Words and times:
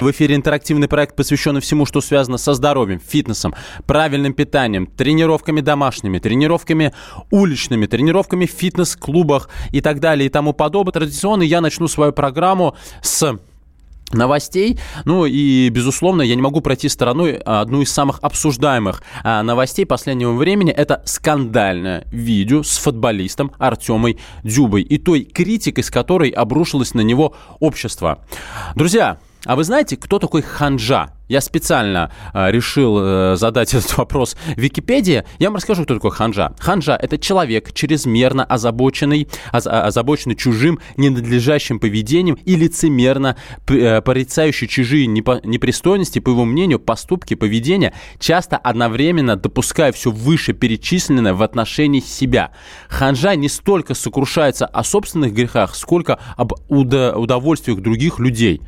В 0.00 0.10
эфире 0.10 0.34
интерактивный 0.34 0.88
проект, 0.88 1.14
посвященный 1.14 1.60
всему, 1.60 1.86
что 1.86 2.00
связано 2.00 2.36
со 2.36 2.54
здоровьем, 2.54 3.00
фитнесом, 3.00 3.54
правильным 3.86 4.34
питанием, 4.34 4.86
тренировками 4.86 5.60
домашними, 5.60 6.18
тренировками 6.18 6.92
уличными, 7.30 7.86
тренировками 7.86 8.46
в 8.46 8.50
фитнес-клубах 8.50 9.48
и 9.70 9.80
так 9.80 10.00
далее 10.00 10.26
и 10.26 10.28
тому 10.28 10.52
подобное. 10.52 10.92
Традиционно 10.92 11.42
я 11.42 11.60
начну 11.60 11.86
свою 11.86 12.12
программу 12.12 12.74
с 13.02 13.38
новостей. 14.12 14.78
Ну 15.04 15.26
и, 15.26 15.68
безусловно, 15.68 16.22
я 16.22 16.34
не 16.34 16.42
могу 16.42 16.60
пройти 16.60 16.88
стороной 16.88 17.36
одну 17.36 17.80
из 17.80 17.92
самых 17.92 18.18
обсуждаемых 18.20 19.02
а, 19.22 19.42
новостей 19.42 19.86
последнего 19.86 20.32
времени. 20.32 20.72
Это 20.72 21.02
скандальное 21.04 22.04
видео 22.10 22.62
с 22.62 22.76
футболистом 22.78 23.52
Артемой 23.58 24.18
Дзюбой 24.42 24.82
и 24.82 24.98
той 24.98 25.22
критикой, 25.22 25.84
с 25.84 25.90
которой 25.90 26.30
обрушилось 26.30 26.94
на 26.94 27.00
него 27.00 27.34
общество. 27.60 28.18
Друзья, 28.74 29.18
а 29.44 29.56
вы 29.56 29.64
знаете, 29.64 29.96
кто 29.96 30.18
такой 30.18 30.42
ханжа? 30.42 31.10
Я 31.26 31.40
специально 31.40 32.12
э, 32.34 32.50
решил 32.50 32.98
э, 33.00 33.36
задать 33.36 33.72
этот 33.74 33.96
вопрос 33.96 34.36
Википедии. 34.56 35.24
Я 35.38 35.48
вам 35.48 35.56
расскажу, 35.56 35.84
кто 35.84 35.94
такой 35.94 36.10
ханжа. 36.10 36.54
Ханжа– 36.58 36.98
это 37.02 37.16
человек, 37.16 37.72
чрезмерно 37.72 38.44
озабоченный, 38.44 39.28
оз, 39.52 39.66
озабоченный 39.66 40.36
чужим 40.36 40.80
ненадлежащим 40.96 41.78
поведением 41.78 42.36
и 42.44 42.56
лицемерно 42.56 43.36
э, 43.68 44.02
порицающий 44.02 44.68
чужие 44.68 45.06
непо, 45.06 45.40
непристойности, 45.44 46.18
по 46.18 46.30
его 46.30 46.44
мнению, 46.44 46.78
поступки, 46.78 47.34
поведения, 47.34 47.94
часто 48.18 48.58
одновременно 48.58 49.36
допуская 49.36 49.92
все 49.92 50.10
вышеперечисленное 50.10 51.32
в 51.32 51.42
отношении 51.42 52.00
себя. 52.00 52.52
Ханжа 52.88 53.34
не 53.34 53.48
столько 53.48 53.94
сокрушается 53.94 54.66
о 54.66 54.84
собственных 54.84 55.32
грехах, 55.32 55.74
сколько 55.74 56.18
об 56.36 56.52
удо, 56.68 57.14
удовольствиях 57.16 57.80
других 57.80 58.18
людей. 58.18 58.60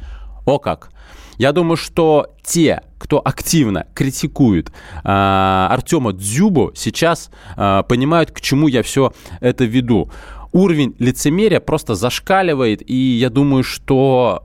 О 0.46 0.60
как! 0.60 0.90
Я 1.38 1.52
думаю, 1.52 1.76
что 1.76 2.34
те, 2.42 2.80
кто 2.98 3.20
активно 3.22 3.86
критикует 3.94 4.68
э, 4.68 4.70
Артема 5.04 6.12
Дзюбу, 6.12 6.72
сейчас 6.74 7.30
э, 7.56 7.82
понимают, 7.86 8.30
к 8.30 8.40
чему 8.40 8.68
я 8.68 8.82
все 8.82 9.12
это 9.40 9.64
веду. 9.64 10.08
Уровень 10.52 10.94
лицемерия 10.98 11.60
просто 11.60 11.94
зашкаливает, 11.94 12.88
и 12.88 12.94
я 12.94 13.28
думаю, 13.28 13.64
что 13.64 14.44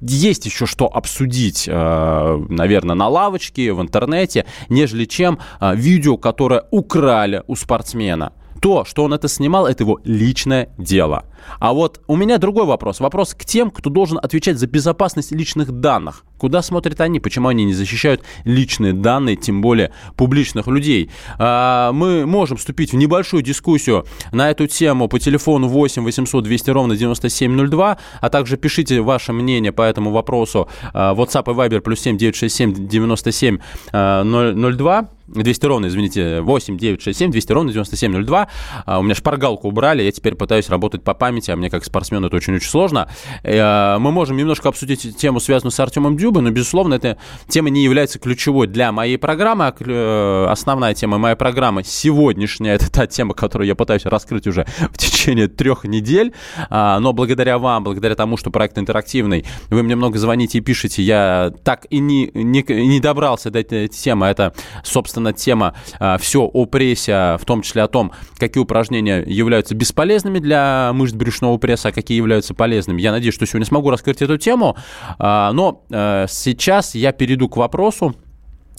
есть 0.00 0.46
еще 0.46 0.66
что 0.66 0.86
обсудить, 0.86 1.68
э, 1.68 2.46
наверное, 2.48 2.96
на 2.96 3.06
лавочке, 3.06 3.72
в 3.72 3.80
интернете, 3.80 4.46
нежели 4.70 5.04
чем 5.04 5.38
видео, 5.60 6.16
которое 6.16 6.64
украли 6.70 7.42
у 7.46 7.54
спортсмена. 7.54 8.32
То, 8.60 8.84
что 8.86 9.04
он 9.04 9.12
это 9.12 9.28
снимал, 9.28 9.66
это 9.66 9.84
его 9.84 10.00
личное 10.02 10.70
дело. 10.78 11.26
А 11.58 11.72
вот 11.72 12.00
у 12.06 12.16
меня 12.16 12.38
другой 12.38 12.64
вопрос. 12.64 13.00
Вопрос 13.00 13.34
к 13.34 13.44
тем, 13.44 13.70
кто 13.70 13.90
должен 13.90 14.18
отвечать 14.18 14.58
за 14.58 14.66
безопасность 14.66 15.32
личных 15.32 15.72
данных. 15.72 16.24
Куда 16.38 16.62
смотрят 16.62 17.00
они? 17.00 17.20
Почему 17.20 17.48
они 17.48 17.64
не 17.64 17.72
защищают 17.72 18.22
личные 18.44 18.92
данные, 18.92 19.36
тем 19.36 19.62
более 19.62 19.92
публичных 20.16 20.66
людей? 20.66 21.10
А, 21.38 21.92
мы 21.92 22.26
можем 22.26 22.56
вступить 22.56 22.92
в 22.92 22.96
небольшую 22.96 23.42
дискуссию 23.42 24.06
на 24.32 24.50
эту 24.50 24.66
тему 24.66 25.08
по 25.08 25.18
телефону 25.18 25.68
8 25.68 26.04
800 26.04 26.44
200 26.44 26.70
ровно 26.70 26.96
9702, 26.96 27.98
а 28.20 28.28
также 28.28 28.56
пишите 28.56 29.00
ваше 29.00 29.32
мнение 29.32 29.72
по 29.72 29.82
этому 29.82 30.10
вопросу 30.10 30.68
а, 30.92 31.14
WhatsApp 31.14 31.50
и 31.50 31.54
Viber 31.54 31.80
плюс 31.80 32.00
7 32.00 32.18
967 32.18 32.88
97 32.88 33.58
02. 33.92 35.08
200 35.28 35.66
ровно, 35.66 35.86
извините, 35.86 36.40
8 36.40 36.78
967 36.78 37.30
200 37.30 37.52
ровно 37.52 37.72
9702. 37.72 38.48
А, 38.84 38.98
у 38.98 39.02
меня 39.02 39.14
шпаргалку 39.14 39.68
убрали, 39.68 40.02
я 40.02 40.12
теперь 40.12 40.34
пытаюсь 40.34 40.68
работать 40.68 41.02
по 41.02 41.14
памяти, 41.14 41.35
а 41.48 41.56
мне 41.56 41.70
как 41.70 41.84
спортсмену 41.84 42.26
это 42.26 42.36
очень-очень 42.36 42.68
сложно. 42.68 43.08
Э, 43.42 43.98
мы 43.98 44.12
можем 44.12 44.36
немножко 44.36 44.68
обсудить 44.68 45.16
тему, 45.16 45.40
связанную 45.40 45.72
с 45.72 45.80
Артемом 45.80 46.16
Дюбой, 46.16 46.42
но, 46.42 46.50
безусловно, 46.50 46.94
эта 46.94 47.18
тема 47.48 47.70
не 47.70 47.82
является 47.84 48.18
ключевой 48.18 48.66
для 48.66 48.92
моей 48.92 49.18
программы. 49.18 49.66
А 49.66 49.74
э, 49.78 50.46
основная 50.50 50.94
тема 50.94 51.18
моей 51.18 51.36
программы 51.36 51.82
сегодняшняя, 51.84 52.74
это 52.74 52.90
та 52.90 53.06
тема, 53.06 53.34
которую 53.34 53.68
я 53.68 53.74
пытаюсь 53.74 54.04
раскрыть 54.04 54.46
уже 54.46 54.66
в 54.90 54.98
течение 54.98 55.48
трех 55.48 55.84
недель. 55.84 56.32
А, 56.70 56.98
но 57.00 57.12
благодаря 57.12 57.58
вам, 57.58 57.84
благодаря 57.84 58.14
тому, 58.14 58.36
что 58.36 58.50
проект 58.50 58.78
интерактивный, 58.78 59.44
вы 59.70 59.82
мне 59.82 59.96
много 59.96 60.18
звоните 60.18 60.58
и 60.58 60.60
пишете, 60.60 61.02
я 61.02 61.52
так 61.64 61.86
и 61.90 61.98
не, 61.98 62.30
не, 62.34 62.64
не 62.68 63.00
добрался 63.00 63.50
до 63.50 63.60
этой 63.60 63.88
темы. 63.88 64.26
Это, 64.26 64.54
собственно, 64.84 65.32
тема 65.32 65.74
а, 65.98 66.18
все 66.18 66.42
о 66.42 66.66
прессе, 66.66 67.36
в 67.40 67.44
том 67.44 67.62
числе 67.62 67.82
о 67.82 67.88
том, 67.88 68.12
какие 68.38 68.62
упражнения 68.62 69.22
являются 69.26 69.74
бесполезными 69.74 70.38
для 70.38 70.90
мышц 70.92 71.14
пресса, 71.58 71.88
а 71.88 71.92
какие 71.92 72.16
являются 72.16 72.54
полезными. 72.54 73.00
Я 73.00 73.12
надеюсь, 73.12 73.34
что 73.34 73.46
сегодня 73.46 73.66
смогу 73.66 73.90
раскрыть 73.90 74.22
эту 74.22 74.38
тему. 74.38 74.76
А, 75.18 75.52
но 75.52 75.84
э, 75.90 76.26
сейчас 76.28 76.94
я 76.94 77.12
перейду 77.12 77.48
к 77.48 77.56
вопросу, 77.56 78.14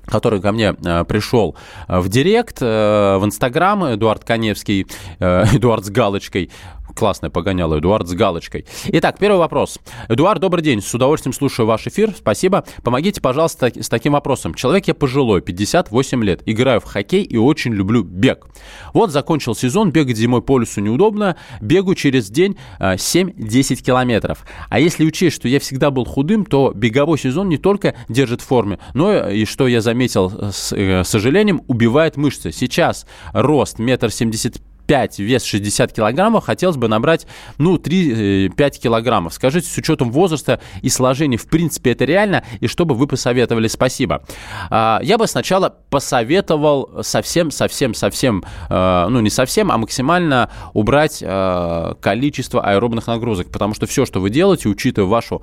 который 0.07 0.41
ко 0.41 0.51
мне 0.51 0.75
э, 0.83 1.03
пришел 1.05 1.55
в 1.87 2.07
директ, 2.09 2.57
э, 2.61 3.17
в 3.17 3.25
Инстаграм, 3.25 3.93
Эдуард 3.93 4.23
Коневский, 4.23 4.87
э, 5.19 5.43
Эдуард 5.53 5.85
с 5.85 5.89
галочкой. 5.89 6.49
Классное 6.97 7.29
погоняло, 7.29 7.77
Эдуард 7.77 8.07
с 8.07 8.13
галочкой. 8.13 8.65
Итак, 8.87 9.19
первый 9.19 9.37
вопрос. 9.37 9.77
Эдуард, 10.09 10.41
добрый 10.41 10.63
день. 10.63 10.81
С 10.81 10.91
удовольствием 10.95 11.31
слушаю 11.31 11.67
ваш 11.67 11.85
эфир. 11.85 12.11
Спасибо. 12.17 12.65
Помогите, 12.83 13.21
пожалуйста, 13.21 13.67
с 13.67 13.87
таким 13.87 14.13
вопросом. 14.13 14.55
Человек 14.55 14.87
я 14.87 14.95
пожилой, 14.95 15.41
58 15.41 16.23
лет. 16.23 16.41
Играю 16.47 16.79
в 16.79 16.85
хоккей 16.85 17.21
и 17.21 17.37
очень 17.37 17.71
люблю 17.71 18.01
бег. 18.01 18.47
Вот 18.93 19.11
закончил 19.11 19.53
сезон, 19.53 19.91
бегать 19.91 20.17
зимой 20.17 20.41
по 20.41 20.57
лесу 20.57 20.81
неудобно. 20.81 21.35
Бегу 21.61 21.93
через 21.93 22.31
день 22.31 22.57
7-10 22.79 23.83
километров. 23.83 24.43
А 24.69 24.79
если 24.79 25.05
учесть, 25.05 25.35
что 25.35 25.47
я 25.47 25.59
всегда 25.59 25.91
был 25.91 26.03
худым, 26.03 26.45
то 26.45 26.71
беговой 26.73 27.19
сезон 27.19 27.47
не 27.47 27.59
только 27.59 27.93
держит 28.09 28.41
в 28.41 28.45
форме, 28.45 28.79
но 28.95 29.29
и, 29.29 29.45
что 29.45 29.67
я 29.67 29.81
заметил 29.81 30.51
с 30.51 30.73
э, 30.73 31.03
сожалением, 31.03 31.61
убивает 31.67 32.17
мышцы. 32.17 32.51
Сейчас 32.51 33.05
рост 33.33 33.77
метр 33.77 34.09
семьдесят 34.09 34.57
5, 34.87 35.19
вес 35.19 35.43
60 35.43 35.91
килограммов, 35.91 36.45
хотелось 36.45 36.77
бы 36.77 36.87
набрать, 36.87 37.27
ну, 37.57 37.75
3-5 37.75 38.51
э, 38.57 38.69
килограммов. 38.71 39.33
Скажите, 39.33 39.67
с 39.67 39.77
учетом 39.77 40.11
возраста 40.11 40.59
и 40.81 40.89
сложения, 40.89 41.37
в 41.37 41.47
принципе, 41.47 41.91
это 41.91 42.05
реально? 42.05 42.43
И 42.61 42.67
что 42.67 42.85
бы 42.85 42.95
вы 42.95 43.05
посоветовали? 43.05 43.67
Спасибо. 43.67 44.23
А, 44.69 44.99
я 45.03 45.17
бы 45.17 45.27
сначала 45.27 45.75
посоветовал 45.89 47.03
совсем, 47.03 47.51
совсем, 47.51 47.93
совсем, 47.93 48.43
э, 48.69 49.07
ну, 49.09 49.19
не 49.19 49.29
совсем, 49.29 49.71
а 49.71 49.77
максимально 49.77 50.49
убрать 50.73 51.19
э, 51.21 51.93
количество 52.01 52.61
аэробных 52.61 53.07
нагрузок, 53.07 53.51
потому 53.51 53.73
что 53.73 53.85
все, 53.85 54.05
что 54.05 54.21
вы 54.21 54.29
делаете, 54.29 54.69
учитывая 54.69 55.09
вашу 55.09 55.41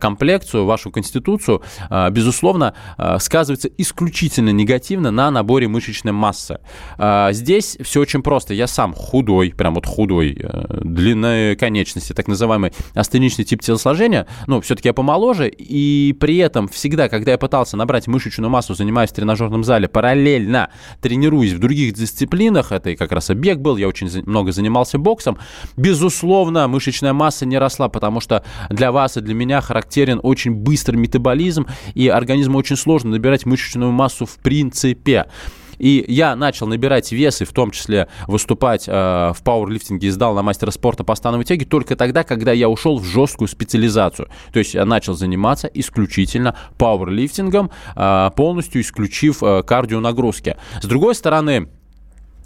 комплекцию, 0.00 0.64
вашу 0.64 0.90
конституцию, 0.90 1.62
безусловно, 2.10 2.74
сказывается 3.18 3.68
исключительно 3.78 4.50
негативно 4.50 5.10
на 5.10 5.30
наборе 5.30 5.68
мышечной 5.68 6.12
массы. 6.12 6.58
Здесь 7.30 7.78
все 7.82 8.00
очень 8.00 8.22
просто. 8.22 8.54
Я 8.54 8.66
сам 8.66 8.79
сам 8.80 8.94
худой, 8.94 9.52
прям 9.54 9.74
вот 9.74 9.84
худой, 9.84 10.38
э, 10.40 10.80
длинные 10.82 11.54
конечности, 11.54 12.14
так 12.14 12.28
называемый 12.28 12.72
астеничный 12.94 13.44
тип 13.44 13.60
телосложения, 13.60 14.26
ну, 14.46 14.62
все-таки 14.62 14.88
я 14.88 14.94
помоложе, 14.94 15.50
и 15.50 16.16
при 16.18 16.38
этом 16.38 16.66
всегда, 16.66 17.10
когда 17.10 17.32
я 17.32 17.36
пытался 17.36 17.76
набрать 17.76 18.06
мышечную 18.06 18.48
массу, 18.48 18.74
занимаясь 18.74 19.10
в 19.10 19.12
тренажерном 19.12 19.64
зале, 19.64 19.86
параллельно 19.86 20.70
тренируясь 21.02 21.52
в 21.52 21.58
других 21.58 21.92
дисциплинах, 21.92 22.72
это 22.72 22.88
и 22.88 22.96
как 22.96 23.12
раз 23.12 23.28
и 23.28 23.34
бег 23.34 23.58
был, 23.58 23.76
я 23.76 23.86
очень 23.86 24.08
много 24.24 24.50
занимался 24.50 24.96
боксом, 24.96 25.36
безусловно, 25.76 26.66
мышечная 26.66 27.12
масса 27.12 27.44
не 27.44 27.58
росла, 27.58 27.90
потому 27.90 28.20
что 28.20 28.46
для 28.70 28.92
вас 28.92 29.18
и 29.18 29.20
для 29.20 29.34
меня 29.34 29.60
характерен 29.60 30.20
очень 30.22 30.52
быстрый 30.54 30.96
метаболизм, 30.96 31.66
и 31.92 32.08
организму 32.08 32.56
очень 32.56 32.76
сложно 32.76 33.10
набирать 33.10 33.44
мышечную 33.44 33.92
массу 33.92 34.24
в 34.24 34.36
принципе. 34.36 35.26
И 35.80 36.04
я 36.06 36.36
начал 36.36 36.66
набирать 36.66 37.10
вес 37.10 37.40
и 37.40 37.44
в 37.44 37.52
том 37.52 37.70
числе 37.70 38.08
выступать 38.28 38.84
э, 38.86 38.92
в 38.92 39.38
пауэрлифтинге 39.42 40.08
и 40.08 40.10
сдал 40.10 40.34
на 40.34 40.42
мастера 40.42 40.70
спорта 40.70 41.04
по 41.04 41.14
становой 41.14 41.44
тяге 41.44 41.64
только 41.64 41.96
тогда, 41.96 42.22
когда 42.22 42.52
я 42.52 42.68
ушел 42.68 42.98
в 42.98 43.04
жесткую 43.04 43.48
специализацию. 43.48 44.28
То 44.52 44.58
есть 44.58 44.74
я 44.74 44.84
начал 44.84 45.14
заниматься 45.14 45.66
исключительно 45.72 46.54
пауэрлифтингом, 46.78 47.70
э, 47.96 48.30
полностью 48.36 48.82
исключив 48.82 49.42
э, 49.42 49.62
кардионагрузки. 49.62 50.56
С 50.82 50.86
другой 50.86 51.14
стороны, 51.14 51.68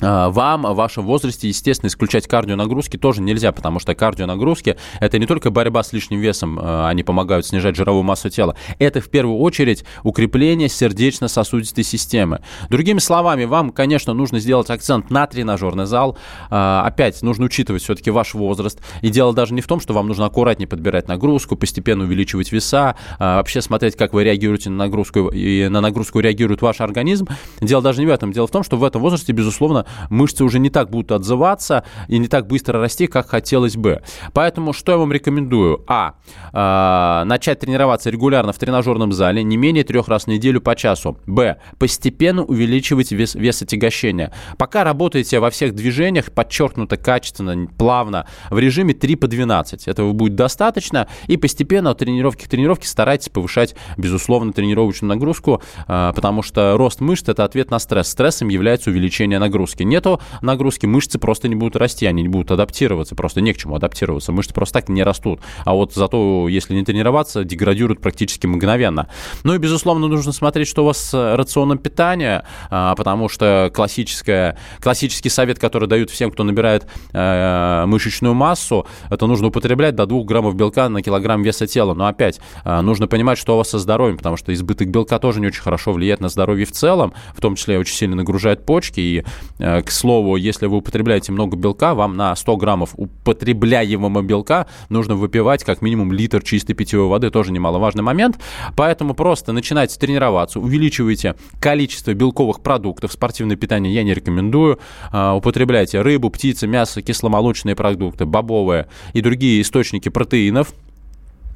вам 0.00 0.62
в 0.62 0.74
вашем 0.74 1.04
возрасте, 1.06 1.48
естественно, 1.48 1.88
исключать 1.88 2.26
кардионагрузки 2.26 2.96
тоже 2.96 3.22
нельзя, 3.22 3.52
потому 3.52 3.78
что 3.78 3.94
кардионагрузки– 3.94 4.76
это 5.00 5.18
не 5.18 5.26
только 5.26 5.50
борьба 5.50 5.82
с 5.82 5.92
лишним 5.92 6.20
весом, 6.20 6.58
а, 6.60 6.88
они 6.88 7.02
помогают 7.02 7.46
снижать 7.46 7.76
жировую 7.76 8.02
массу 8.02 8.30
тела, 8.30 8.56
это 8.78 9.00
в 9.00 9.08
первую 9.08 9.38
очередь 9.38 9.84
укрепление 10.02 10.68
сердечно-сосудистой 10.68 11.84
системы. 11.84 12.40
Другими 12.68 12.98
словами, 12.98 13.44
вам, 13.44 13.70
конечно, 13.70 14.14
нужно 14.14 14.40
сделать 14.40 14.70
акцент 14.70 15.10
на 15.10 15.26
тренажерный 15.26 15.86
зал. 15.86 16.18
А, 16.50 16.84
опять, 16.86 17.22
нужно 17.22 17.46
учитывать 17.46 17.82
все-таки 17.82 18.10
ваш 18.10 18.34
возраст. 18.34 18.80
И 19.02 19.10
дело 19.10 19.32
даже 19.32 19.54
не 19.54 19.60
в 19.60 19.66
том, 19.66 19.80
что 19.80 19.94
вам 19.94 20.08
нужно 20.08 20.26
аккуратнее 20.26 20.66
подбирать 20.66 21.08
нагрузку, 21.08 21.56
постепенно 21.56 22.04
увеличивать 22.04 22.52
веса, 22.52 22.96
вообще 23.18 23.60
смотреть, 23.62 23.96
как 23.96 24.12
вы 24.12 24.24
реагируете 24.24 24.70
на 24.70 24.76
нагрузку, 24.76 25.28
и 25.28 25.68
на 25.68 25.80
нагрузку 25.80 26.20
реагирует 26.20 26.62
ваш 26.62 26.80
организм. 26.80 27.28
Дело 27.60 27.82
даже 27.82 28.00
не 28.00 28.06
в 28.06 28.10
этом. 28.10 28.32
Дело 28.32 28.46
в 28.46 28.50
том, 28.50 28.62
что 28.62 28.76
в 28.76 28.84
этом 28.84 29.02
возрасте, 29.02 29.32
безусловно, 29.32 29.83
мышцы 30.10 30.44
уже 30.44 30.58
не 30.58 30.70
так 30.70 30.90
будут 30.90 31.12
отзываться 31.12 31.84
и 32.08 32.18
не 32.18 32.28
так 32.28 32.46
быстро 32.46 32.80
расти, 32.80 33.06
как 33.06 33.28
хотелось 33.28 33.76
бы. 33.76 34.02
Поэтому 34.32 34.72
что 34.72 34.92
я 34.92 34.98
вам 34.98 35.12
рекомендую? 35.12 35.84
А. 35.86 36.14
Э, 36.52 37.24
начать 37.24 37.60
тренироваться 37.60 38.10
регулярно 38.10 38.52
в 38.52 38.58
тренажерном 38.58 39.12
зале 39.12 39.42
не 39.42 39.56
менее 39.56 39.84
трех 39.84 40.08
раз 40.08 40.24
в 40.24 40.26
неделю 40.28 40.60
по 40.60 40.76
часу. 40.76 41.18
Б. 41.26 41.56
Постепенно 41.78 42.44
увеличивать 42.44 43.12
вес, 43.12 43.34
вес 43.34 43.62
отягощения. 43.62 44.32
Пока 44.58 44.84
работаете 44.84 45.40
во 45.40 45.50
всех 45.50 45.74
движениях, 45.74 46.32
подчеркнуто 46.32 46.96
качественно, 46.96 47.66
плавно, 47.66 48.26
в 48.50 48.58
режиме 48.58 48.94
3 48.94 49.16
по 49.16 49.26
12. 49.26 49.88
Этого 49.88 50.12
будет 50.12 50.34
достаточно. 50.34 51.08
И 51.26 51.36
постепенно 51.36 51.90
от 51.90 51.98
тренировки 51.98 52.44
к 52.44 52.48
тренировке 52.48 52.86
старайтесь 52.86 53.28
повышать, 53.28 53.74
безусловно, 53.96 54.52
тренировочную 54.52 55.08
нагрузку, 55.08 55.62
э, 55.88 56.12
потому 56.14 56.42
что 56.42 56.76
рост 56.76 57.00
мышц– 57.00 57.24
это 57.28 57.44
ответ 57.44 57.70
на 57.70 57.78
стресс. 57.78 58.08
Стрессом 58.08 58.48
является 58.48 58.90
увеличение 58.90 59.38
нагрузки 59.38 59.73
нагрузки. 59.74 59.82
Нету 59.82 60.20
нагрузки, 60.42 60.86
мышцы 60.86 61.18
просто 61.18 61.48
не 61.48 61.54
будут 61.54 61.76
расти, 61.76 62.06
они 62.06 62.22
не 62.22 62.28
будут 62.28 62.50
адаптироваться, 62.50 63.14
просто 63.14 63.40
не 63.40 63.52
к 63.52 63.56
чему 63.56 63.76
адаптироваться. 63.76 64.32
Мышцы 64.32 64.54
просто 64.54 64.80
так 64.80 64.88
не 64.88 65.02
растут. 65.02 65.40
А 65.64 65.74
вот 65.74 65.94
зато, 65.94 66.48
если 66.48 66.74
не 66.74 66.84
тренироваться, 66.84 67.44
деградируют 67.44 68.00
практически 68.00 68.46
мгновенно. 68.46 69.08
Ну 69.44 69.54
и, 69.54 69.58
безусловно, 69.58 70.08
нужно 70.08 70.32
смотреть, 70.32 70.68
что 70.68 70.82
у 70.82 70.86
вас 70.86 70.98
с 70.98 71.36
рационом 71.36 71.78
питания, 71.78 72.44
а, 72.70 72.94
потому 72.94 73.28
что 73.28 73.70
классическое, 73.74 74.58
классический 74.80 75.30
совет, 75.30 75.58
который 75.58 75.88
дают 75.88 76.10
всем, 76.10 76.30
кто 76.30 76.44
набирает 76.44 76.86
э, 77.12 77.84
мышечную 77.86 78.34
массу, 78.34 78.86
это 79.10 79.26
нужно 79.26 79.48
употреблять 79.48 79.94
до 79.94 80.06
2 80.06 80.24
граммов 80.24 80.54
белка 80.54 80.88
на 80.88 81.02
килограмм 81.02 81.42
веса 81.42 81.66
тела. 81.66 81.94
Но 81.94 82.06
опять, 82.06 82.40
э, 82.64 82.80
нужно 82.80 83.06
понимать, 83.06 83.38
что 83.38 83.54
у 83.54 83.58
вас 83.58 83.70
со 83.70 83.78
здоровьем, 83.78 84.16
потому 84.16 84.36
что 84.36 84.52
избыток 84.52 84.88
белка 84.88 85.18
тоже 85.18 85.40
не 85.40 85.46
очень 85.46 85.62
хорошо 85.62 85.92
влияет 85.92 86.20
на 86.20 86.28
здоровье 86.28 86.66
в 86.66 86.72
целом, 86.72 87.12
в 87.34 87.40
том 87.40 87.56
числе 87.56 87.78
очень 87.78 87.94
сильно 87.94 88.16
нагружает 88.16 88.64
почки, 88.66 89.00
и 89.00 89.24
Э, 89.63 89.63
к 89.64 89.90
слову, 89.90 90.36
если 90.36 90.66
вы 90.66 90.78
употребляете 90.78 91.32
много 91.32 91.56
белка, 91.56 91.94
вам 91.94 92.16
на 92.16 92.34
100 92.36 92.56
граммов 92.56 92.90
употребляемого 92.96 94.22
белка 94.22 94.66
нужно 94.88 95.14
выпивать 95.14 95.64
как 95.64 95.82
минимум 95.82 96.12
литр 96.12 96.42
чистой 96.42 96.74
питьевой 96.74 97.08
воды, 97.08 97.30
тоже 97.30 97.52
немаловажный 97.52 98.02
момент. 98.02 98.38
Поэтому 98.76 99.14
просто 99.14 99.52
начинайте 99.52 99.98
тренироваться, 99.98 100.60
увеличивайте 100.60 101.34
количество 101.60 102.12
белковых 102.14 102.60
продуктов. 102.60 103.12
Спортивное 103.12 103.56
питание 103.56 103.94
я 103.94 104.02
не 104.02 104.14
рекомендую. 104.14 104.78
Э, 105.12 105.32
употребляйте 105.32 106.00
рыбу, 106.02 106.30
птицу, 106.30 106.68
мясо, 106.68 107.02
кисломолочные 107.02 107.74
продукты, 107.74 108.26
бобовые 108.26 108.88
и 109.12 109.20
другие 109.20 109.62
источники 109.62 110.08
протеинов– 110.08 110.72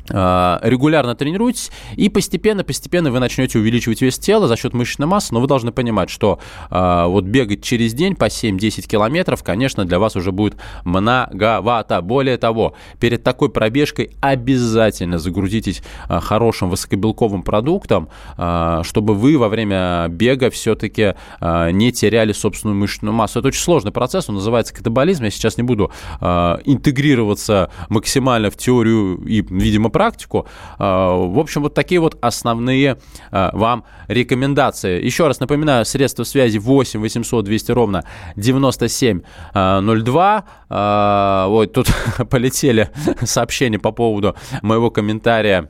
регулярно 0.08 1.14
тренируйтесь, 1.14 1.70
и 1.96 2.08
постепенно-постепенно 2.08 3.10
вы 3.10 3.20
начнете 3.20 3.58
увеличивать 3.58 4.00
вес 4.00 4.18
тела 4.18 4.48
за 4.48 4.56
счет 4.56 4.74
мышечной 4.74 5.06
массы, 5.06 5.32
но 5.34 5.40
вы 5.40 5.46
должны 5.46 5.72
понимать, 5.72 6.10
что 6.10 6.38
э, 6.70 7.04
вот 7.06 7.24
бегать 7.24 7.62
через 7.62 7.94
день 7.94 8.16
по 8.16 8.26
7-10 8.26 8.88
километров, 8.88 9.42
конечно, 9.42 9.84
для 9.84 9.98
вас 9.98 10.16
уже 10.16 10.32
будет 10.32 10.56
многовато. 10.84 12.00
Более 12.02 12.36
того, 12.36 12.74
перед 13.00 13.22
такой 13.22 13.50
пробежкой 13.50 14.10
обязательно 14.20 15.18
загрузитесь 15.18 15.82
э, 16.08 16.20
хорошим 16.20 16.70
высокобелковым 16.70 17.42
продуктом, 17.42 18.08
э, 18.36 18.82
чтобы 18.84 19.14
вы 19.14 19.38
во 19.38 19.48
время 19.48 20.06
бега 20.08 20.50
все-таки 20.50 21.14
э, 21.40 21.70
не 21.70 21.92
теряли 21.92 22.32
собственную 22.32 22.76
мышечную 22.76 23.12
массу. 23.12 23.38
Это 23.40 23.48
очень 23.48 23.62
сложный 23.62 23.92
процесс, 23.92 24.28
он 24.28 24.36
называется 24.36 24.74
катаболизм. 24.74 25.24
Я 25.24 25.30
сейчас 25.30 25.56
не 25.56 25.62
буду 25.62 25.90
э, 26.20 26.58
интегрироваться 26.64 27.70
максимально 27.88 28.50
в 28.50 28.56
теорию 28.56 29.22
и, 29.26 29.44
видимо, 29.48 29.90
практику. 29.98 30.46
А, 30.78 31.12
в 31.12 31.38
общем, 31.40 31.62
вот 31.62 31.74
такие 31.74 32.00
вот 32.00 32.16
основные 32.20 32.98
а, 33.32 33.50
вам 33.52 33.82
рекомендации. 34.06 35.04
Еще 35.04 35.26
раз 35.26 35.40
напоминаю, 35.40 35.84
средства 35.84 36.22
связи 36.22 36.58
8 36.58 37.00
800 37.00 37.44
200 37.44 37.72
ровно 37.72 38.04
9702. 38.36 40.44
А, 40.70 41.48
вот 41.48 41.72
тут 41.72 41.88
полетели 42.30 42.90
сообщения 43.24 43.80
по 43.80 43.90
поводу 43.90 44.36
моего 44.62 44.92
комментария 44.92 45.68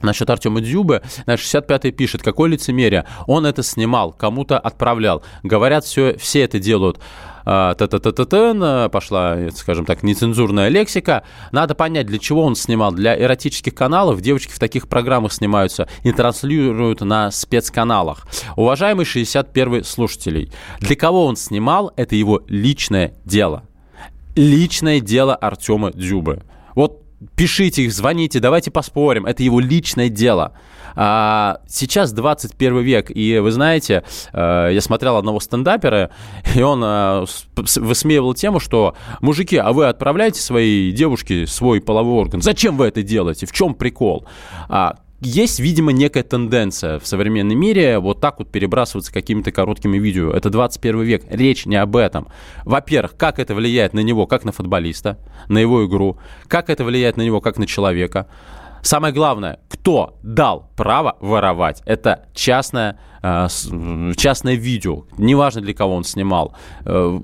Насчет 0.00 0.30
Артема 0.30 0.60
Дзюбы, 0.60 1.02
на 1.26 1.34
65-й 1.34 1.90
пишет, 1.90 2.22
какое 2.22 2.50
лицемерие. 2.50 3.04
Он 3.26 3.46
это 3.46 3.64
снимал, 3.64 4.12
кому-то 4.12 4.56
отправлял. 4.56 5.24
Говорят, 5.42 5.84
все, 5.84 6.16
все 6.18 6.42
это 6.42 6.60
делают 6.60 7.00
та 7.48 7.74
та 7.74 8.24
та 8.24 8.88
пошла, 8.88 9.50
скажем 9.54 9.86
так, 9.86 10.02
нецензурная 10.02 10.68
лексика. 10.68 11.22
Надо 11.50 11.74
понять, 11.74 12.06
для 12.06 12.18
чего 12.18 12.42
он 12.42 12.54
снимал. 12.54 12.92
Для 12.92 13.18
эротических 13.18 13.74
каналов 13.74 14.20
девочки 14.20 14.52
в 14.52 14.58
таких 14.58 14.86
программах 14.86 15.32
снимаются 15.32 15.88
и 16.02 16.12
транслируют 16.12 17.00
на 17.00 17.30
спецканалах. 17.30 18.26
Уважаемый 18.56 19.06
61-й 19.06 19.84
слушателей, 19.84 20.52
для 20.80 20.94
кого 20.94 21.24
он 21.24 21.36
снимал, 21.36 21.90
это 21.96 22.16
его 22.16 22.42
личное 22.48 23.14
дело. 23.24 23.62
Личное 24.36 25.00
дело 25.00 25.34
Артема 25.34 25.90
Дзюбы. 25.90 26.42
Пишите, 27.34 27.88
звоните, 27.90 28.38
давайте 28.38 28.70
поспорим. 28.70 29.26
Это 29.26 29.42
его 29.42 29.58
личное 29.58 30.08
дело. 30.08 30.52
А, 30.94 31.60
сейчас 31.68 32.12
21 32.12 32.78
век, 32.78 33.10
и 33.14 33.38
вы 33.38 33.50
знаете, 33.50 34.04
а, 34.32 34.68
я 34.68 34.80
смотрел 34.80 35.16
одного 35.16 35.40
стендапера, 35.40 36.10
и 36.54 36.62
он 36.62 36.80
а, 36.84 37.24
высмеивал 37.56 38.34
тему, 38.34 38.60
что 38.60 38.94
мужики, 39.20 39.56
а 39.56 39.72
вы 39.72 39.86
отправляете 39.86 40.40
своей 40.40 40.92
девушке 40.92 41.46
свой 41.46 41.80
половой 41.80 42.20
орган? 42.20 42.40
Зачем 42.40 42.76
вы 42.76 42.86
это 42.86 43.02
делаете? 43.02 43.46
В 43.46 43.52
чем 43.52 43.74
прикол? 43.74 44.26
А, 44.68 44.96
есть, 45.20 45.58
видимо, 45.58 45.92
некая 45.92 46.22
тенденция 46.22 46.98
в 46.98 47.06
современном 47.06 47.58
мире 47.58 47.98
вот 47.98 48.20
так 48.20 48.38
вот 48.38 48.50
перебрасываться 48.50 49.12
какими-то 49.12 49.50
короткими 49.50 49.98
видео. 49.98 50.30
Это 50.30 50.48
21 50.50 51.02
век. 51.02 51.24
Речь 51.28 51.66
не 51.66 51.76
об 51.76 51.96
этом. 51.96 52.28
Во-первых, 52.64 53.16
как 53.16 53.38
это 53.38 53.54
влияет 53.54 53.94
на 53.94 54.00
него, 54.00 54.26
как 54.26 54.44
на 54.44 54.52
футболиста, 54.52 55.18
на 55.48 55.58
его 55.58 55.84
игру, 55.86 56.18
как 56.46 56.70
это 56.70 56.84
влияет 56.84 57.16
на 57.16 57.22
него, 57.22 57.40
как 57.40 57.58
на 57.58 57.66
человека. 57.66 58.28
Самое 58.82 59.12
главное, 59.12 59.58
кто 59.68 60.16
дал 60.22 60.70
право 60.76 61.16
воровать? 61.20 61.82
Это 61.84 62.28
частное, 62.32 63.00
э, 63.22 63.48
частное 64.16 64.54
видео. 64.54 65.04
Неважно, 65.18 65.60
для 65.62 65.74
кого 65.74 65.96
он 65.96 66.04
снимал 66.04 66.54
э, 66.84 67.20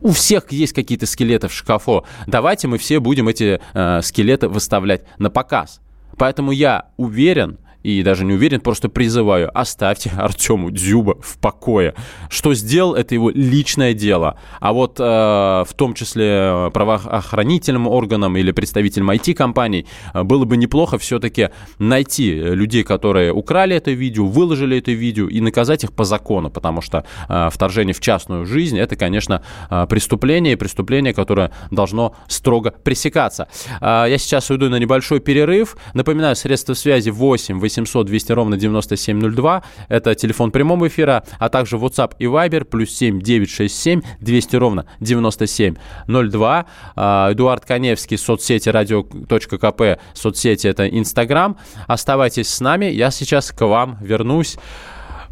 у 0.00 0.10
всех 0.10 0.50
есть 0.52 0.72
какие-то 0.72 1.06
скелеты 1.06 1.48
в 1.48 1.52
шкафу. 1.52 2.04
Давайте 2.26 2.68
мы 2.68 2.78
все 2.78 3.00
будем 3.00 3.28
эти 3.28 3.60
э, 3.74 4.02
скелеты 4.02 4.48
выставлять 4.48 5.04
на 5.18 5.30
показ. 5.30 5.80
Поэтому 6.18 6.50
я 6.52 6.86
уверен, 6.96 7.58
и 7.82 8.02
даже 8.02 8.24
не 8.24 8.34
уверен, 8.34 8.60
просто 8.60 8.88
призываю, 8.88 9.50
оставьте 9.58 10.10
Артему 10.16 10.70
Дзюба 10.70 11.16
в 11.20 11.38
покое. 11.38 11.94
Что 12.28 12.54
сделал, 12.54 12.94
это 12.94 13.14
его 13.14 13.30
личное 13.30 13.94
дело. 13.94 14.38
А 14.60 14.72
вот 14.72 14.98
э, 14.98 15.02
в 15.02 15.68
том 15.76 15.94
числе 15.94 16.70
правоохранительным 16.72 17.86
органам 17.86 18.36
или 18.36 18.50
представителям 18.50 19.10
IT-компаний 19.10 19.86
э, 20.12 20.22
было 20.22 20.44
бы 20.44 20.56
неплохо 20.56 20.98
все-таки 20.98 21.50
найти 21.78 22.32
людей, 22.32 22.82
которые 22.82 23.32
украли 23.32 23.76
это 23.76 23.92
видео, 23.92 24.26
выложили 24.26 24.78
это 24.78 24.90
видео 24.92 25.28
и 25.28 25.40
наказать 25.40 25.84
их 25.84 25.92
по 25.92 26.04
закону, 26.04 26.50
потому 26.50 26.80
что 26.80 27.04
э, 27.28 27.48
вторжение 27.50 27.94
в 27.94 28.00
частную 28.00 28.44
жизнь 28.44 28.78
это, 28.78 28.96
конечно, 28.96 29.42
э, 29.70 29.86
преступление, 29.88 30.56
преступление, 30.56 31.14
которое 31.14 31.52
должно 31.70 32.16
строго 32.26 32.72
пресекаться. 32.82 33.48
Э, 33.80 34.06
я 34.08 34.18
сейчас 34.18 34.50
уйду 34.50 34.68
на 34.68 34.76
небольшой 34.76 35.20
перерыв. 35.20 35.76
Напоминаю, 35.94 36.34
средства 36.34 36.74
связи 36.74 37.10
8 37.10 37.60
800 37.68 38.06
200 38.06 38.32
ровно 38.32 38.56
9702. 38.56 39.62
Это 39.88 40.14
телефон 40.14 40.50
прямого 40.50 40.88
эфира, 40.88 41.24
а 41.38 41.48
также 41.48 41.76
WhatsApp 41.76 42.12
и 42.18 42.24
Viber 42.24 42.64
плюс 42.64 42.90
7 42.90 43.20
967 43.20 44.02
200 44.20 44.56
ровно 44.56 44.86
9702. 45.00 46.66
А, 46.96 47.32
Эдуард 47.32 47.64
Коневский, 47.64 48.18
соцсети 48.18 48.68
радио.кп, 48.68 50.00
соцсети 50.14 50.66
это 50.66 50.88
Инстаграм. 50.88 51.56
Оставайтесь 51.86 52.48
с 52.48 52.60
нами, 52.60 52.86
я 52.86 53.10
сейчас 53.10 53.52
к 53.52 53.66
вам 53.66 53.98
вернусь 54.00 54.56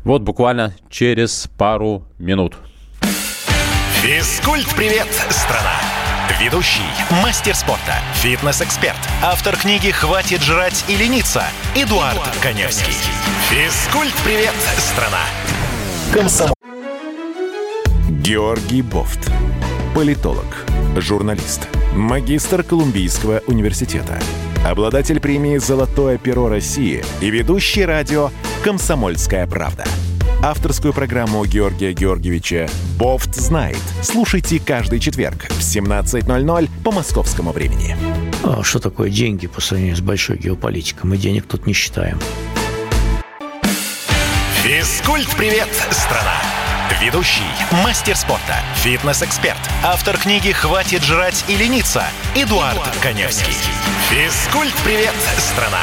вот 0.05 0.23
буквально 0.23 0.75
через 0.89 1.49
пару 1.59 2.05
минут. 2.19 2.57
Физкульт-привет, 4.03 5.09
страна! 5.31 5.96
Ведущий, 6.41 6.83
мастер 7.23 7.55
спорта, 7.55 7.95
фитнес-эксперт, 8.15 8.99
автор 9.23 9.57
книги 9.57 9.91
«Хватит 9.91 10.43
жрать 10.43 10.85
и 10.89 10.97
лениться» 10.97 11.45
Эдуард, 11.77 12.15
Эдуард 12.15 12.37
Коневский. 12.43 12.93
Физкульт-привет, 13.49 14.53
страна! 14.77 15.21
Комсомол 16.13 16.55
Георгий 18.09 18.83
Бофт. 18.83 19.31
Политолог, 19.95 20.67
журналист, 20.97 21.69
магистр 21.95 22.65
Колумбийского 22.65 23.43
университета, 23.47 24.19
обладатель 24.67 25.21
премии 25.21 25.59
«Золотое 25.59 26.19
перо 26.19 26.49
России» 26.49 27.05
и 27.21 27.31
ведущий 27.31 27.85
радио 27.85 28.31
«Комсомольская 28.65 29.47
правда». 29.47 29.85
Авторскую 30.43 30.93
программу 30.93 31.45
Георгия 31.45 31.93
Георгиевича 31.93 32.69
«Бофт 32.99 33.35
знает». 33.35 33.79
Слушайте 34.03 34.61
каждый 34.61 35.01
четверг 35.01 35.47
в 35.49 35.61
17.00 35.61 36.71
по 36.85 36.93
московскому 36.93 37.53
времени. 37.53 37.97
А 38.45 38.63
что 38.63 38.79
такое 38.79 39.11
деньги 39.11 39.47
по 39.47 39.61
сравнению 39.61 39.97
с 39.97 40.01
большой 40.01 40.39
геополитикой? 40.39 41.09
Мы 41.09 41.17
денег 41.17 41.47
тут 41.47 41.67
не 41.67 41.73
считаем. 41.73 42.21
Физкульт-привет, 44.63 45.69
страна! 45.91 46.35
Ведущий, 47.01 47.43
мастер 47.85 48.17
спорта, 48.17 48.57
фитнес-эксперт, 48.77 49.59
автор 49.85 50.17
книги 50.17 50.53
«Хватит 50.53 51.03
жрать 51.03 51.45
и 51.49 51.57
лениться» 51.57 52.05
Эдуард, 52.35 52.75
Эдуард 52.75 52.97
Коневский. 53.03 53.55
Физкульт-привет, 54.11 55.15
страна! 55.39 55.81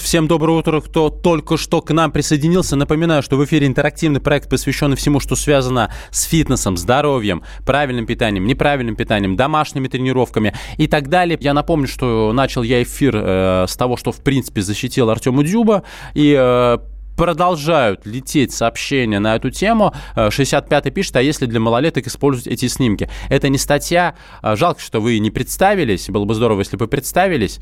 Всем 0.00 0.26
доброе 0.26 0.58
утро, 0.58 0.80
кто 0.80 1.10
только 1.10 1.56
что 1.56 1.80
к 1.80 1.92
нам 1.92 2.10
присоединился. 2.10 2.74
Напоминаю, 2.74 3.22
что 3.22 3.36
в 3.36 3.44
эфире 3.44 3.68
интерактивный 3.68 4.20
проект, 4.20 4.50
посвященный 4.50 4.96
всему, 4.96 5.20
что 5.20 5.36
связано 5.36 5.92
с 6.10 6.24
фитнесом, 6.24 6.76
здоровьем, 6.76 7.44
правильным 7.64 8.04
питанием, 8.04 8.46
неправильным 8.46 8.96
питанием, 8.96 9.36
домашними 9.36 9.86
тренировками 9.86 10.54
и 10.76 10.88
так 10.88 11.08
далее. 11.08 11.38
Я 11.40 11.54
напомню, 11.54 11.86
что 11.86 12.32
начал 12.32 12.64
я 12.64 12.82
эфир 12.82 13.14
э, 13.16 13.66
с 13.68 13.76
того, 13.76 13.96
что, 13.96 14.10
в 14.10 14.24
принципе, 14.24 14.60
защитил 14.60 15.08
Артема 15.08 15.44
Дюба 15.44 15.84
и 16.14 16.36
э, 16.36 16.78
продолжают 17.16 18.04
лететь 18.06 18.52
сообщения 18.52 19.20
на 19.20 19.36
эту 19.36 19.50
тему. 19.50 19.94
65-й 20.16 20.88
э, 20.88 20.90
пишет, 20.90 21.14
а 21.14 21.22
если 21.22 21.46
для 21.46 21.60
малолеток 21.60 22.08
использовать 22.08 22.48
эти 22.48 22.66
снимки? 22.66 23.08
Это 23.28 23.48
не 23.48 23.58
статья. 23.58 24.16
Э, 24.42 24.56
жалко, 24.56 24.80
что 24.80 25.00
вы 25.00 25.20
не 25.20 25.30
представились. 25.30 26.10
Было 26.10 26.24
бы 26.24 26.34
здорово, 26.34 26.58
если 26.58 26.76
бы 26.76 26.88
представились. 26.88 27.60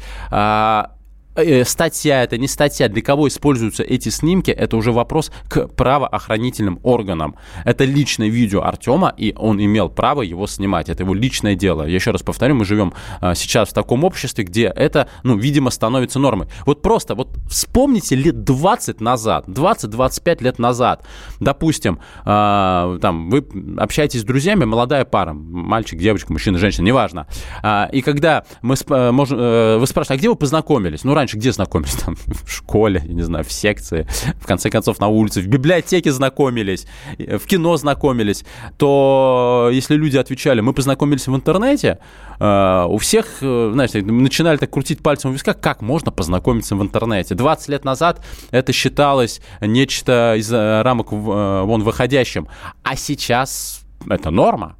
А, 1.37 1.45
Э, 1.45 1.65
статья 1.65 2.23
это 2.23 2.39
не 2.39 2.49
статья, 2.49 2.89
для 2.89 3.03
кого 3.03 3.29
используются 3.29 3.83
эти 3.83 4.09
снимки, 4.09 4.51
это 4.51 4.77
уже 4.77 4.93
вопрос 4.93 5.31
к 5.49 5.67
правоохранительным 5.69 6.81
органам. 6.83 7.37
Это 7.65 7.85
личное 7.85 8.29
видео 8.29 8.63
Артема, 8.63 9.13
и 9.17 9.35
он 9.37 9.63
имел 9.63 9.89
право 9.89 10.23
его 10.23 10.47
снимать. 10.47 10.89
Это 10.89 11.03
его 11.03 11.15
личное 11.15 11.55
дело. 11.55 11.83
Я 11.83 11.95
еще 11.95 12.13
раз 12.13 12.23
повторю, 12.23 12.55
мы 12.55 12.65
живем 12.65 12.93
а, 13.21 13.35
сейчас 13.35 13.71
в 13.71 13.73
таком 13.73 14.05
обществе, 14.05 14.45
где 14.45 14.67
это, 14.67 15.09
ну, 15.23 15.37
видимо, 15.37 15.71
становится 15.71 16.19
нормой. 16.19 16.49
Вот 16.67 16.83
просто, 16.83 17.15
вот 17.15 17.29
вспомните 17.49 18.17
лет 18.17 18.45
20 18.45 19.01
назад, 19.01 19.47
20-25 19.49 20.43
лет 20.43 20.59
назад, 20.59 21.05
допустим, 21.41 21.99
а, 22.25 22.99
там, 23.01 23.31
вы 23.31 23.45
общаетесь 23.79 24.21
с 24.21 24.25
друзьями, 24.25 24.65
молодая 24.65 25.05
пара, 25.05 25.33
мальчик, 25.33 25.99
девочка, 25.99 26.33
мужчина, 26.33 26.59
женщина, 26.59 26.87
неважно. 26.87 27.27
А, 27.63 27.89
и 27.93 28.03
когда 28.03 28.45
мы, 28.63 28.77
можем, 29.13 29.39
э, 29.39 29.79
вы 29.79 29.87
спрашиваете, 29.87 30.15
а 30.15 30.19
где 30.19 30.29
вы 30.29 30.37
познакомились? 30.37 31.05
Ну, 31.05 31.15
раньше 31.15 31.24
где 31.33 31.53
знакомились? 31.53 31.95
Там, 32.05 32.17
в 32.17 32.51
школе, 32.51 33.03
я 33.07 33.15
не 33.15 33.23
знаю, 33.23 33.45
в 33.45 33.53
секции, 33.53 34.07
в 34.41 34.47
конце 34.47 34.71
концов, 34.71 35.01
на 35.01 35.09
улице, 35.09 35.41
в 35.41 35.47
библиотеке 35.47 36.13
знакомились, 36.13 36.87
в 37.19 37.47
кино 37.47 37.77
знакомились, 37.77 38.45
то 38.77 39.71
если 39.73 39.97
люди 39.97 40.17
отвечали, 40.17 40.61
мы 40.61 40.73
познакомились 40.73 41.27
в 41.27 41.35
интернете, 41.35 41.99
э, 42.39 42.87
у 42.89 42.99
всех, 42.99 43.27
э, 43.41 43.71
знаете, 43.73 44.03
начинали 44.03 44.57
так 44.57 44.71
крутить 44.71 45.03
пальцем 45.03 45.31
в 45.31 45.35
висках, 45.35 45.61
как 45.61 45.83
можно 45.83 46.11
познакомиться 46.13 46.77
в 46.77 46.83
интернете. 46.83 47.35
20 47.35 47.69
лет 47.69 47.85
назад 47.85 48.25
это 48.51 48.73
считалось 48.73 49.41
нечто 49.61 50.35
из 50.37 50.53
э, 50.53 50.83
рамок 50.83 51.13
вон 51.13 51.83
выходящим, 51.83 52.49
а 52.83 52.97
сейчас 52.97 53.85
это 54.09 54.31
норма 54.31 54.77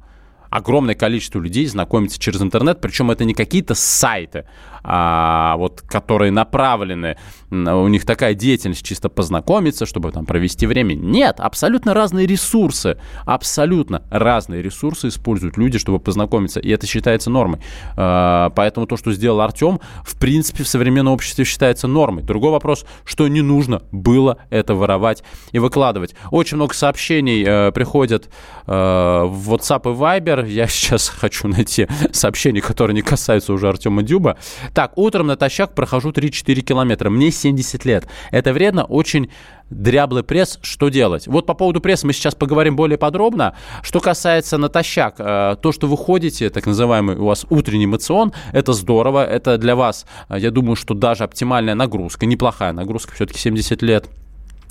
огромное 0.55 0.95
количество 0.95 1.39
людей 1.39 1.65
знакомится 1.67 2.19
через 2.19 2.41
интернет, 2.41 2.79
причем 2.79 3.11
это 3.11 3.25
не 3.25 3.33
какие-то 3.33 3.75
сайты, 3.75 4.45
а, 4.87 5.55
вот, 5.57 5.81
которые 5.81 6.31
направлены, 6.31 7.17
у 7.49 7.87
них 7.87 8.05
такая 8.05 8.33
деятельность 8.33 8.85
чисто 8.85 9.09
познакомиться, 9.09 9.85
чтобы 9.85 10.11
там 10.11 10.25
провести 10.25 10.67
время. 10.67 10.93
Нет, 10.93 11.39
абсолютно 11.39 11.93
разные 11.93 12.27
ресурсы, 12.27 12.97
абсолютно 13.25 14.03
разные 14.11 14.61
ресурсы 14.61 15.07
используют 15.07 15.57
люди, 15.57 15.79
чтобы 15.79 15.99
познакомиться, 15.99 16.59
и 16.59 16.69
это 16.69 16.85
считается 16.85 17.29
нормой. 17.29 17.59
А, 17.97 18.51
поэтому 18.51 18.85
то, 18.85 18.95
что 18.97 19.11
сделал 19.11 19.41
Артем, 19.41 19.79
в 20.03 20.19
принципе, 20.19 20.63
в 20.63 20.67
современном 20.67 21.13
обществе 21.13 21.45
считается 21.45 21.87
нормой. 21.87 22.23
Другой 22.23 22.51
вопрос, 22.51 22.85
что 23.05 23.27
не 23.27 23.41
нужно 23.41 23.81
было 23.91 24.37
это 24.49 24.75
воровать 24.75 25.23
и 25.51 25.59
выкладывать. 25.59 26.15
Очень 26.31 26.57
много 26.57 26.73
сообщений 26.73 27.43
э, 27.45 27.71
приходят 27.71 28.29
э, 28.67 28.71
в 28.71 29.53
WhatsApp 29.53 29.91
и 29.91 29.97
Viber. 29.97 30.47
Я 30.47 30.67
сейчас 30.67 31.09
хочу 31.09 31.47
найти 31.47 31.87
сообщения, 32.11 32.61
которые 32.61 32.93
не 32.95 33.01
касаются 33.01 33.53
уже 33.53 33.67
Артема 33.67 34.03
Дюба. 34.03 34.37
Так, 34.75 34.97
утром 34.97 35.27
натощак 35.27 35.73
прохожу 35.73 36.09
3-4 36.09 36.59
километра. 36.59 37.09
Мне 37.09 37.31
70 37.31 37.85
лет. 37.85 38.09
Это 38.31 38.51
вредно, 38.51 38.83
очень 38.83 39.31
дряблый 39.69 40.21
пресс, 40.21 40.59
что 40.61 40.89
делать? 40.89 41.27
Вот 41.27 41.45
по 41.45 41.53
поводу 41.53 41.79
пресса 41.79 42.05
мы 42.05 42.11
сейчас 42.11 42.35
поговорим 42.35 42.75
более 42.75 42.97
подробно. 42.97 43.55
Что 43.83 44.01
касается 44.01 44.57
натощак, 44.57 45.15
э, 45.17 45.55
то, 45.61 45.71
что 45.71 45.87
вы 45.87 45.95
ходите, 45.95 46.49
так 46.49 46.65
называемый 46.65 47.15
у 47.15 47.23
вас 47.23 47.45
утренний 47.49 47.87
мацион, 47.87 48.33
это 48.51 48.73
здорово, 48.73 49.25
это 49.25 49.57
для 49.57 49.77
вас, 49.77 50.05
э, 50.27 50.39
я 50.39 50.51
думаю, 50.51 50.75
что 50.75 50.93
даже 50.93 51.23
оптимальная 51.23 51.73
нагрузка, 51.75 52.25
неплохая 52.25 52.73
нагрузка, 52.73 53.13
все-таки 53.15 53.39
70 53.39 53.81
лет– 53.81 54.09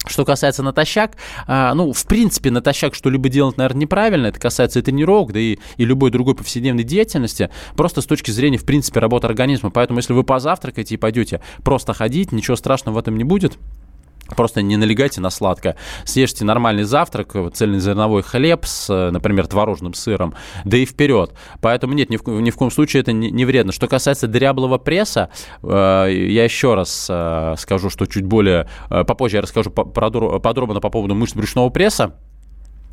что 0.06 0.24
касается 0.24 0.62
натощак, 0.62 1.16
а, 1.46 1.74
ну, 1.74 1.92
в 1.92 2.06
принципе, 2.06 2.50
натощак 2.50 2.94
что-либо 2.94 3.28
делать, 3.28 3.56
наверное, 3.56 3.82
неправильно. 3.82 4.26
Это 4.26 4.40
касается 4.40 4.78
и 4.78 4.82
тренировок, 4.82 5.32
да 5.32 5.40
и, 5.40 5.58
и 5.76 5.84
любой 5.84 6.10
другой 6.10 6.34
повседневной 6.34 6.84
деятельности. 6.84 7.50
Просто 7.76 8.00
с 8.00 8.06
точки 8.06 8.30
зрения, 8.30 8.58
в 8.58 8.64
принципе, 8.64 9.00
работы 9.00 9.26
организма. 9.26 9.70
Поэтому, 9.70 9.98
если 9.98 10.12
вы 10.12 10.24
позавтракаете 10.24 10.94
и 10.94 10.98
пойдете 10.98 11.40
просто 11.62 11.92
ходить, 11.94 12.32
ничего 12.32 12.56
страшного 12.56 12.96
в 12.96 12.98
этом 12.98 13.16
не 13.16 13.24
будет. 13.24 13.58
Просто 14.36 14.62
не 14.62 14.76
налегайте 14.76 15.20
на 15.20 15.30
сладкое. 15.30 15.76
Съешьте 16.04 16.44
нормальный 16.44 16.84
завтрак, 16.84 17.34
цельнозерновой 17.52 18.22
хлеб 18.22 18.64
с, 18.64 19.10
например, 19.10 19.46
творожным 19.46 19.94
сыром, 19.94 20.34
да 20.64 20.76
и 20.76 20.86
вперед. 20.86 21.32
Поэтому 21.60 21.92
нет, 21.94 22.10
ни 22.10 22.16
в, 22.16 22.26
ни 22.26 22.50
в 22.50 22.56
коем 22.56 22.70
случае 22.70 23.02
это 23.02 23.12
не, 23.12 23.30
не 23.30 23.44
вредно. 23.44 23.72
Что 23.72 23.86
касается 23.86 24.26
дряблого 24.26 24.78
пресса, 24.78 25.30
э, 25.62 25.66
я 26.10 26.44
еще 26.44 26.74
раз 26.74 27.06
э, 27.10 27.54
скажу, 27.58 27.90
что 27.90 28.06
чуть 28.06 28.24
более 28.24 28.68
э, 28.90 29.04
попозже 29.04 29.36
я 29.36 29.42
расскажу 29.42 29.70
подробно 29.70 30.80
по 30.80 30.90
поводу 30.90 31.14
мышц 31.14 31.34
брюшного 31.34 31.68
пресса. 31.68 32.14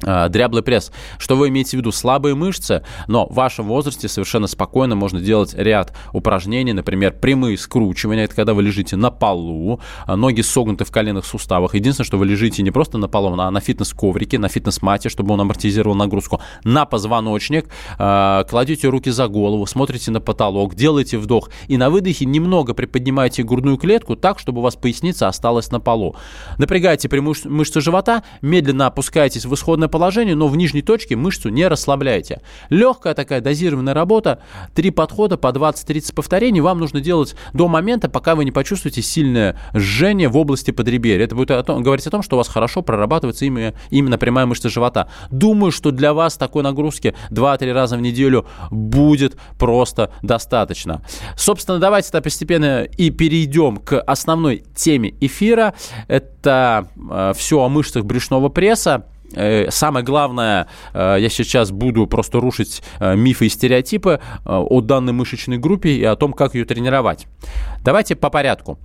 А, 0.04 0.30
дряблый 0.30 0.64
пресс. 0.64 0.92
Что 1.18 1.36
вы 1.36 1.50
имеете 1.50 1.72
в 1.72 1.80
виду? 1.80 1.92
Слабые 1.92 2.36
мышцы, 2.36 2.84
но 3.08 3.28
в 3.28 3.34
вашем 3.34 3.68
возрасте 3.68 4.08
совершенно 4.08 4.48
спокойно 4.48 4.96
можно 4.96 5.20
делать 5.20 5.54
ряд 5.54 5.94
упражнений, 6.14 6.74
например, 6.74 7.14
прямые 7.14 7.58
скручивания, 7.58 8.26
это 8.26 8.36
когда 8.36 8.54
вы 8.54 8.64
лежите 8.64 8.96
на 8.96 9.12
полу, 9.12 9.80
а, 10.06 10.16
ноги 10.16 10.42
согнуты 10.42 10.86
в 10.86 10.92
коленных 10.92 11.26
суставах. 11.26 11.76
Единственное, 11.76 12.06
что 12.06 12.18
вы 12.18 12.26
лежите 12.26 12.64
не 12.64 12.72
просто 12.72 12.98
на 12.98 13.08
полу, 13.08 13.38
а 13.40 13.52
на 13.52 13.60
фитнес-коврике, 13.60 14.40
на 14.40 14.50
фитнес-мате, 14.50 15.10
чтобы 15.10 15.34
он 15.34 15.42
амортизировал 15.42 15.96
нагрузку, 15.96 16.42
на 16.64 16.86
позвоночник, 16.86 17.70
а, 17.98 18.44
кладете 18.46 18.88
руки 18.88 19.10
за 19.10 19.28
голову, 19.28 19.66
смотрите 19.66 20.12
на 20.12 20.20
потолок, 20.20 20.76
делаете 20.76 21.18
вдох 21.18 21.50
и 21.68 21.78
на 21.78 21.90
выдохе 21.90 22.26
немного 22.26 22.74
приподнимаете 22.74 23.44
грудную 23.44 23.78
клетку 23.78 24.16
так, 24.16 24.40
чтобы 24.40 24.60
у 24.60 24.62
вас 24.62 24.76
поясница 24.76 25.28
осталась 25.28 25.72
на 25.72 25.80
полу. 25.80 26.16
Напрягайте 26.58 27.10
прямую 27.10 27.36
мышцы 27.46 27.82
живота, 27.82 28.24
медленно 28.42 28.88
опускаетесь 28.88 29.46
в 29.46 29.54
исходное 29.54 29.88
положение, 29.92 30.36
но 30.36 30.48
в 30.48 30.58
нижней 30.58 30.82
точке 30.82 31.16
мышцу 31.16 31.50
не 31.50 31.68
расслабляйте. 31.68 32.42
Легкая 32.70 33.14
такая 33.14 33.42
дозированная 33.42 33.94
работа, 33.94 34.42
три 34.74 34.90
подхода 34.90 35.38
по 35.38 35.48
20-30 35.48 36.16
повторений 36.16 36.62
вам 36.62 36.80
нужно 36.80 37.02
делать 37.02 37.36
до 37.54 37.68
момента, 37.68 38.10
пока 38.10 38.36
вы 38.36 38.46
не 38.46 38.52
почувствуете 38.52 39.02
сильное 39.02 39.60
жжение 39.74 40.30
в 40.30 40.38
области 40.38 40.72
подреберья. 40.72 41.26
Это 41.26 41.36
будет 41.36 41.52
о 41.52 41.64
том, 41.64 41.84
говорить 41.84 42.08
о 42.08 42.10
том, 42.10 42.24
что 42.24 42.36
у 42.36 42.38
вас 42.38 42.48
хорошо 42.48 42.82
прорабатывается 42.82 43.46
именно, 43.46 43.74
именно 43.90 44.18
прямая 44.18 44.46
мышца 44.46 44.70
живота. 44.70 45.10
Думаю, 45.30 45.72
что 45.72 45.92
для 45.92 46.14
вас 46.14 46.38
такой 46.38 46.64
нагрузки 46.64 47.14
2-3 47.30 47.74
раза 47.74 47.98
в 47.98 48.02
неделю 48.02 48.46
будет 48.72 49.38
просто 49.60 50.12
достаточно. 50.22 51.02
Собственно, 51.36 51.80
давайте 51.80 52.10
-то 52.10 52.22
постепенно 52.22 52.84
и 52.84 53.10
перейдем 53.10 53.78
к 53.78 54.00
основной 54.00 54.64
теме 54.76 55.14
эфира. 55.20 55.74
Это 56.08 56.88
э, 56.96 57.34
все 57.36 57.60
о 57.60 57.70
мышцах 57.70 58.06
брюшного 58.06 58.50
пресса. 58.50 59.06
Э, 59.34 59.70
самое 59.72 60.06
главное, 60.06 60.68
э, 60.94 61.18
я 61.20 61.30
сейчас 61.30 61.72
буду 61.72 62.08
просто 62.08 62.40
рушить 62.40 62.82
э, 63.00 63.16
мифы 63.16 63.46
и 63.46 63.50
стереотипы 63.50 64.20
о 64.46 64.82
данной 64.82 65.14
мышечной 65.14 65.58
группе 65.58 65.92
и 65.92 66.04
о 66.04 66.16
том, 66.16 66.34
как 66.34 66.56
ее 66.56 66.66
тренировать. 66.66 67.28
Давайте 67.84 68.16
по 68.16 68.30
порядку. 68.30 68.80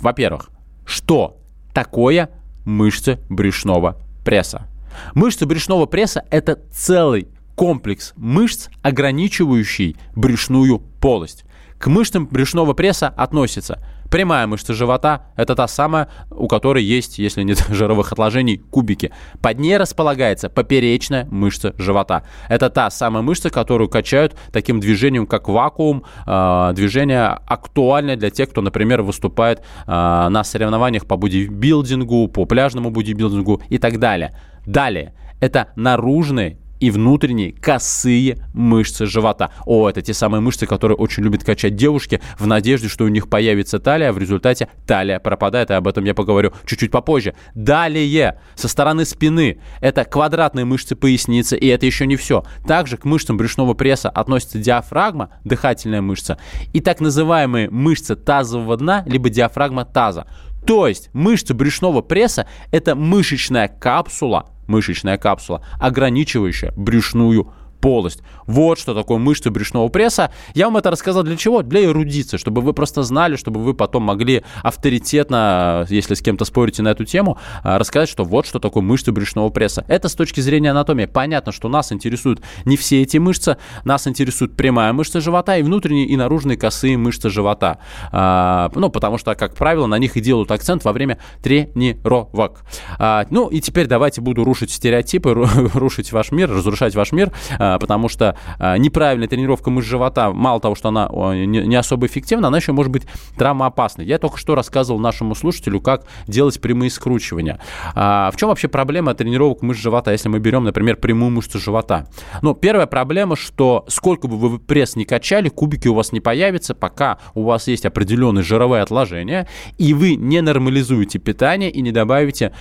Во-первых, 0.00 0.50
что 0.84 1.38
такое 1.74 2.30
мышцы 2.64 3.18
брюшного 3.28 3.96
пресса? 4.24 4.66
Мышцы 5.14 5.46
брюшного 5.46 5.86
пресса– 5.86 6.24
это 6.30 6.58
целый 6.72 7.28
комплекс 7.54 8.12
мышц, 8.16 8.68
ограничивающий 8.82 9.96
брюшную 10.14 10.78
полость. 10.78 11.44
К 11.78 11.86
мышцам 11.86 12.26
брюшного 12.26 12.74
пресса 12.74 13.08
относятся 13.08 13.82
Прямая 14.10 14.48
мышца 14.48 14.74
живота– 14.74 15.26
это 15.36 15.54
та 15.54 15.68
самая, 15.68 16.08
у 16.30 16.48
которой 16.48 16.82
есть, 16.82 17.18
если 17.18 17.44
нет 17.44 17.64
жировых 17.70 18.10
отложений, 18.10 18.58
кубики. 18.58 19.12
Под 19.40 19.60
ней 19.60 19.76
располагается 19.76 20.50
поперечная 20.50 21.26
мышца 21.30 21.74
живота. 21.78 22.24
Это 22.48 22.70
та 22.70 22.90
самая 22.90 23.22
мышца, 23.22 23.50
которую 23.50 23.88
качают 23.88 24.36
таким 24.52 24.80
движением, 24.80 25.28
как 25.28 25.48
вакуум. 25.48 26.04
Э, 26.26 26.72
движение 26.74 27.38
актуальное 27.46 28.16
для 28.16 28.30
тех, 28.30 28.50
кто, 28.50 28.62
например, 28.62 29.02
выступает 29.02 29.60
э, 29.60 29.90
на 29.90 30.42
соревнованиях 30.42 31.06
по 31.06 31.16
бодибилдингу, 31.16 32.26
по 32.28 32.46
пляжному 32.46 32.90
бодибилдингу 32.90 33.62
и 33.68 33.78
так 33.78 34.00
далее. 34.00 34.36
Далее, 34.66 35.14
это 35.40 35.68
наружные 35.76 36.58
и 36.80 36.90
внутренние 36.90 37.52
косые 37.52 38.38
мышцы 38.52 39.06
живота. 39.06 39.50
О, 39.66 39.88
это 39.88 40.02
те 40.02 40.14
самые 40.14 40.40
мышцы, 40.40 40.66
которые 40.66 40.96
очень 40.96 41.22
любят 41.22 41.44
качать 41.44 41.76
девушки 41.76 42.20
в 42.38 42.46
надежде, 42.46 42.88
что 42.88 43.04
у 43.04 43.08
них 43.08 43.28
появится 43.28 43.78
талия, 43.78 44.08
а 44.08 44.12
в 44.12 44.18
результате 44.18 44.68
талия 44.86 45.20
пропадает, 45.20 45.70
и 45.70 45.74
об 45.74 45.86
этом 45.86 46.04
я 46.04 46.14
поговорю 46.14 46.52
чуть-чуть 46.64 46.90
попозже. 46.90 47.34
Далее, 47.54 48.40
со 48.54 48.68
стороны 48.68 49.04
спины, 49.04 49.60
это 49.80 50.04
квадратные 50.04 50.64
мышцы 50.64 50.96
поясницы, 50.96 51.56
и 51.56 51.66
это 51.66 51.86
еще 51.86 52.06
не 52.06 52.16
все. 52.16 52.44
Также 52.66 52.96
к 52.96 53.04
мышцам 53.04 53.36
брюшного 53.36 53.74
пресса 53.74 54.08
относится 54.08 54.58
диафрагма, 54.58 55.30
дыхательная 55.44 56.00
мышца, 56.00 56.38
и 56.72 56.80
так 56.80 57.00
называемые 57.00 57.70
мышцы 57.70 58.16
тазового 58.16 58.76
дна, 58.76 59.04
либо 59.06 59.28
диафрагма 59.28 59.84
таза. 59.84 60.26
То 60.66 60.86
есть 60.86 61.10
мышцы 61.12 61.54
брюшного 61.54 62.02
пресса– 62.02 62.46
это 62.70 62.94
мышечная 62.94 63.68
капсула, 63.68 64.50
мышечная 64.70 65.18
капсула, 65.18 65.62
ограничивающая 65.78 66.72
брюшную 66.76 67.52
полость. 67.80 68.22
Вот 68.46 68.78
что 68.78 68.94
такое 68.94 69.18
мышцы 69.18 69.50
брюшного 69.50 69.88
пресса. 69.88 70.32
Я 70.54 70.66
вам 70.66 70.76
это 70.76 70.90
рассказал 70.90 71.22
для 71.22 71.36
чего? 71.36 71.62
Для 71.62 71.84
эрудиции, 71.84 72.36
чтобы 72.36 72.60
вы 72.60 72.72
просто 72.72 73.02
знали, 73.02 73.36
чтобы 73.36 73.60
вы 73.60 73.74
потом 73.74 74.04
могли 74.04 74.42
авторитетно, 74.62 75.86
если 75.88 76.14
с 76.14 76.20
кем-то 76.20 76.44
спорите 76.44 76.82
на 76.82 76.88
эту 76.88 77.04
тему, 77.04 77.38
а, 77.62 77.78
рассказать, 77.78 78.08
что 78.08 78.24
вот 78.24 78.46
что 78.46 78.58
такое 78.58 78.82
мышцы 78.82 79.12
брюшного 79.12 79.48
пресса. 79.50 79.84
Это 79.88 80.08
с 80.08 80.14
точки 80.14 80.40
зрения 80.40 80.70
анатомии. 80.70 81.06
Понятно, 81.06 81.52
что 81.52 81.68
нас 81.68 81.92
интересуют 81.92 82.42
не 82.64 82.76
все 82.76 83.02
эти 83.02 83.18
мышцы, 83.18 83.56
нас 83.84 84.06
интересует 84.06 84.56
прямая 84.56 84.92
мышца 84.92 85.20
живота 85.20 85.56
и 85.56 85.62
внутренние 85.62 86.06
и 86.06 86.16
наружные 86.16 86.56
косые 86.56 86.96
мышцы 86.96 87.30
живота. 87.30 87.78
А, 88.12 88.70
ну, 88.74 88.90
потому 88.90 89.18
что, 89.18 89.34
как 89.34 89.54
правило, 89.54 89.86
на 89.86 89.98
них 89.98 90.16
и 90.16 90.20
делают 90.20 90.50
акцент 90.50 90.84
во 90.84 90.92
время 90.92 91.18
тренировок. 91.42 92.62
А, 92.98 93.26
ну, 93.30 93.48
и 93.48 93.60
теперь 93.60 93.86
давайте 93.86 94.20
буду 94.20 94.44
рушить 94.44 94.70
стереотипы, 94.70 95.32
рушить 95.74 96.12
ваш 96.12 96.32
мир, 96.32 96.50
разрушать 96.50 96.94
ваш 96.94 97.12
мир. 97.12 97.32
Потому 97.78 98.08
что 98.08 98.36
а, 98.58 98.76
неправильная 98.76 99.28
тренировка 99.28 99.70
мышц 99.70 99.88
живота, 99.88 100.30
мало 100.32 100.60
того, 100.60 100.74
что 100.74 100.88
она 100.88 101.08
не 101.34 101.74
особо 101.74 102.06
эффективна, 102.06 102.48
она 102.48 102.58
еще 102.58 102.72
может 102.72 102.92
быть 102.92 103.04
травмоопасной. 103.36 104.04
Я 104.04 104.18
только 104.18 104.38
что 104.38 104.54
рассказывал 104.54 104.98
нашему 104.98 105.34
слушателю, 105.34 105.80
как 105.80 106.06
делать 106.26 106.60
прямые 106.60 106.90
скручивания. 106.90 107.60
А, 107.94 108.30
в 108.30 108.36
чем 108.36 108.48
вообще 108.48 108.68
проблема 108.68 109.14
тренировок 109.14 109.62
мышц 109.62 109.80
живота, 109.80 110.12
если 110.12 110.28
мы 110.28 110.38
берем, 110.38 110.64
например, 110.64 110.96
прямую 110.96 111.30
мышцу 111.30 111.58
живота? 111.58 112.06
Ну, 112.42 112.54
первая 112.54 112.86
проблема, 112.86 113.36
что 113.36 113.84
сколько 113.88 114.28
бы 114.28 114.36
вы 114.36 114.58
пресс 114.58 114.96
не 114.96 115.04
качали, 115.04 115.48
кубики 115.48 115.88
у 115.88 115.94
вас 115.94 116.12
не 116.12 116.20
появятся, 116.20 116.74
пока 116.74 117.18
у 117.34 117.44
вас 117.44 117.68
есть 117.68 117.86
определенные 117.86 118.42
жировые 118.42 118.82
отложения, 118.82 119.48
и 119.78 119.94
вы 119.94 120.16
не 120.16 120.40
нормализуете 120.40 121.18
питание 121.18 121.70
и 121.70 121.80
не 121.80 121.92
добавите 121.92 122.52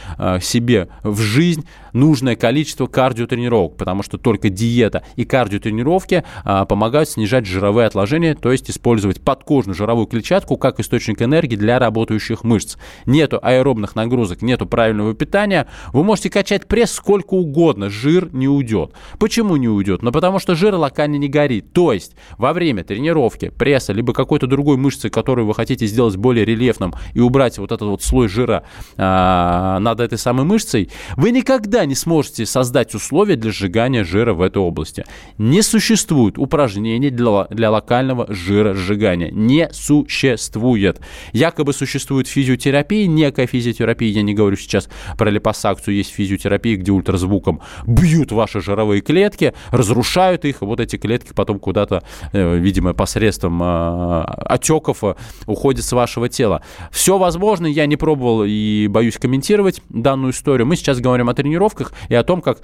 себе 0.42 0.90
в 1.04 1.20
жизнь 1.22 1.66
нужное 1.94 2.36
количество 2.36 2.88
кардиотренировок, 2.88 3.78
потому 3.78 4.04
что 4.04 4.18
только 4.18 4.50
диета 4.50 5.04
и 5.16 5.26
кардиотренировки 5.26 6.24
а, 6.44 6.66
помогают 6.66 7.10
снижать 7.10 7.46
жировые 7.46 7.88
отложения, 7.88 8.36
то 8.36 8.52
есть 8.52 8.70
использовать 8.70 9.22
подкожную 9.22 9.76
жировую 9.76 10.08
клетчатку 10.08 10.58
как 10.58 10.80
источник 10.80 11.22
энергии 11.22 11.56
для 11.56 11.80
работающих 11.80 12.44
мышц. 12.44 12.78
Нету 13.06 13.40
аэробных 13.42 13.96
нагрузок, 13.96 14.42
нету 14.42 14.66
правильного 14.66 15.14
питания, 15.14 15.68
вы 15.94 16.04
можете 16.04 16.30
качать 16.30 16.68
пресс 16.68 16.92
сколько 16.92 17.34
угодно, 17.34 17.90
жир 17.90 18.30
не 18.34 18.48
уйдет. 18.48 18.94
Почему 19.20 19.56
не 19.56 19.68
уйдет? 19.68 20.02
Ну, 20.02 20.12
потому 20.12 20.40
что 20.40 20.56
жир 20.56 20.76
локально 20.76 21.16
не 21.16 21.28
горит. 21.28 21.74
То 21.74 21.94
есть 21.94 22.16
во 22.38 22.54
время 22.54 22.84
тренировки 22.84 23.50
пресса, 23.50 23.94
либо 23.94 24.14
какой-то 24.14 24.48
другой 24.48 24.78
мышцы, 24.78 25.10
которую 25.10 25.48
вы 25.48 25.54
хотите 25.54 25.86
сделать 25.86 26.16
более 26.16 26.46
рельефным 26.46 26.94
и 27.14 27.20
убрать 27.20 27.58
вот 27.58 27.72
этот 27.72 27.88
вот 27.88 28.04
слой 28.04 28.28
жира 28.28 28.64
а, 28.98 29.80
над 29.80 30.00
этой 30.00 30.18
самой 30.18 30.46
мышцей, 30.46 30.90
вы 31.16 31.32
никогда 31.32 31.79
не 31.86 31.96
сможете 31.96 32.46
создать 32.46 32.96
условия 32.96 33.36
для 33.36 33.52
сжигания 33.52 34.04
жира 34.04 34.34
в 34.34 34.42
этой 34.42 34.58
области 34.58 34.80
области. 34.80 35.06
Не 35.38 35.62
существует 35.62 36.38
упражнений 36.38 37.10
для, 37.10 37.46
для 37.50 37.72
локального 37.72 38.26
жиросжигания. 38.30 39.32
Не 39.32 39.70
существует. 39.72 41.00
Якобы 41.34 41.74
существует 41.74 42.28
физиотерапия, 42.28 43.08
некая 43.08 43.48
физиотерапия, 43.48 44.10
я 44.10 44.22
не 44.22 44.34
говорю 44.34 44.58
сейчас 44.58 44.90
про 45.18 45.30
липосакцию, 45.30 45.96
есть 45.96 46.12
физиотерапия, 46.12 46.78
где 46.78 46.92
ультразвуком 46.92 47.62
бьют 47.86 48.32
ваши 48.32 48.62
жировые 48.62 49.02
клетки, 49.02 49.54
разрушают 49.72 50.46
их, 50.46 50.62
и 50.62 50.66
вот 50.66 50.80
эти 50.80 50.98
клетки 50.98 51.34
потом 51.34 51.60
куда-то, 51.60 52.04
э, 52.34 52.58
видимо, 52.58 52.94
посредством 52.94 53.62
э, 53.62 54.22
отеков 54.22 55.04
э, 55.04 55.16
уходят 55.46 55.84
с 55.86 55.92
вашего 55.92 56.30
тела. 56.30 56.62
Все 56.92 57.18
возможно, 57.18 57.68
я 57.68 57.86
не 57.86 57.98
пробовал 57.98 58.44
и 58.46 58.88
боюсь 58.88 59.18
комментировать 59.18 59.82
данную 59.90 60.32
историю. 60.32 60.68
Мы 60.68 60.76
сейчас 60.76 61.00
говорим 61.00 61.30
о 61.30 61.34
тренировках 61.34 61.69
и 62.10 62.16
о 62.16 62.24
том, 62.24 62.42
как 62.42 62.60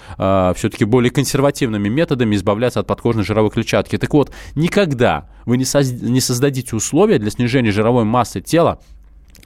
все-таки 0.57 0.85
более 0.85 1.11
консервативными 1.11 1.89
методами 1.89 2.35
избавляться 2.35 2.79
от 2.79 2.87
подкожной 2.87 3.23
жировой 3.23 3.51
клетчатки. 3.51 3.97
Так 3.97 4.13
вот, 4.13 4.31
никогда 4.55 5.29
вы 5.45 5.57
не, 5.57 5.65
соз... 5.65 5.91
не 5.91 6.21
создадите 6.21 6.75
условия 6.75 7.19
для 7.19 7.31
снижения 7.31 7.71
жировой 7.71 8.03
массы 8.03 8.41
тела 8.41 8.79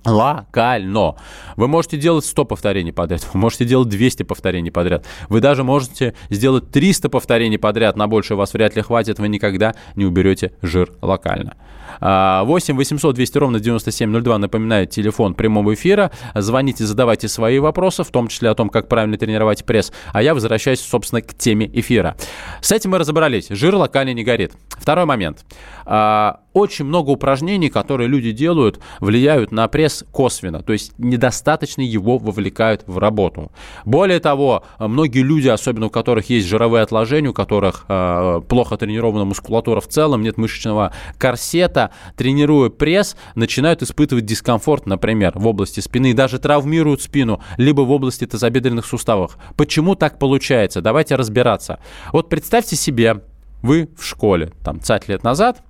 локально. 0.06 1.15
Вы 1.58 1.67
можете 1.67 1.98
делать 1.98 2.24
100 2.26 2.45
повторений 2.45 2.93
подряд, 2.93 3.28
вы 3.34 3.39
можете 3.39 3.65
делать 3.65 3.89
200 3.89 4.24
повторений 4.24 4.72
подряд, 4.72 5.06
вы 5.28 5.41
даже 5.41 5.63
можете 5.63 6.13
сделать 6.30 6.72
300 6.72 7.10
повторений 7.10 7.60
подряд, 7.60 7.98
на 7.98 8.08
больше 8.08 8.36
вас 8.36 8.54
вряд 8.54 8.78
ли 8.78 8.82
хватит, 8.82 9.19
вы 9.19 9.28
никогда 9.28 9.76
не 9.95 10.06
уберете 10.06 10.54
жир 10.62 10.93
локально. 11.02 11.58
8 11.99 12.75
800 12.75 13.15
200 13.15 13.38
ровно 13.38 13.60
9702, 13.60 14.38
напоминаю, 14.38 14.88
телефон 14.88 15.34
прямого 15.34 15.73
эфира. 15.73 16.12
Звоните, 16.36 16.86
задавайте 16.86 17.28
свои 17.28 17.60
вопросы, 17.60 18.04
в 18.04 18.12
том 18.12 18.28
числе 18.28 18.49
о 18.49 18.56
том, 18.56 18.69
как 18.69 18.88
правильно 18.88 19.17
тренировать 19.17 19.65
пресс. 19.65 19.91
А 20.13 20.21
я 20.21 20.34
возвращаюсь, 20.34 20.82
собственно, 20.82 21.21
к 21.21 21.34
теме 21.34 21.69
эфира. 21.71 22.15
С 22.62 22.71
этим 22.71 22.91
мы 22.91 22.97
разобрались. 22.97 23.47
Жир 23.49 23.75
локально 23.75 24.13
не 24.13 24.23
горит. 24.23 24.54
Второй 24.78 25.06
момент. 25.06 25.45
А, 25.86 26.41
очень 26.54 26.86
много 26.86 27.10
упражнений, 27.10 27.69
которые 27.69 28.08
люди 28.08 28.32
делают, 28.32 28.80
влияют 28.99 29.52
на 29.52 29.67
пресс 29.67 30.04
косвенно, 30.12 30.62
то 30.62 30.73
есть 30.73 30.93
недостаточно 30.97 31.82
его 31.82 32.17
вовлекают 32.17 32.84
в 32.86 32.97
работу. 32.97 33.52
Более 33.86 34.19
того, 34.19 34.63
многие 34.80 35.23
люди, 35.23 35.47
особенно 35.47 35.88
у 35.88 35.89
которых 35.89 36.30
есть 36.30 36.47
жировые 36.47 36.84
отложения, 36.84 37.30
у 37.30 37.34
которых 37.34 37.86
э, 37.88 38.41
плохо 38.47 38.78
тренирована 38.78 39.25
мускулатура 39.25 39.80
в 39.80 39.88
целом, 39.88 40.21
нет 40.21 40.38
мышечного 40.38 40.93
корсета, 41.17 41.79
тренируя 42.15 42.70
пресс, 42.70 43.15
начинают 43.36 43.82
испытывать 43.82 44.26
дискомфорт, 44.26 44.86
например, 44.86 45.34
в 45.36 45.48
области 45.48 45.80
спины, 45.80 46.12
и 46.12 46.13
даже 46.13 46.39
травмируют 46.39 47.02
спину, 47.02 47.42
либо 47.58 47.82
в 47.82 47.92
области 47.92 48.26
тазобедренных 48.26 48.86
суставов. 48.86 49.38
Почему 49.56 49.96
так 49.96 50.20
получается? 50.20 50.82
Давайте 50.82 51.15
разбираться. 51.15 51.80
Вот 52.12 52.30
представьте 52.30 52.76
себе, 52.76 53.24
вы 53.62 53.89
в 53.98 54.06
школе, 54.06 54.52
там, 54.63 54.78
50 54.78 55.08
лет 55.08 55.24
назад, 55.24 55.63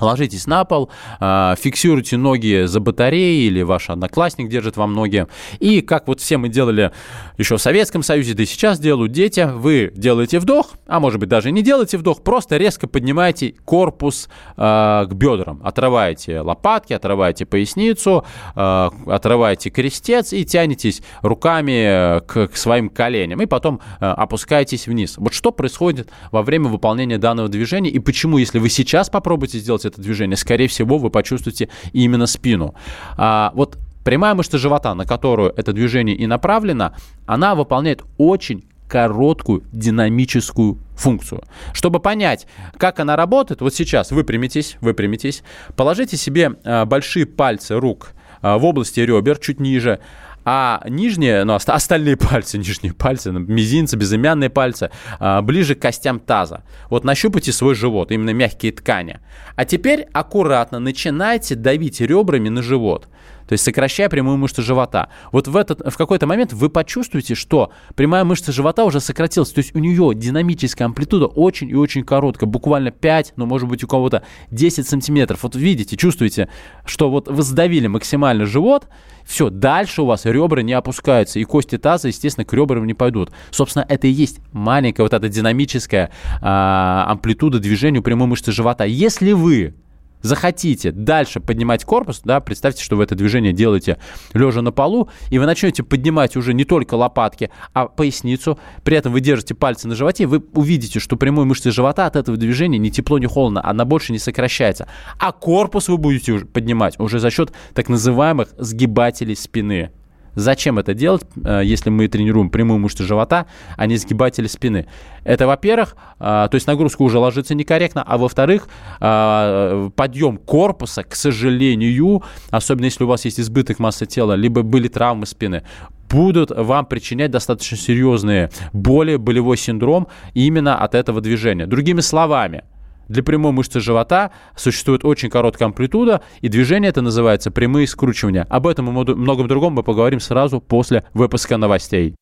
Ложитесь 0.00 0.46
на 0.46 0.64
пол, 0.64 0.90
а, 1.20 1.54
фиксируйте 1.56 2.16
ноги 2.16 2.64
за 2.66 2.80
батареей 2.80 3.46
или 3.46 3.62
ваш 3.62 3.90
одноклассник 3.90 4.48
держит 4.48 4.76
вам 4.76 4.94
ноги. 4.94 5.26
И 5.58 5.80
как 5.80 6.08
вот 6.08 6.20
все 6.20 6.38
мы 6.38 6.48
делали 6.48 6.92
еще 7.38 7.56
в 7.56 7.62
Советском 7.62 8.02
Союзе, 8.02 8.34
да 8.34 8.42
и 8.42 8.46
сейчас 8.46 8.78
делают 8.78 9.12
дети, 9.12 9.48
вы 9.52 9.92
делаете 9.94 10.38
вдох, 10.38 10.72
а 10.86 11.00
может 11.00 11.20
быть 11.20 11.28
даже 11.28 11.50
не 11.50 11.62
делаете 11.62 11.98
вдох, 11.98 12.22
просто 12.22 12.56
резко 12.56 12.86
поднимаете 12.86 13.54
корпус 13.64 14.28
э, 14.56 14.60
к 15.08 15.12
бедрам. 15.12 15.60
Отрываете 15.62 16.40
лопатки, 16.40 16.92
отрываете 16.92 17.46
поясницу, 17.46 18.24
э, 18.54 18.90
отрываете 19.06 19.70
крестец 19.70 20.32
и 20.32 20.44
тянетесь 20.44 21.02
руками 21.22 22.20
к, 22.26 22.48
к 22.48 22.56
своим 22.56 22.88
коленям. 22.88 23.40
И 23.42 23.46
потом 23.46 23.80
э, 24.00 24.06
опускаетесь 24.06 24.86
вниз. 24.86 25.16
Вот 25.18 25.34
что 25.34 25.52
происходит 25.52 26.10
во 26.30 26.42
время 26.42 26.68
выполнения 26.68 27.18
данного 27.18 27.48
движения 27.48 27.90
и 27.90 27.98
почему, 27.98 28.38
если 28.38 28.58
вы 28.58 28.68
сейчас 28.68 29.10
попробуете 29.10 29.58
сделать 29.58 29.84
это 29.90 30.02
движение, 30.02 30.36
скорее 30.36 30.68
всего, 30.68 30.98
вы 30.98 31.10
почувствуете 31.10 31.68
именно 31.92 32.26
спину. 32.26 32.74
А, 33.16 33.52
вот 33.54 33.78
прямая 34.04 34.34
мышца 34.34 34.58
живота, 34.58 34.94
на 34.94 35.04
которую 35.04 35.52
это 35.56 35.72
движение 35.72 36.16
и 36.16 36.26
направлено, 36.26 36.94
она 37.26 37.54
выполняет 37.54 38.02
очень 38.18 38.64
короткую 38.88 39.62
динамическую 39.72 40.78
функцию. 40.96 41.42
Чтобы 41.72 42.00
понять, 42.00 42.46
как 42.76 42.98
она 42.98 43.14
работает, 43.14 43.60
вот 43.60 43.72
сейчас 43.72 44.10
выпрямитесь, 44.10 44.76
выпрямитесь, 44.80 45.44
положите 45.76 46.16
себе 46.16 46.56
а, 46.64 46.84
большие 46.84 47.26
пальцы 47.26 47.76
рук 47.76 48.12
а, 48.42 48.58
в 48.58 48.64
области 48.64 49.00
ребер, 49.00 49.38
чуть 49.38 49.60
ниже, 49.60 50.00
а 50.44 50.82
нижние, 50.88 51.44
ну, 51.44 51.54
остальные 51.54 52.16
пальцы, 52.16 52.58
нижние 52.58 52.92
пальцы, 52.92 53.32
ну, 53.32 53.40
мизинцы, 53.40 53.96
безымянные 53.96 54.50
пальцы, 54.50 54.90
а, 55.18 55.42
ближе 55.42 55.74
к 55.74 55.80
костям 55.80 56.18
таза. 56.20 56.64
Вот 56.88 57.04
нащупайте 57.04 57.52
свой 57.52 57.74
живот, 57.74 58.10
именно 58.10 58.30
мягкие 58.30 58.72
ткани. 58.72 59.20
А 59.56 59.64
теперь 59.64 60.06
аккуратно 60.12 60.78
начинайте 60.78 61.54
давить 61.54 62.00
ребрами 62.00 62.48
на 62.48 62.62
живот 62.62 63.08
то 63.50 63.54
есть 63.54 63.64
сокращая 63.64 64.08
прямую 64.08 64.36
мышцу 64.36 64.62
живота. 64.62 65.08
Вот 65.32 65.48
в, 65.48 65.56
этот, 65.56 65.80
в 65.84 65.96
какой-то 65.96 66.28
момент 66.28 66.52
вы 66.52 66.68
почувствуете, 66.68 67.34
что 67.34 67.72
прямая 67.96 68.22
мышца 68.22 68.52
живота 68.52 68.84
уже 68.84 69.00
сократилась, 69.00 69.50
то 69.50 69.58
есть 69.58 69.74
у 69.74 69.80
нее 69.80 70.12
динамическая 70.14 70.86
амплитуда 70.86 71.26
очень 71.26 71.68
и 71.68 71.74
очень 71.74 72.04
короткая, 72.04 72.48
буквально 72.48 72.92
5, 72.92 73.32
ну, 73.34 73.46
может 73.46 73.68
быть, 73.68 73.82
у 73.82 73.88
кого-то 73.88 74.22
10 74.52 74.86
сантиметров. 74.86 75.42
Вот 75.42 75.56
видите, 75.56 75.96
чувствуете, 75.96 76.48
что 76.84 77.10
вот 77.10 77.26
вы 77.26 77.42
сдавили 77.42 77.88
максимально 77.88 78.46
живот, 78.46 78.86
все, 79.24 79.50
дальше 79.50 80.02
у 80.02 80.06
вас 80.06 80.26
ребра 80.26 80.62
не 80.62 80.72
опускаются, 80.72 81.40
и 81.40 81.44
кости 81.44 81.76
таза, 81.76 82.06
естественно, 82.06 82.44
к 82.44 82.52
ребрам 82.52 82.86
не 82.86 82.94
пойдут. 82.94 83.32
Собственно, 83.50 83.84
это 83.88 84.06
и 84.06 84.10
есть 84.10 84.38
маленькая 84.52 85.02
вот 85.02 85.12
эта 85.12 85.28
динамическая 85.28 86.12
а, 86.40 87.04
амплитуда 87.08 87.58
движения 87.58 87.98
у 87.98 88.02
прямой 88.02 88.28
мышцы 88.28 88.52
живота. 88.52 88.84
Если 88.84 89.32
вы 89.32 89.74
захотите 90.22 90.92
дальше 90.92 91.40
поднимать 91.40 91.84
корпус, 91.84 92.20
да, 92.24 92.40
представьте, 92.40 92.82
что 92.82 92.96
вы 92.96 93.04
это 93.04 93.14
движение 93.14 93.52
делаете 93.52 93.98
лежа 94.34 94.62
на 94.62 94.72
полу, 94.72 95.08
и 95.30 95.38
вы 95.38 95.46
начнете 95.46 95.82
поднимать 95.82 96.36
уже 96.36 96.54
не 96.54 96.64
только 96.64 96.94
лопатки, 96.94 97.50
а 97.72 97.86
поясницу, 97.86 98.58
при 98.84 98.96
этом 98.96 99.12
вы 99.12 99.20
держите 99.20 99.54
пальцы 99.54 99.88
на 99.88 99.94
животе, 99.94 100.26
вы 100.26 100.42
увидите, 100.54 101.00
что 101.00 101.16
прямой 101.16 101.44
мышцы 101.44 101.70
живота 101.70 102.06
от 102.06 102.16
этого 102.16 102.36
движения 102.36 102.78
ни 102.78 102.90
тепло, 102.90 103.18
ни 103.18 103.26
холодно, 103.26 103.64
она 103.64 103.84
больше 103.84 104.12
не 104.12 104.18
сокращается. 104.18 104.88
А 105.18 105.32
корпус 105.32 105.88
вы 105.88 105.98
будете 105.98 106.40
поднимать 106.40 106.98
уже 106.98 107.18
за 107.18 107.30
счет 107.30 107.52
так 107.74 107.88
называемых 107.88 108.48
сгибателей 108.58 109.36
спины. 109.36 109.90
Зачем 110.34 110.78
это 110.78 110.94
делать, 110.94 111.22
э, 111.44 111.62
если 111.64 111.90
мы 111.90 112.08
тренируем 112.08 112.50
прямую 112.50 112.78
мышцу 112.78 113.04
живота, 113.04 113.46
а 113.76 113.86
не 113.86 113.96
сгибатели 113.96 114.46
спины? 114.46 114.86
Это, 115.24 115.46
во-первых, 115.46 115.96
э, 116.18 116.48
то 116.50 116.54
есть 116.54 116.66
нагрузка 116.66 117.02
уже 117.02 117.18
ложится 117.18 117.54
некорректно, 117.54 118.02
а 118.06 118.18
во-вторых, 118.18 118.68
э, 119.00 119.90
подъем 119.94 120.38
корпуса, 120.38 121.02
к 121.02 121.14
сожалению, 121.14 122.22
особенно 122.50 122.86
если 122.86 123.04
у 123.04 123.06
вас 123.06 123.24
есть 123.24 123.40
избыток 123.40 123.78
массы 123.78 124.06
тела, 124.06 124.34
либо 124.34 124.62
были 124.62 124.88
травмы 124.88 125.26
спины, 125.26 125.62
будут 126.08 126.50
вам 126.50 126.86
причинять 126.86 127.30
достаточно 127.30 127.76
серьезные 127.76 128.50
боли, 128.72 129.16
болевой 129.16 129.56
синдром 129.56 130.08
именно 130.34 130.76
от 130.76 130.94
этого 130.94 131.20
движения. 131.20 131.66
Другими 131.66 132.00
словами, 132.00 132.64
для 133.10 133.24
прямой 133.24 133.52
мышцы 133.52 133.80
живота 133.80 134.30
существует 134.56 135.04
очень 135.04 135.28
короткая 135.28 135.66
амплитуда, 135.66 136.22
и 136.40 136.48
движение 136.48 136.88
это 136.88 137.02
называется 137.02 137.50
прямые 137.50 137.86
скручивания. 137.86 138.46
Об 138.48 138.66
этом 138.66 138.88
и 138.88 139.14
многом 139.14 139.48
другом 139.48 139.74
мы 139.74 139.82
поговорим 139.82 140.20
сразу 140.20 140.60
после 140.60 141.04
выпуска 141.12 141.56
новостей. 141.56 142.14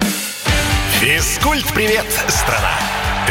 Физкульт-привет, 1.01 2.07
страна! 2.29 2.73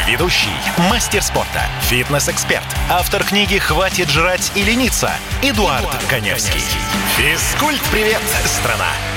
Ведущий, 0.07 0.53
мастер 0.89 1.21
спорта, 1.21 1.63
фитнес-эксперт, 1.81 2.63
автор 2.89 3.23
книги 3.23 3.57
«Хватит 3.57 4.09
жрать 4.09 4.51
и 4.55 4.61
лениться» 4.61 5.09
Эдуард, 5.41 5.81
Эдуард 5.81 6.03
Коневский. 6.07 6.61
Физкульт-привет, 7.17 8.21
страна! 8.45 9.16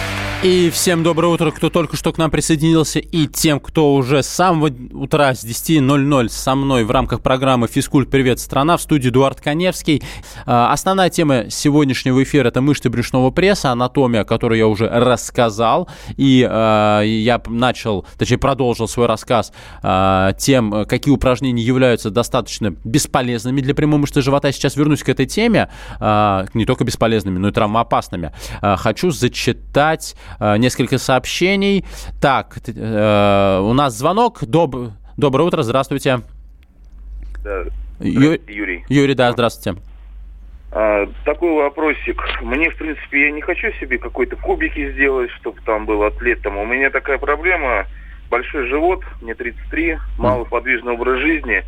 И 0.43 0.71
всем 0.71 1.03
доброе 1.03 1.27
утро, 1.27 1.51
кто 1.51 1.69
только 1.69 1.95
что 1.95 2.11
к 2.11 2.17
нам 2.17 2.31
присоединился, 2.31 2.97
и 2.97 3.27
тем, 3.27 3.59
кто 3.59 3.93
уже 3.93 4.23
с 4.23 4.27
самого 4.27 4.71
утра 4.91 5.35
с 5.35 5.45
10.00 5.45 6.29
со 6.29 6.55
мной 6.55 6.83
в 6.83 6.89
рамках 6.89 7.21
программы 7.21 7.67
«Физкульт. 7.67 8.09
Привет, 8.09 8.39
страна» 8.39 8.77
в 8.77 8.81
студии 8.81 9.09
Эдуард 9.09 9.39
Коневский. 9.39 10.01
А, 10.47 10.73
основная 10.73 11.11
тема 11.11 11.51
сегодняшнего 11.51 12.23
эфира– 12.23 12.47
это 12.49 12.59
мышцы 12.59 12.89
брюшного 12.89 13.29
пресса, 13.29 13.69
анатомия, 13.69 14.23
которую 14.23 14.57
я 14.57 14.67
уже 14.67 14.89
рассказал. 14.89 15.87
И 16.17 16.41
э, 16.49 17.03
я 17.05 17.39
начал, 17.45 18.07
точнее, 18.17 18.39
продолжил 18.39 18.87
свой 18.87 19.05
рассказ 19.05 19.53
э, 19.83 20.31
тем, 20.39 20.85
какие 20.87 21.13
упражнения 21.13 21.61
являются 21.61 22.09
достаточно 22.09 22.75
бесполезными 22.83 23.61
для 23.61 23.75
прямой 23.75 23.99
мышцы 23.99 24.23
живота. 24.23 24.51
Сейчас 24.51 24.75
вернусь 24.75 25.03
к 25.03 25.09
этой 25.09 25.27
теме, 25.27 25.69
не 25.99 26.65
только 26.65 26.83
бесполезными, 26.83 27.37
но 27.37 27.49
и 27.49 27.51
травмоопасными. 27.51 28.31
Хочу 28.59 29.11
зачитать 29.11 30.15
несколько 30.39 30.97
сообщений. 30.97 31.85
Так, 32.21 32.57
э, 32.67 33.59
у 33.61 33.73
нас 33.73 33.97
звонок. 33.97 34.43
Доб... 34.45 34.75
Доброе 35.17 35.43
утро, 35.43 35.63
здравствуйте. 35.63 36.21
Да. 37.43 37.63
Ю... 37.99 38.39
Юрий. 38.47 38.85
Юрий, 38.89 39.13
да, 39.13 39.31
здравствуйте. 39.31 39.79
А, 40.71 41.07
такой 41.25 41.53
вопросик. 41.53 42.21
Мне, 42.41 42.69
в 42.69 42.77
принципе, 42.77 43.25
я 43.25 43.31
не 43.31 43.41
хочу 43.41 43.71
себе 43.79 43.97
какой-то 43.97 44.35
кубики 44.37 44.91
сделать, 44.93 45.29
чтобы 45.31 45.59
там 45.65 45.85
был 45.85 46.03
атлетом. 46.03 46.57
У 46.57 46.65
меня 46.65 46.89
такая 46.89 47.17
проблема, 47.17 47.85
большой 48.29 48.67
живот, 48.67 49.03
мне 49.21 49.35
33, 49.35 49.97
малоподвижный 50.17 50.93
образ 50.93 51.19
жизни 51.19 51.63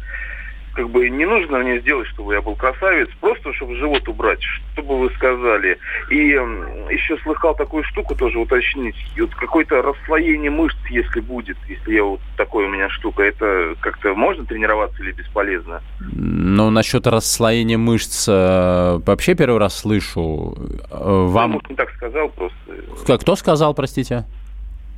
как 0.73 0.89
бы 0.89 1.09
не 1.09 1.25
нужно 1.25 1.59
мне 1.59 1.79
сделать, 1.79 2.07
чтобы 2.07 2.33
я 2.33 2.41
был 2.41 2.55
красавец, 2.55 3.07
просто 3.19 3.53
чтобы 3.53 3.75
живот 3.75 4.07
убрать, 4.07 4.39
чтобы 4.73 4.99
вы 4.99 5.09
сказали. 5.11 5.77
И 6.09 6.17
еще 6.17 7.17
слыхал 7.19 7.55
такую 7.55 7.83
штуку 7.83 8.15
тоже 8.15 8.39
уточнить. 8.39 8.95
Вот 9.17 9.33
какое-то 9.35 9.81
расслоение 9.81 10.49
мышц, 10.51 10.77
если 10.89 11.19
будет, 11.19 11.57
если 11.67 11.93
я 11.93 12.03
вот 12.03 12.21
такой 12.37 12.65
у 12.65 12.69
меня 12.69 12.89
штука, 12.89 13.23
это 13.23 13.75
как-то 13.79 14.13
можно 14.15 14.45
тренироваться 14.45 15.01
или 15.03 15.11
бесполезно? 15.11 15.81
Ну, 15.99 16.69
насчет 16.69 17.05
расслоения 17.07 17.77
мышц 17.77 18.27
э, 18.27 18.99
вообще 19.05 19.35
первый 19.35 19.59
раз 19.59 19.79
слышу. 19.79 20.55
Э, 20.89 21.25
вам... 21.27 21.51
Ну, 21.51 21.53
может, 21.55 21.69
не 21.69 21.75
так 21.75 21.91
сказал 21.91 22.29
просто. 22.29 23.17
Кто 23.19 23.35
сказал, 23.35 23.73
простите? 23.73 24.25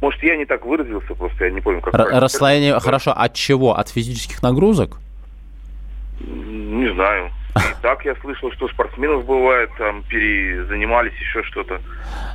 Может, 0.02 0.22
я 0.24 0.36
не 0.38 0.46
так 0.46 0.66
выразился, 0.66 1.16
просто 1.16 1.46
я 1.46 1.52
не 1.52 1.62
помню, 1.62 1.82
как... 1.82 1.94
Р- 1.94 2.22
расслоение, 2.22 2.80
хорошо, 2.80 3.12
от 3.12 3.34
чего? 3.34 3.78
От 3.78 3.90
физических 3.90 4.42
нагрузок? 4.44 5.00
Не 6.20 6.94
знаю. 6.94 7.32
И 7.56 7.82
так 7.82 8.04
я 8.04 8.16
слышал, 8.16 8.52
что 8.52 8.68
спортсменов 8.68 9.26
бывает, 9.26 9.70
там 9.78 10.04
перезанимались, 10.04 11.14
еще 11.14 11.42
что-то. 11.44 11.80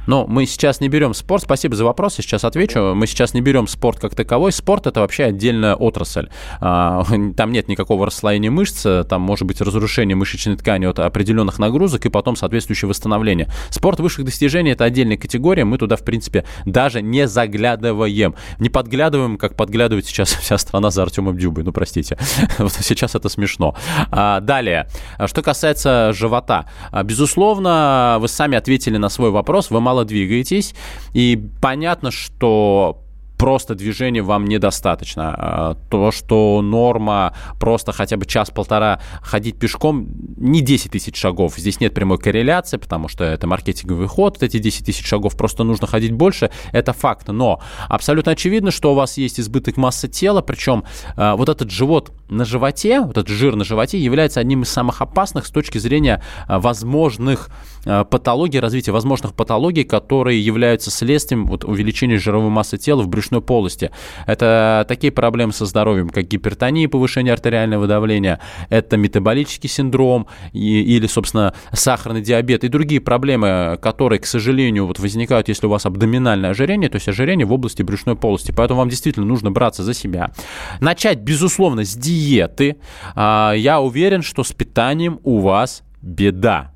Но 0.07 0.27
мы 0.27 0.47
сейчас 0.47 0.81
не 0.81 0.89
берем 0.89 1.13
спорт. 1.13 1.43
Спасибо 1.43 1.77
за 1.77 1.85
вопрос, 1.85 2.17
я 2.19 2.23
сейчас 2.23 2.45
отвечу. 2.45 2.95
Мы 2.95 3.07
сейчас 3.07 3.35
не 3.35 3.43
берем 3.43 3.67
спорт 3.67 4.01
как 4.01 4.15
таковой. 4.15 4.51
Спорт 4.53 4.87
это 4.87 5.01
вообще 5.01 5.25
отдельная 5.25 5.75
отрасль. 5.75 6.29
А, 6.61 7.05
там 7.37 7.53
нет 7.53 7.69
никакого 7.69 8.07
расслоения 8.07 8.51
мышц, 8.51 8.87
там 9.09 9.21
может 9.21 9.47
быть 9.47 9.61
разрушение 9.61 10.17
мышечной 10.17 10.57
ткани 10.57 10.87
от 10.87 10.99
определенных 10.99 11.59
нагрузок 11.59 12.07
и 12.07 12.09
потом 12.09 12.35
соответствующее 12.35 12.89
восстановление. 12.89 13.49
Спорт 13.69 14.01
высших 14.01 14.25
достижений 14.25 14.71
это 14.71 14.85
отдельная 14.85 15.19
категория. 15.19 15.65
Мы 15.65 15.77
туда, 15.77 15.97
в 15.97 16.05
принципе, 16.05 16.47
даже 16.65 17.03
не 17.03 17.29
заглядываем. 17.29 18.35
Не 18.59 18.71
подглядываем, 18.71 19.37
как 19.37 19.55
подглядывает 19.55 20.07
сейчас 20.07 20.33
вся 20.41 20.57
страна 20.57 20.91
за 20.91 21.03
Артемом 21.03 21.37
Дюбой. 21.37 21.65
Ну, 21.65 21.73
простите. 21.73 22.17
Вот 22.59 22.73
сейчас 22.73 23.15
это 23.15 23.29
смешно. 23.29 23.75
А, 24.11 24.41
далее. 24.41 24.87
А 25.19 25.29
что 25.29 25.43
касается 25.43 26.13
живота, 26.13 26.67
а, 26.91 27.03
безусловно, 27.03 28.19
вы 28.21 28.29
сами 28.29 28.57
ответили 28.57 28.97
на 28.97 29.09
свой 29.09 29.31
вопрос, 29.31 29.71
вы 29.71 29.81
мало 29.81 30.05
двигаетесь, 30.05 30.75
и 31.13 31.41
понятно, 31.61 32.11
что 32.11 33.03
просто 33.41 33.75
движения 33.75 34.21
вам 34.21 34.45
недостаточно. 34.45 35.35
А, 35.35 35.75
то, 35.89 36.11
что 36.11 36.61
норма 36.61 37.35
просто 37.59 37.91
хотя 37.91 38.19
бы 38.19 38.27
час-полтора 38.27 39.01
ходить 39.23 39.59
пешком, 39.59 40.09
не 40.37 40.61
10 40.61 40.93
тысяч 40.93 41.17
шагов. 41.17 41.55
Здесь 41.57 41.81
нет 41.81 41.95
прямой 41.95 42.19
корреляции, 42.19 42.77
потому 42.77 43.09
что 43.09 43.25
это 43.25 43.47
маркетинговый 43.47 44.09
ход. 44.09 44.43
Эти 44.43 44.59
10 44.59 44.85
тысяч 44.85 45.07
шагов 45.07 45.39
просто 45.39 45.65
нужно 45.65 45.87
ходить 45.87 46.13
больше. 46.13 46.51
Это 46.73 46.93
факт. 46.93 47.29
Но 47.29 47.63
абсолютно 47.89 48.33
очевидно, 48.33 48.71
что 48.71 48.93
у 48.93 48.95
вас 48.95 49.17
есть 49.17 49.41
избыток 49.41 49.79
массы 49.79 50.07
тела, 50.07 50.43
причем 50.43 50.85
вот 51.17 51.49
этот 51.49 51.71
живот 51.71 52.13
на 52.31 52.45
животе, 52.45 53.01
вот 53.01 53.19
этот 53.19 53.29
жир 53.29 53.57
на 53.57 53.65
животе, 53.65 53.99
является 53.99 54.41
одним 54.41 54.63
из 54.63 54.69
самых 54.69 55.03
опасных 55.03 55.47
с 55.47 55.51
точки 55.51 55.79
зрения 55.79 56.23
возможных 56.49 57.51
патологий, 57.85 58.61
развития 58.61 58.93
возможных 58.93 59.35
патологий, 59.35 59.85
которые 59.85 60.41
являются 60.41 60.91
следствием 60.91 61.47
вот, 61.47 61.65
увеличения 61.65 62.19
жировой 62.19 62.51
массы 62.51 62.77
тела 62.77 63.03
в 63.03 63.09
брюшной 63.09 63.41
полости. 63.41 63.91
Это 64.27 64.85
такие 64.87 65.13
проблемы 65.13 65.53
со 65.53 65.67
здоровьем, 65.67 66.11
как 66.11 66.29
гипертония, 66.29 66.89
повышение 66.89 67.33
артериального 67.33 67.87
давления, 67.87 68.39
это 68.69 68.97
метаболический 68.97 69.69
синдром 69.69 70.27
и, 70.53 70.83
или, 70.83 71.07
собственно, 71.07 71.55
сахарный 71.73 72.21
диабет 72.21 72.65
и 72.65 72.69
другие 72.69 73.01
проблемы, 73.01 73.79
которые, 73.83 74.19
к 74.19 74.27
сожалению, 74.27 74.87
вот 74.87 74.99
возникают, 74.99 75.49
если 75.49 75.67
у 75.67 75.71
вас 75.71 75.87
абдоминальное 75.87 76.51
ожирение, 76.51 76.91
то 76.91 76.97
есть 76.97 77.09
ожирение 77.09 77.47
в 77.47 77.53
области 77.53 77.83
брюшной 77.83 78.15
полости. 78.15 78.53
Поэтому 78.55 78.81
вам 78.81 78.89
действительно 78.89 79.27
нужно 79.27 79.51
браться 79.51 79.83
за 79.83 79.95
себя. 79.95 80.31
Начать, 80.81 81.19
безусловно, 81.19 81.85
с 81.85 81.95
диеты. 81.97 82.20
А, 83.15 83.53
я 83.53 83.81
уверен, 83.81 84.23
что 84.23 84.45
с 84.45 84.53
питанием 84.53 85.21
у 85.25 85.41
вас 85.41 85.83
беда. 86.03 86.73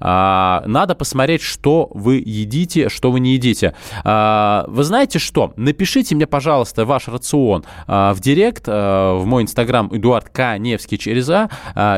А, 0.00 0.62
надо 0.66 0.94
посмотреть, 0.94 1.42
что 1.42 1.90
вы 1.92 2.22
едите, 2.24 2.88
что 2.88 3.10
вы 3.10 3.20
не 3.20 3.34
едите. 3.34 3.74
А, 4.04 4.64
вы 4.68 4.84
знаете 4.84 5.18
что? 5.18 5.52
Напишите 5.56 6.14
мне, 6.14 6.26
пожалуйста, 6.26 6.84
ваш 6.84 7.08
рацион 7.08 7.64
в 7.86 8.16
директ, 8.20 8.66
в 8.66 9.22
мой 9.24 9.42
инстаграм 9.42 9.88
Эдуард 9.92 10.28
К. 10.28 10.58
Невский 10.58 10.98
через 10.98 11.28
А. 11.28 11.48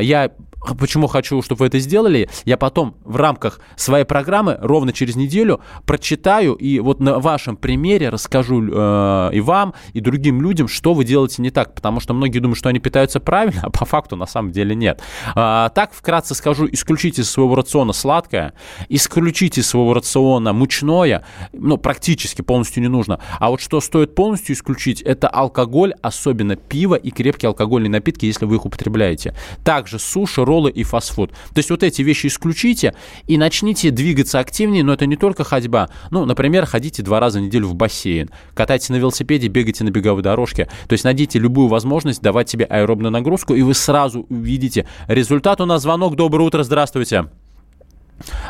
Я 0.01 0.31
Почему 0.79 1.07
хочу, 1.07 1.41
чтобы 1.43 1.61
вы 1.61 1.67
это 1.67 1.79
сделали? 1.79 2.29
Я 2.45 2.57
потом 2.57 2.97
в 3.05 3.17
рамках 3.17 3.61
своей 3.77 4.05
программы 4.05 4.59
ровно 4.61 4.93
через 4.93 5.17
неделю 5.17 5.61
прочитаю 5.87 6.55
и 6.55 6.81
вот 6.81 7.01
на 7.01 7.19
вашем 7.21 7.57
примере 7.57 8.09
расскажу 8.09 8.63
э, 8.63 9.31
и 9.33 9.41
вам, 9.41 9.75
и 9.93 10.01
другим 10.01 10.43
людям, 10.43 10.69
что 10.69 10.95
вы 10.95 11.05
делаете 11.05 11.43
не 11.43 11.51
так. 11.51 11.75
Потому 11.75 12.01
что 12.01 12.13
многие 12.13 12.41
думают, 12.41 12.59
что 12.59 12.69
они 12.69 12.81
питаются 12.81 13.21
правильно, 13.21 13.61
а 13.65 13.71
по 13.71 13.85
факту 13.85 14.17
на 14.17 14.27
самом 14.27 14.51
деле 14.51 14.75
нет. 14.75 15.01
А, 15.35 15.69
так 15.71 15.93
вкратце 15.93 16.35
скажу, 16.35 16.69
исключите 16.71 17.23
из 17.23 17.31
своего 17.31 17.55
рациона 17.55 17.93
сладкое, 17.93 18.53
исключите 18.89 19.61
из 19.61 19.69
своего 19.69 19.95
рациона 19.95 20.53
мучное, 20.53 21.25
ну, 21.53 21.79
практически 21.79 22.43
полностью 22.43 22.83
не 22.83 22.89
нужно. 22.89 23.21
А 23.39 23.51
вот 23.51 23.61
что 23.61 23.81
стоит 23.81 24.15
полностью 24.15 24.55
исключить, 24.55 25.03
это 25.03 25.29
алкоголь, 25.29 25.95
особенно 26.03 26.57
пиво 26.57 26.97
и 26.97 27.11
крепкие 27.11 27.49
алкогольные 27.49 27.91
напитки, 27.91 28.27
если 28.27 28.45
вы 28.45 28.57
их 28.57 28.67
употребляете. 28.67 29.35
Также 29.65 29.99
суши, 29.99 30.45
роллы 30.49 30.71
и 30.71 30.83
фастфуд. 30.83 31.31
То 31.31 31.59
есть 31.59 31.71
вот 31.71 31.83
эти 31.83 32.03
вещи 32.03 32.27
исключите 32.27 32.95
и 33.27 33.39
начните 33.39 33.91
двигаться 33.91 34.41
активнее, 34.41 34.83
но 34.83 34.95
это 34.95 35.07
не 35.07 35.17
только 35.17 35.45
ходьба. 35.45 35.89
Ну, 36.11 36.25
например, 36.25 36.67
ходите 36.67 37.03
два 37.03 37.21
раза 37.21 37.39
в 37.39 37.43
неделю 37.43 37.69
в 37.69 37.75
бассейн, 37.75 38.31
катайте 38.55 38.93
на 38.93 38.97
велосипеде, 38.97 39.49
бегайте 39.49 39.85
на 39.85 39.91
беговой 39.91 40.23
дорожке. 40.23 40.69
То 40.89 40.95
есть 40.95 41.05
найдите 41.05 41.39
любую 41.39 41.69
возможность 41.69 42.23
давать 42.23 42.49
себе 42.49 42.65
аэробную 42.65 43.13
нагрузку, 43.13 43.55
и 43.55 43.63
вы 43.63 43.75
сразу 43.75 44.27
увидите 44.29 44.87
результат. 45.07 45.61
У 45.61 45.67
нас 45.67 45.83
звонок. 45.83 46.17
Доброе 46.17 46.45
утро, 46.45 46.63
здравствуйте. 46.63 47.29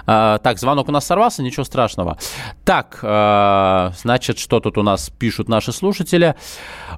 А, 0.07 0.39
так, 0.39 0.59
звонок 0.59 0.89
у 0.89 0.93
нас 0.93 1.07
сорвался, 1.07 1.43
ничего 1.43 1.65
страшного. 1.65 2.19
Так, 2.65 3.01
а, 3.03 3.93
значит, 4.01 4.39
что 4.39 4.61
тут 4.61 4.79
у 4.79 4.83
нас 4.83 5.11
пишут 5.11 5.49
наши 5.49 5.73
слушатели? 5.73 6.35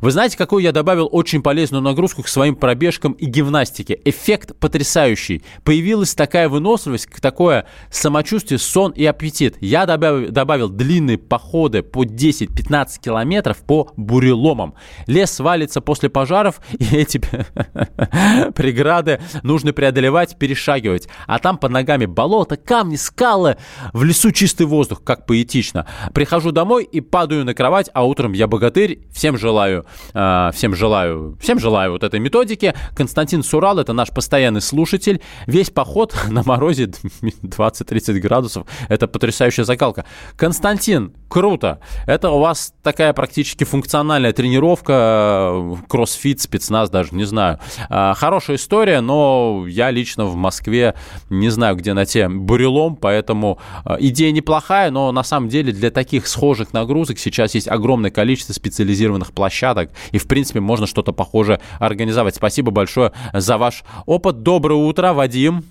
Вы 0.01 0.11
знаете, 0.11 0.37
какую 0.37 0.63
я 0.63 0.73
добавил 0.73 1.09
очень 1.11 1.43
полезную 1.43 1.83
нагрузку 1.83 2.23
к 2.23 2.29
своим 2.29 2.57
пробежкам 2.57 3.13
и 3.13 3.27
гимнастике? 3.27 3.99
Эффект 4.05 4.57
потрясающий. 4.59 5.43
Появилась 5.65 6.15
такая 6.15 6.49
выносливость, 6.49 7.09
такое 7.21 7.67
самочувствие, 7.91 8.59
сон 8.59 8.93
и 8.93 9.05
аппетит. 9.05 9.57
Я 9.61 9.87
добавил, 9.87 10.31
добавил 10.31 10.69
длинные 10.69 11.19
походы 11.19 11.83
по 11.83 12.05
10-15 12.05 13.01
километров 13.01 13.59
по 13.59 13.91
буреломам. 13.97 14.75
Лес 15.07 15.39
валится 15.41 15.81
после 15.81 16.09
пожаров, 16.09 16.61
и 16.79 16.97
эти 16.97 17.19
преграды 18.55 19.21
нужно 19.43 19.73
преодолевать, 19.73 20.39
перешагивать. 20.39 21.09
А 21.27 21.39
там 21.39 21.59
под 21.59 21.73
ногами 21.73 22.07
болото, 22.07 22.57
камни, 22.65 22.97
скалы, 22.97 23.57
в 23.93 24.05
лесу 24.05 24.31
чистый 24.31 24.67
воздух, 24.67 25.03
как 25.03 25.27
поэтично. 25.27 25.87
Прихожу 26.15 26.53
домой 26.53 26.85
и 26.85 27.01
падаю 27.01 27.45
на 27.45 27.55
кровать, 27.55 27.91
а 27.93 28.05
утром 28.05 28.33
я 28.33 28.47
богатырь. 28.47 29.01
Всем 29.13 29.37
желаю, 29.37 29.87
э, 30.15 30.51
всем 30.55 30.75
желаю, 30.75 31.37
всем 31.41 31.59
желаю 31.59 31.93
вот 31.93 32.05
этой 32.05 32.21
методики. 32.21 32.75
Константин 32.95 33.43
Сурал, 33.43 33.79
это 33.79 33.93
наш 33.93 34.11
постоянный 34.11 34.61
слушатель. 34.61 35.21
Весь 35.47 35.71
поход 35.71 36.15
на 36.29 36.43
морозе 36.45 36.85
20-30 37.43 38.19
градусов. 38.21 38.67
Это 38.89 39.09
потрясающая 39.09 39.65
закалка. 39.65 40.05
Константин, 40.37 41.15
круто. 41.31 41.79
Это 42.07 42.31
у 42.31 42.41
вас 42.41 42.75
такая 42.83 43.13
практически 43.15 43.65
функциональная 43.65 44.33
тренировка, 44.33 45.53
э, 45.53 45.75
кроссфит, 45.89 46.41
спецназ 46.41 46.91
даже, 46.91 47.15
не 47.15 47.25
знаю. 47.25 47.59
Э, 47.89 48.13
хорошая 48.17 48.57
история, 48.57 49.01
но 49.01 49.65
я 49.67 49.91
лично 49.91 50.27
в 50.27 50.35
Москве 50.35 50.95
не 51.31 51.49
знаю, 51.49 51.77
где 51.77 51.95
на 51.95 52.05
те 52.05 52.29
бурелом, 52.29 52.97
поэтому 52.97 53.59
э, 53.85 53.97
идея 54.01 54.33
неплохая, 54.33 54.91
но 54.91 55.13
на 55.13 55.23
самом 55.23 55.49
деле 55.49 55.73
для 55.73 55.91
таких 55.91 56.27
схожих 56.27 56.73
нагрузок 56.73 57.19
сейчас 57.19 57.55
есть 57.55 57.69
огромное 57.69 58.11
количество 58.11 58.53
специализированных 58.53 59.33
площадок, 59.33 59.93
и 60.11 60.19
в 60.19 60.27
принципе 60.27 60.61
можно 60.61 60.87
что-то 60.87 61.13
похожее 61.13 61.61
организовать. 61.79 62.35
Спасибо 62.35 62.73
большое 62.73 63.13
за 63.33 63.57
ваш 63.57 63.85
опыт. 64.05 64.43
Доброе 64.43 64.81
утро, 64.81 65.13
Вадим. 65.13 65.65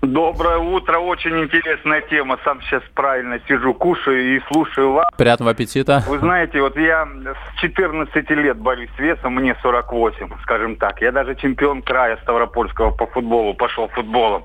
Доброе 0.00 0.58
утро, 0.58 0.98
очень 0.98 1.42
интересная 1.42 2.02
тема. 2.02 2.38
Сам 2.44 2.60
сейчас 2.62 2.82
правильно 2.94 3.40
сижу, 3.48 3.74
кушаю 3.74 4.36
и 4.36 4.40
слушаю 4.52 4.92
вас. 4.92 5.08
Приятного 5.16 5.50
аппетита. 5.50 6.04
Вы 6.06 6.18
знаете, 6.18 6.60
вот 6.60 6.76
я 6.76 7.04
с 7.04 7.60
14 7.60 8.30
лет 8.30 8.58
борюсь 8.58 8.90
с 8.96 8.98
весом, 8.98 9.34
мне 9.34 9.56
48, 9.60 10.30
скажем 10.42 10.76
так. 10.76 11.00
Я 11.00 11.10
даже 11.10 11.34
чемпион 11.34 11.82
края 11.82 12.16
Ставропольского 12.22 12.90
по 12.90 13.06
футболу, 13.06 13.54
пошел 13.54 13.88
футболом 13.88 14.44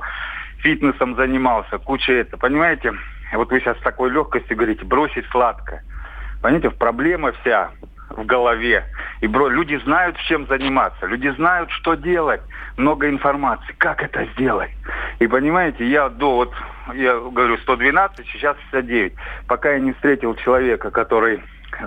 фитнесом 0.63 1.16
занимался, 1.16 1.78
куча 1.78 2.13
это, 2.13 2.38
понимаете? 2.38 2.94
Вот 3.34 3.52
вы 3.52 3.60
сейчас 3.60 3.78
с 3.78 3.82
такой 3.82 4.10
легкостью 4.10 4.56
говорите, 4.56 4.86
бросить 4.86 5.26
сладкое. 5.30 5.84
Понимаете, 6.42 6.72
проблема 6.72 7.34
вся 7.42 7.72
в 8.17 8.26
голове. 8.26 8.84
И 9.21 9.28
бро, 9.28 9.47
люди 9.49 9.80
знают, 9.84 10.17
чем 10.28 10.47
заниматься, 10.47 11.06
люди 11.06 11.30
знают, 11.30 11.69
что 11.71 11.95
делать, 11.95 12.41
много 12.78 13.10
информации, 13.10 13.73
как 13.78 14.02
это 14.02 14.26
сделать. 14.34 14.71
И 15.19 15.28
понимаете, 15.28 15.88
я 15.88 16.10
до 16.10 16.36
вот, 16.36 16.54
я 16.93 17.19
говорю, 17.19 17.58
112, 17.58 18.26
сейчас 18.28 18.58
69. 18.71 19.13
Пока 19.47 19.71
я 19.71 19.80
не 19.80 19.93
встретил 19.93 20.36
человека, 20.36 20.91
который 20.91 21.41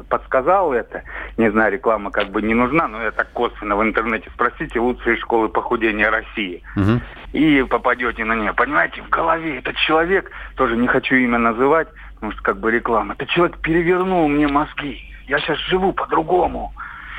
подсказал 0.09 0.73
это. 0.73 1.03
Не 1.37 1.51
знаю, 1.51 1.73
реклама 1.73 2.11
как 2.11 2.31
бы 2.31 2.43
не 2.43 2.55
нужна, 2.55 2.89
но 2.89 3.03
я 3.03 3.11
так 3.11 3.31
косвенно 3.33 3.77
в 3.77 3.83
интернете 3.83 4.31
спросите 4.35 4.81
лучшие 4.81 5.17
школы 5.17 5.49
похудения 5.49 6.11
России. 6.11 6.63
Угу. 6.77 7.01
И 7.33 7.63
попадете 7.69 8.25
на 8.25 8.35
нее. 8.35 8.53
Понимаете, 8.53 9.03
в 9.03 9.09
голове 9.09 9.59
этот 9.59 9.77
человек, 9.77 10.31
тоже 10.57 10.77
не 10.77 10.87
хочу 10.87 11.15
имя 11.15 11.39
называть, 11.39 11.89
потому 12.15 12.33
что 12.33 12.43
как 12.43 12.59
бы 12.59 12.71
реклама, 12.71 13.15
этот 13.15 13.29
человек 13.29 13.59
перевернул 13.59 14.29
мне 14.29 14.49
мозги. 14.49 15.13
Я 15.27 15.39
сейчас 15.41 15.59
живу 15.69 15.93
по-другому. 15.93 16.73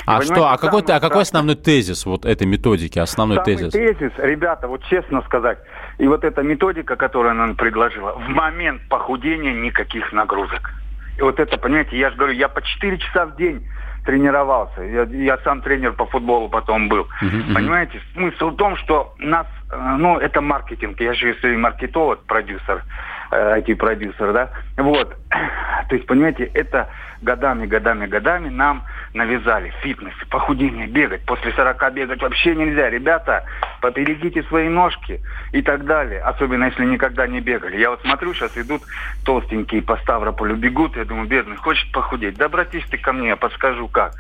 А 0.06 0.22
что, 0.22 0.50
а 0.50 0.58
какой, 0.58 0.84
а 0.84 1.00
какой 1.02 1.24
основной 1.24 1.56
тезис 1.56 2.06
вот 2.06 2.26
этой 2.26 2.48
методики, 2.48 2.98
основной 2.98 3.38
самый 3.38 3.46
тезис? 3.46 3.74
тезис, 3.74 4.12
ребята, 4.17 4.67
вот 4.70 4.82
честно 4.86 5.22
сказать, 5.24 5.58
и 5.98 6.08
вот 6.08 6.24
эта 6.24 6.43
методика, 6.43 6.96
которую 6.96 7.32
она 7.32 7.48
нам 7.48 7.56
предложила, 7.56 8.13
в 8.13 8.30
момент 8.30 8.82
похудения 8.88 9.54
никаких 9.54 10.13
нагрузок. 10.13 10.72
И 11.17 11.21
вот 11.21 11.39
это, 11.39 11.58
понимаете, 11.58 11.97
я 11.97 12.10
же 12.12 12.15
говорю, 12.15 12.34
я 12.34 12.47
по 12.47 12.62
4 12.62 12.97
часа 12.99 13.25
в 13.25 13.36
день 13.38 13.67
тренировался. 14.06 14.82
Я, 14.84 15.03
я 15.03 15.38
сам 15.39 15.62
тренер 15.62 15.93
по 15.93 16.06
футболу 16.06 16.47
потом 16.47 16.88
был. 16.88 17.08
Uh-huh, 17.21 17.53
Понимаете, 17.53 17.99
смысл 18.13 18.51
в 18.51 18.56
том, 18.56 18.77
что 18.77 19.13
нас, 19.17 19.47
э, 19.69 19.95
ну, 19.97 20.17
это 20.17 20.39
маркетинг. 20.39 20.99
Я 21.01 21.13
же 21.13 21.27
если 21.27 21.56
маркетолог, 21.58 22.23
продюсер, 22.23 22.84
IT-продюсер, 23.32 24.30
э, 24.30 24.34
да. 24.34 24.49
Вот. 24.77 25.17
То 25.89 25.95
есть, 25.95 26.08
понимаете, 26.08 26.45
это 26.53 26.88
годами, 27.21 27.65
годами, 27.65 28.08
годами 28.08 28.47
нам 28.49 28.84
навязали 29.13 29.74
фитнес, 29.82 30.13
похудение, 30.30 30.88
бегать. 30.88 31.26
После 31.26 31.52
40 31.52 31.93
бегать 31.93 32.22
вообще 32.22 32.56
нельзя. 32.56 32.89
Ребята, 32.89 33.46
поберегите 33.82 34.43
свои 34.43 34.70
ножки 34.70 35.22
и 35.52 35.62
так 35.62 35.86
далее. 35.86 36.22
Особенно, 36.22 36.65
если 36.65 36.86
никогда 36.86 37.28
не 37.28 37.41
бегали. 37.41 37.78
Я 37.78 37.89
вот 37.89 38.02
смотрю, 38.02 38.34
сейчас 38.34 38.58
идут 38.58 38.82
толстенькие 39.24 39.82
по 39.82 39.98
Ставрополю 39.98 40.56
бегут. 40.56 40.96
Я 40.96 41.06
думаю, 41.06 41.28
бедный, 41.28 41.58
хочет 41.58 41.91
похудеть? 41.91 42.38
Да 42.38 42.46
обратись 42.46 42.86
ты 42.89 42.98
ко 42.98 43.13
мне, 43.13 43.30
я 43.30 43.36
подскажу 43.36 43.88
как. 43.88 44.13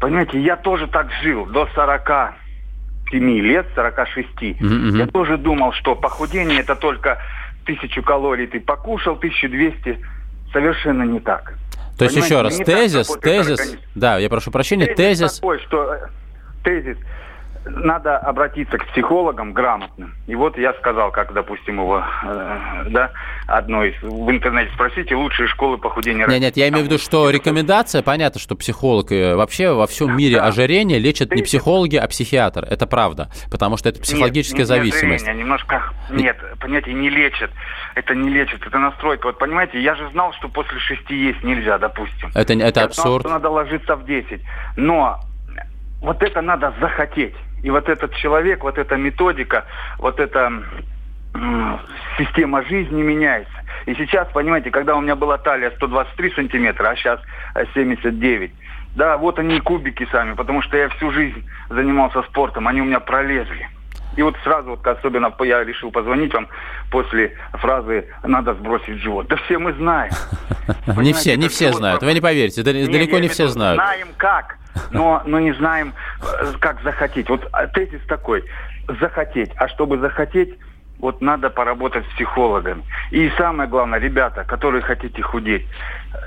Понимаете, 0.00 0.40
я 0.40 0.56
тоже 0.56 0.86
так 0.88 1.10
жил 1.22 1.46
до 1.46 1.66
40 1.74 2.34
7 3.10 3.40
лет, 3.40 3.66
46. 3.74 4.28
Mm-hmm. 4.42 4.98
Я 4.98 5.06
тоже 5.06 5.38
думал, 5.38 5.72
что 5.72 5.94
похудение 5.94 6.60
это 6.60 6.74
только 6.74 7.18
тысячу 7.64 8.02
калорий 8.02 8.46
ты 8.46 8.60
покушал, 8.60 9.14
1200. 9.14 9.98
Совершенно 10.52 11.02
не 11.02 11.20
так. 11.20 11.54
То 11.98 12.04
есть 12.04 12.16
еще 12.16 12.42
раз, 12.42 12.56
тезис, 12.58 13.08
тезис, 13.22 13.76
да, 13.94 14.18
я 14.18 14.28
прошу 14.28 14.50
прощения, 14.50 14.86
тезис... 14.86 15.20
тезис. 15.20 15.34
такой, 15.36 15.58
что 15.60 15.94
э, 15.94 16.08
тезис, 16.62 16.98
надо 17.68 18.18
обратиться 18.18 18.78
к 18.78 18.86
психологам 18.86 19.52
грамотным. 19.52 20.14
И 20.26 20.34
вот 20.34 20.56
я 20.56 20.72
сказал, 20.74 21.10
как, 21.10 21.32
допустим, 21.32 21.80
его, 21.80 22.04
э, 22.24 22.84
да, 22.90 23.10
одной 23.46 23.96
в 24.02 24.30
интернете 24.30 24.70
спросите 24.74 25.14
лучшие 25.14 25.48
школы 25.48 25.76
похудения. 25.78 26.26
Нет, 26.26 26.40
нет, 26.40 26.56
я 26.56 26.68
имею 26.68 26.84
в 26.84 26.86
виду, 26.86 26.98
что 26.98 27.28
рекомендация, 27.30 28.02
понятно, 28.02 28.40
что 28.40 28.54
психолог 28.54 29.10
э, 29.10 29.34
вообще 29.34 29.72
во 29.72 29.86
всем 29.86 30.16
мире 30.16 30.40
ожирение 30.40 30.98
лечат 30.98 31.32
не 31.32 31.42
психологи, 31.42 31.96
а 31.96 32.06
психиатр. 32.06 32.64
Это 32.64 32.86
правда, 32.86 33.28
потому 33.50 33.76
что 33.76 33.88
это 33.88 34.00
психологическая 34.00 34.60
нет, 34.60 34.68
зависимость. 34.68 35.24
Ожирение, 35.24 35.44
немножко, 35.44 35.92
нет, 36.10 36.36
понятие 36.60 36.94
не 36.94 37.10
лечат. 37.10 37.50
Это 37.94 38.14
не 38.14 38.28
лечит, 38.28 38.64
это 38.66 38.78
настройка. 38.78 39.26
Вот 39.26 39.38
понимаете, 39.38 39.80
я 39.80 39.94
же 39.94 40.08
знал, 40.10 40.32
что 40.34 40.48
после 40.48 40.78
шести 40.78 41.16
есть 41.16 41.42
нельзя, 41.42 41.78
допустим. 41.78 42.30
Это, 42.34 42.52
это 42.54 42.80
я 42.80 42.86
абсурд. 42.86 43.22
Знал, 43.22 43.38
что 43.38 43.48
надо 43.48 43.50
ложиться 43.50 43.96
в 43.96 44.04
10. 44.04 44.40
Но 44.76 45.20
вот 46.00 46.22
это 46.22 46.40
надо 46.42 46.72
захотеть. 46.80 47.34
И 47.62 47.70
вот 47.70 47.88
этот 47.88 48.14
человек, 48.14 48.62
вот 48.62 48.78
эта 48.78 48.96
методика, 48.96 49.64
вот 49.98 50.20
эта 50.20 50.52
система 52.18 52.62
жизни 52.62 53.02
меняется. 53.02 53.52
И 53.86 53.94
сейчас, 53.94 54.28
понимаете, 54.32 54.70
когда 54.70 54.96
у 54.96 55.00
меня 55.00 55.16
была 55.16 55.38
талия 55.38 55.70
123 55.70 56.32
сантиметра, 56.32 56.88
а 56.88 56.96
сейчас 56.96 57.20
79, 57.74 58.52
да, 58.94 59.18
вот 59.18 59.38
они 59.38 59.56
и 59.56 59.60
кубики 59.60 60.08
сами, 60.10 60.34
потому 60.34 60.62
что 60.62 60.76
я 60.76 60.88
всю 60.88 61.10
жизнь 61.10 61.44
занимался 61.68 62.22
спортом, 62.22 62.68
они 62.68 62.80
у 62.80 62.86
меня 62.86 63.00
пролезли. 63.00 63.68
И 64.16 64.22
вот 64.22 64.34
сразу, 64.42 64.70
вот 64.70 64.86
особенно 64.86 65.32
я 65.40 65.64
решил 65.64 65.90
позвонить 65.90 66.32
вам 66.34 66.48
после 66.90 67.36
фразы 67.52 68.06
«надо 68.22 68.54
сбросить 68.54 68.98
живот». 68.98 69.26
Да 69.28 69.36
все 69.36 69.58
мы 69.58 69.72
знаем. 69.74 70.12
Не 70.96 71.12
все, 71.12 71.36
не 71.36 71.48
все 71.48 71.72
знают. 71.72 72.02
Вы 72.02 72.12
не 72.14 72.20
поверите, 72.20 72.62
далеко 72.62 73.18
не 73.18 73.28
все 73.28 73.46
знают. 73.46 73.80
Знаем 73.80 74.08
как, 74.16 74.58
но, 74.90 75.22
не 75.24 75.52
знаем, 75.52 75.94
э, 76.22 76.52
как 76.58 76.82
захотеть. 76.82 77.28
Вот 77.28 77.46
а, 77.52 77.66
тезис 77.68 78.00
такой– 78.08 78.44
захотеть. 79.00 79.50
А 79.56 79.68
чтобы 79.68 79.98
захотеть, 79.98 80.54
вот 80.98 81.20
надо 81.20 81.50
поработать 81.50 82.04
с 82.06 82.14
психологом. 82.14 82.82
И 83.10 83.30
самое 83.36 83.68
главное, 83.68 83.98
ребята, 83.98 84.44
которые 84.44 84.82
хотите 84.82 85.22
худеть, 85.22 85.66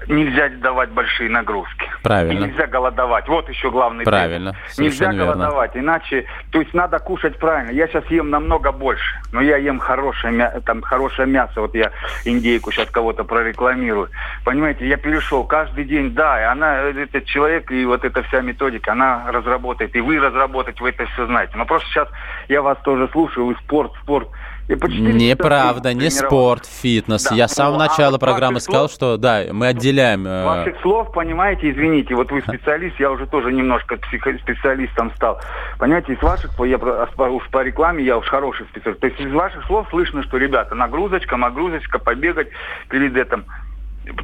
нельзя 0.07 0.49
давать 0.49 0.89
большие 0.89 1.29
нагрузки. 1.29 1.85
Правильно. 2.03 2.45
И 2.45 2.47
нельзя 2.47 2.67
голодовать. 2.67 3.27
Вот 3.27 3.49
еще 3.49 3.69
главный 3.71 4.05
Правильно. 4.05 4.55
Нельзя 4.77 5.11
верно. 5.11 5.25
голодовать, 5.25 5.71
иначе, 5.75 6.25
то 6.51 6.59
есть 6.59 6.73
надо 6.73 6.99
кушать 6.99 7.37
правильно. 7.37 7.71
Я 7.71 7.87
сейчас 7.87 8.05
ем 8.07 8.29
намного 8.29 8.71
больше, 8.71 9.19
но 9.31 9.41
я 9.41 9.57
ем 9.57 9.79
хорошее, 9.79 10.61
там, 10.65 10.81
хорошее 10.81 11.27
мясо. 11.27 11.61
Вот 11.61 11.75
я 11.75 11.91
индейку 12.25 12.71
сейчас 12.71 12.89
кого-то 12.89 13.23
прорекламирую. 13.23 14.09
Понимаете, 14.43 14.87
я 14.87 14.97
перешел 14.97 15.43
каждый 15.43 15.85
день, 15.85 16.13
да, 16.13 16.41
и 16.41 16.43
она, 16.43 16.81
этот 16.81 17.25
человек 17.25 17.71
и 17.71 17.85
вот 17.85 18.03
эта 18.03 18.23
вся 18.23 18.41
методика, 18.41 18.93
она 18.93 19.25
разработает, 19.27 19.95
и 19.95 20.01
вы 20.01 20.19
разработать, 20.19 20.79
вы 20.81 20.89
это 20.89 21.05
все 21.05 21.25
знаете. 21.25 21.53
Но 21.55 21.65
просто 21.65 21.87
сейчас 21.89 22.07
я 22.47 22.61
вас 22.61 22.77
тоже 22.83 23.07
слушаю, 23.11 23.47
вы 23.47 23.55
спорт, 23.55 23.91
спорт. 24.01 24.29
Неправда, 24.69 25.95
не 25.95 26.11
спорт, 26.11 26.65
фитнес. 26.65 27.23
Да. 27.23 27.35
Я 27.35 27.47
с 27.47 27.53
самого 27.53 27.73
ну, 27.73 27.79
начала 27.79 28.17
а 28.17 28.19
программы 28.19 28.59
сказал, 28.59 28.87
слов, 28.87 28.91
что 28.91 29.17
да, 29.17 29.45
мы 29.51 29.67
отделяем... 29.67 30.27
Э... 30.27 30.45
Ваших 30.45 30.79
слов, 30.81 31.11
понимаете, 31.11 31.71
извините, 31.71 32.13
вот 32.13 32.31
вы 32.31 32.41
специалист, 32.41 32.99
я 32.99 33.09
уже 33.09 33.25
тоже 33.25 33.51
немножко 33.51 33.97
специалистом 33.97 35.11
стал. 35.15 35.39
Понимаете, 35.79 36.13
из 36.13 36.21
ваших, 36.21 36.51
я 36.59 36.77
уж 36.77 37.49
по 37.49 37.63
рекламе, 37.63 38.03
я 38.03 38.17
уж 38.17 38.27
хороший 38.27 38.67
специалист. 38.67 39.01
То 39.01 39.07
есть 39.07 39.19
из 39.19 39.31
ваших 39.31 39.65
слов 39.65 39.87
слышно, 39.89 40.21
что, 40.21 40.37
ребята, 40.37 40.75
нагрузочка, 40.75 41.35
нагрузочка, 41.35 41.97
побегать 41.97 42.49
перед 42.89 43.17
этим 43.17 43.45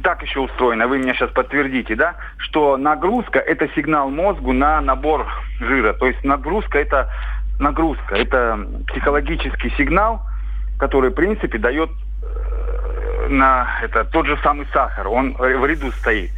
так 0.02 0.20
еще 0.22 0.40
устроено, 0.40 0.88
вы 0.88 0.98
меня 0.98 1.14
сейчас 1.14 1.30
подтвердите, 1.30 1.94
да, 1.94 2.16
что 2.38 2.76
нагрузка– 2.76 3.38
это 3.46 3.68
сигнал 3.76 4.10
мозгу 4.10 4.52
на 4.52 4.80
набор 4.80 5.26
жира. 5.60 5.92
То 5.92 6.06
есть 6.06 6.24
нагрузка– 6.24 6.78
это 6.80 7.08
нагрузка, 7.60 8.16
это 8.16 8.66
психологический 8.88 9.70
сигнал– 9.76 10.22
который, 10.78 11.10
в 11.10 11.14
принципе, 11.14 11.58
дает 11.58 11.90
э, 12.22 13.28
на 13.28 13.68
это 13.82 14.04
тот 14.04 14.26
же 14.26 14.38
самый 14.42 14.66
сахар. 14.72 15.08
Он 15.08 15.34
в 15.34 15.66
ряду 15.66 15.90
стоит 15.92 16.30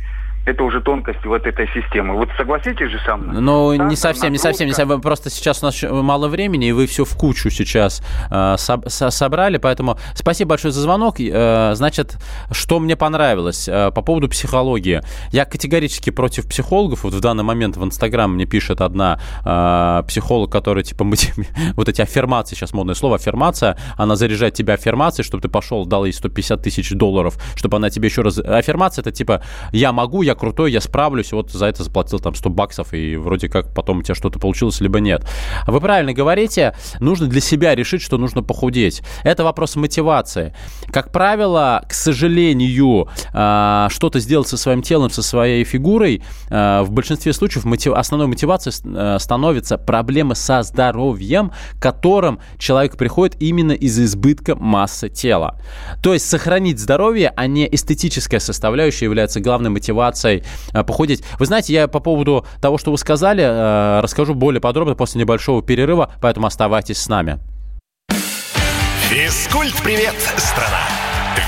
это 0.49 0.65
уже 0.65 0.81
тонкости 0.81 1.27
вот 1.27 1.47
этой 1.47 1.69
системы. 1.69 2.15
Вот 2.15 2.29
согласитесь 2.37 2.91
же 2.91 2.99
со 3.05 3.17
мной? 3.17 3.41
Ну, 3.41 3.75
не 3.75 3.97
совсем, 3.97 4.33
не 4.33 4.39
совсем, 4.39 4.67
не 4.67 4.73
совсем. 4.73 5.01
Просто 5.01 5.31
сейчас 5.31 5.63
у 5.63 5.67
нас 5.67 5.83
мало 5.83 6.29
времени, 6.29 6.69
и 6.69 6.73
вы 6.73 6.87
все 6.87 7.05
в 7.05 7.15
кучу 7.17 7.51
сейчас 7.51 8.03
э, 8.31 8.55
со- 8.57 9.11
собрали, 9.11 9.59
поэтому 9.59 9.99
спасибо 10.15 10.51
большое 10.51 10.73
за 10.73 10.81
звонок. 10.81 11.17
Э, 11.21 11.73
значит, 11.75 12.17
что 12.51 12.81
мне 12.81 12.97
понравилось 12.97 13.69
э, 13.69 13.91
по 13.95 14.03
поводу 14.03 14.29
психологии. 14.29 15.03
Я 15.33 15.45
категорически 15.45 16.11
против 16.11 16.49
психологов. 16.49 17.05
Вот 17.05 17.13
в 17.13 17.21
данный 17.21 17.45
момент 17.45 17.77
в 17.77 17.85
Инстаграм 17.85 18.33
мне 18.33 18.47
пишет 18.47 18.81
одна 18.81 19.21
э, 19.45 20.03
психолог, 20.09 20.51
которая, 20.51 20.83
типа, 20.83 21.05
вот 21.75 21.89
эти 21.89 22.01
аффирмации, 22.01 22.55
сейчас 22.55 22.73
модное 22.73 22.95
слово, 22.95 23.17
аффирмация, 23.17 23.77
она 23.97 24.17
заряжает 24.17 24.55
тебя 24.55 24.75
аффирмацией, 24.75 25.27
чтобы 25.27 25.43
ты 25.43 25.49
пошел, 25.49 25.85
дал 25.85 26.07
ей 26.07 26.13
150 26.13 26.63
тысяч 26.63 26.91
долларов, 26.93 27.39
чтобы 27.55 27.77
она 27.77 27.91
тебе 27.91 28.09
еще 28.09 28.23
раз... 28.23 28.39
Аффирмация, 28.39 29.03
это 29.03 29.13
типа, 29.13 29.43
я 29.73 29.93
могу, 29.93 30.23
я 30.23 30.35
крутой, 30.39 30.73
я 30.73 30.81
справлюсь, 30.81 31.33
вот 31.33 31.51
за 31.51 31.67
это 31.67 31.85
заплатил 31.85 32.19
там 32.19 32.35
100 32.35 32.51
баксов, 32.51 32.95
и 32.95 33.17
вроде 33.17 33.49
как 33.49 33.75
потом 33.75 33.99
у 33.99 34.03
тебя 34.03 34.15
что-то 34.15 34.39
получилось, 34.39 34.81
либо 34.81 35.01
нет. 35.01 35.27
Вы 35.67 35.81
правильно 35.81 36.13
говорите, 36.13 36.75
нужно 37.01 37.27
для 37.27 37.41
себя 37.41 37.75
решить, 37.75 38.03
что 38.03 38.19
нужно 38.19 38.43
похудеть. 38.43 39.03
Это 39.25 39.45
вопрос 39.45 39.77
мотивации. 39.77 40.55
Как 40.93 41.13
правило, 41.13 41.85
к 41.89 41.93
сожалению, 41.93 43.09
а, 43.33 43.89
что-то 43.91 44.21
сделать 44.21 44.49
со 44.49 44.57
своим 44.57 44.83
телом, 44.83 45.11
со 45.11 45.23
своей 45.23 45.65
фигурой, 45.65 46.23
а, 46.51 46.83
в 46.83 46.91
большинстве 46.91 47.33
случаев 47.33 47.65
мотив... 47.65 47.95
основной 47.95 48.29
мотивацией 48.29 48.75
а, 48.97 49.19
становится 49.19 49.79
проблемы 49.79 50.35
со 50.35 50.63
здоровьем, 50.63 51.53
к 51.79 51.83
которым 51.83 52.41
человек 52.59 52.97
приходит 52.97 53.37
именно 53.41 53.73
из 53.73 53.99
избытка 53.99 54.55
массы 54.57 55.09
тела. 55.09 55.61
То 56.03 56.15
есть 56.15 56.29
сохранить 56.29 56.79
здоровье, 56.79 57.33
а 57.35 57.47
не 57.47 57.69
эстетическая 57.73 58.41
составляющая 58.41 59.07
является 59.07 59.41
главной 59.41 59.71
мотивацией 59.71 60.28
мотивацией 60.29 60.43
э, 60.73 60.85
похудеть. 60.85 61.23
Вы 61.39 61.47
знаете, 61.47 61.73
я 61.73 61.89
по 61.89 62.01
поводу 62.01 62.47
того, 62.61 62.79
что 62.79 62.91
вы 62.91 62.99
сказали, 62.99 63.43
э, 63.43 64.01
расскажу 64.01 64.35
более 64.35 64.61
подробно 64.61 64.95
после 64.95 65.21
небольшого 65.21 65.63
перерыва, 65.63 66.13
поэтому 66.21 66.47
оставайтесь 66.47 66.99
с 66.99 67.09
нами. 67.09 67.39
Физкульт-привет, 69.09 70.15
страна! 70.37 70.83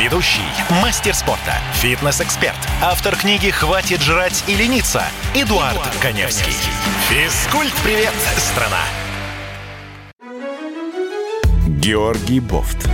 Ведущий, 0.01 0.41
мастер 0.83 1.15
спорта, 1.15 1.55
фитнес-эксперт, 1.75 2.57
автор 2.83 3.17
книги 3.17 3.51
«Хватит 3.51 4.01
жрать 4.01 4.45
и 4.47 4.55
лениться» 4.55 5.03
Эдуард, 5.35 5.75
Эдуард 5.75 5.97
Коневский. 6.01 6.55
Физкульт-привет, 7.11 8.15
страна! 8.39 8.79
Георгий 11.67 12.41
Бофт. 12.41 12.89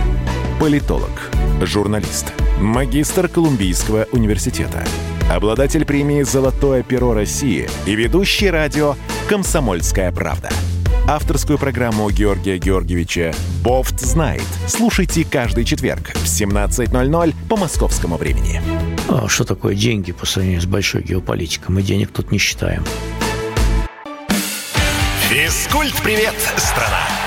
Политолог, 0.59 1.31
журналист, 1.61 2.33
магистр 2.59 3.27
Колумбийского 3.29 4.07
университета– 4.11 4.83
обладатель 5.29 5.85
премии 5.85 6.21
«Золотое 6.23 6.83
перо 6.83 7.13
России» 7.13 7.69
и 7.85 7.95
ведущий 7.95 8.49
радио 8.49 8.95
«Комсомольская 9.29 10.11
правда». 10.11 10.49
Авторскую 11.07 11.57
программу 11.57 12.09
Георгия 12.09 12.57
Георгиевича 12.57 13.33
«Бофт 13.63 13.99
знает». 13.99 14.43
Слушайте 14.67 15.25
каждый 15.29 15.63
четверг 15.63 16.11
в 16.13 16.25
17.00 16.25 17.33
по 17.49 17.55
московскому 17.55 18.17
времени. 18.17 18.61
А 19.07 19.27
что 19.29 19.45
такое 19.45 19.73
деньги 19.75 20.11
по 20.11 20.25
сравнению 20.25 20.61
с 20.61 20.65
большой 20.65 21.03
геополитикой? 21.03 21.73
Мы 21.73 21.81
денег 21.81 22.11
тут 22.11 22.31
не 22.31 22.37
считаем. 22.37 22.83
Физкульт-привет, 25.29 26.35
страна! 26.57 27.26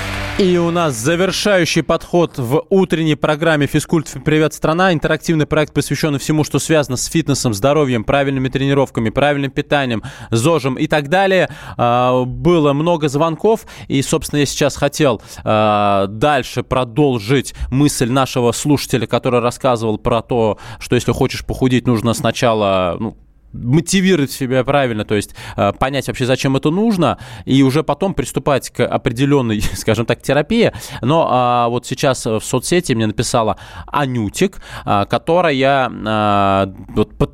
И 0.39 0.57
у 0.57 0.71
нас 0.71 0.95
завершающий 0.95 1.83
подход 1.83 2.37
в 2.37 2.65
утренней 2.69 3.15
программе 3.15 3.67
«Физкульт. 3.67 4.11
Привет, 4.25 4.53
страна». 4.53 4.91
Интерактивный 4.91 5.45
проект, 5.45 5.73
посвященный 5.73 6.17
всему, 6.19 6.43
что 6.43 6.57
связано 6.57 6.97
с 6.97 7.05
фитнесом, 7.05 7.53
здоровьем, 7.53 8.03
правильными 8.03 8.49
тренировками, 8.49 9.09
правильным 9.09 9.51
питанием, 9.51 10.01
ЗОЖем 10.31 10.75
и 10.75 10.87
так 10.87 11.09
далее. 11.09 11.49
А, 11.77 12.23
было 12.23 12.73
много 12.73 13.07
звонков, 13.07 13.65
и, 13.87 14.01
собственно, 14.01 14.39
я 14.39 14.45
сейчас 14.47 14.77
хотел 14.77 15.21
а, 15.43 16.07
дальше 16.07 16.63
продолжить 16.63 17.53
мысль 17.69 18.09
нашего 18.09 18.51
слушателя, 18.51 19.05
который 19.05 19.41
рассказывал 19.41 19.99
про 19.99 20.21
то, 20.21 20.57
что 20.79 20.95
если 20.95 21.11
хочешь 21.11 21.45
похудеть, 21.45 21.85
нужно 21.85 22.13
сначала 22.13 22.97
ну, 22.99 23.17
мотивировать 23.53 24.31
себя 24.31 24.63
правильно, 24.63 25.05
то 25.05 25.15
есть 25.15 25.35
э, 25.55 25.73
понять 25.73 26.07
вообще, 26.07 26.25
зачем 26.25 26.55
это 26.55 26.71
нужно, 26.71 27.17
и 27.45 27.63
уже 27.63 27.83
потом 27.83 28.13
приступать 28.13 28.69
к 28.69 28.85
определенной, 28.85 29.61
скажем 29.75 30.05
так, 30.05 30.21
терапии. 30.21 30.71
Но 31.01 31.27
а, 31.29 31.67
вот 31.69 31.85
сейчас 31.85 32.25
в 32.25 32.41
соцсети 32.41 32.93
мне 32.93 33.07
написала 33.07 33.57
Анютик, 33.87 34.61
а, 34.85 35.05
которая 35.05 35.91
а, 35.91 36.73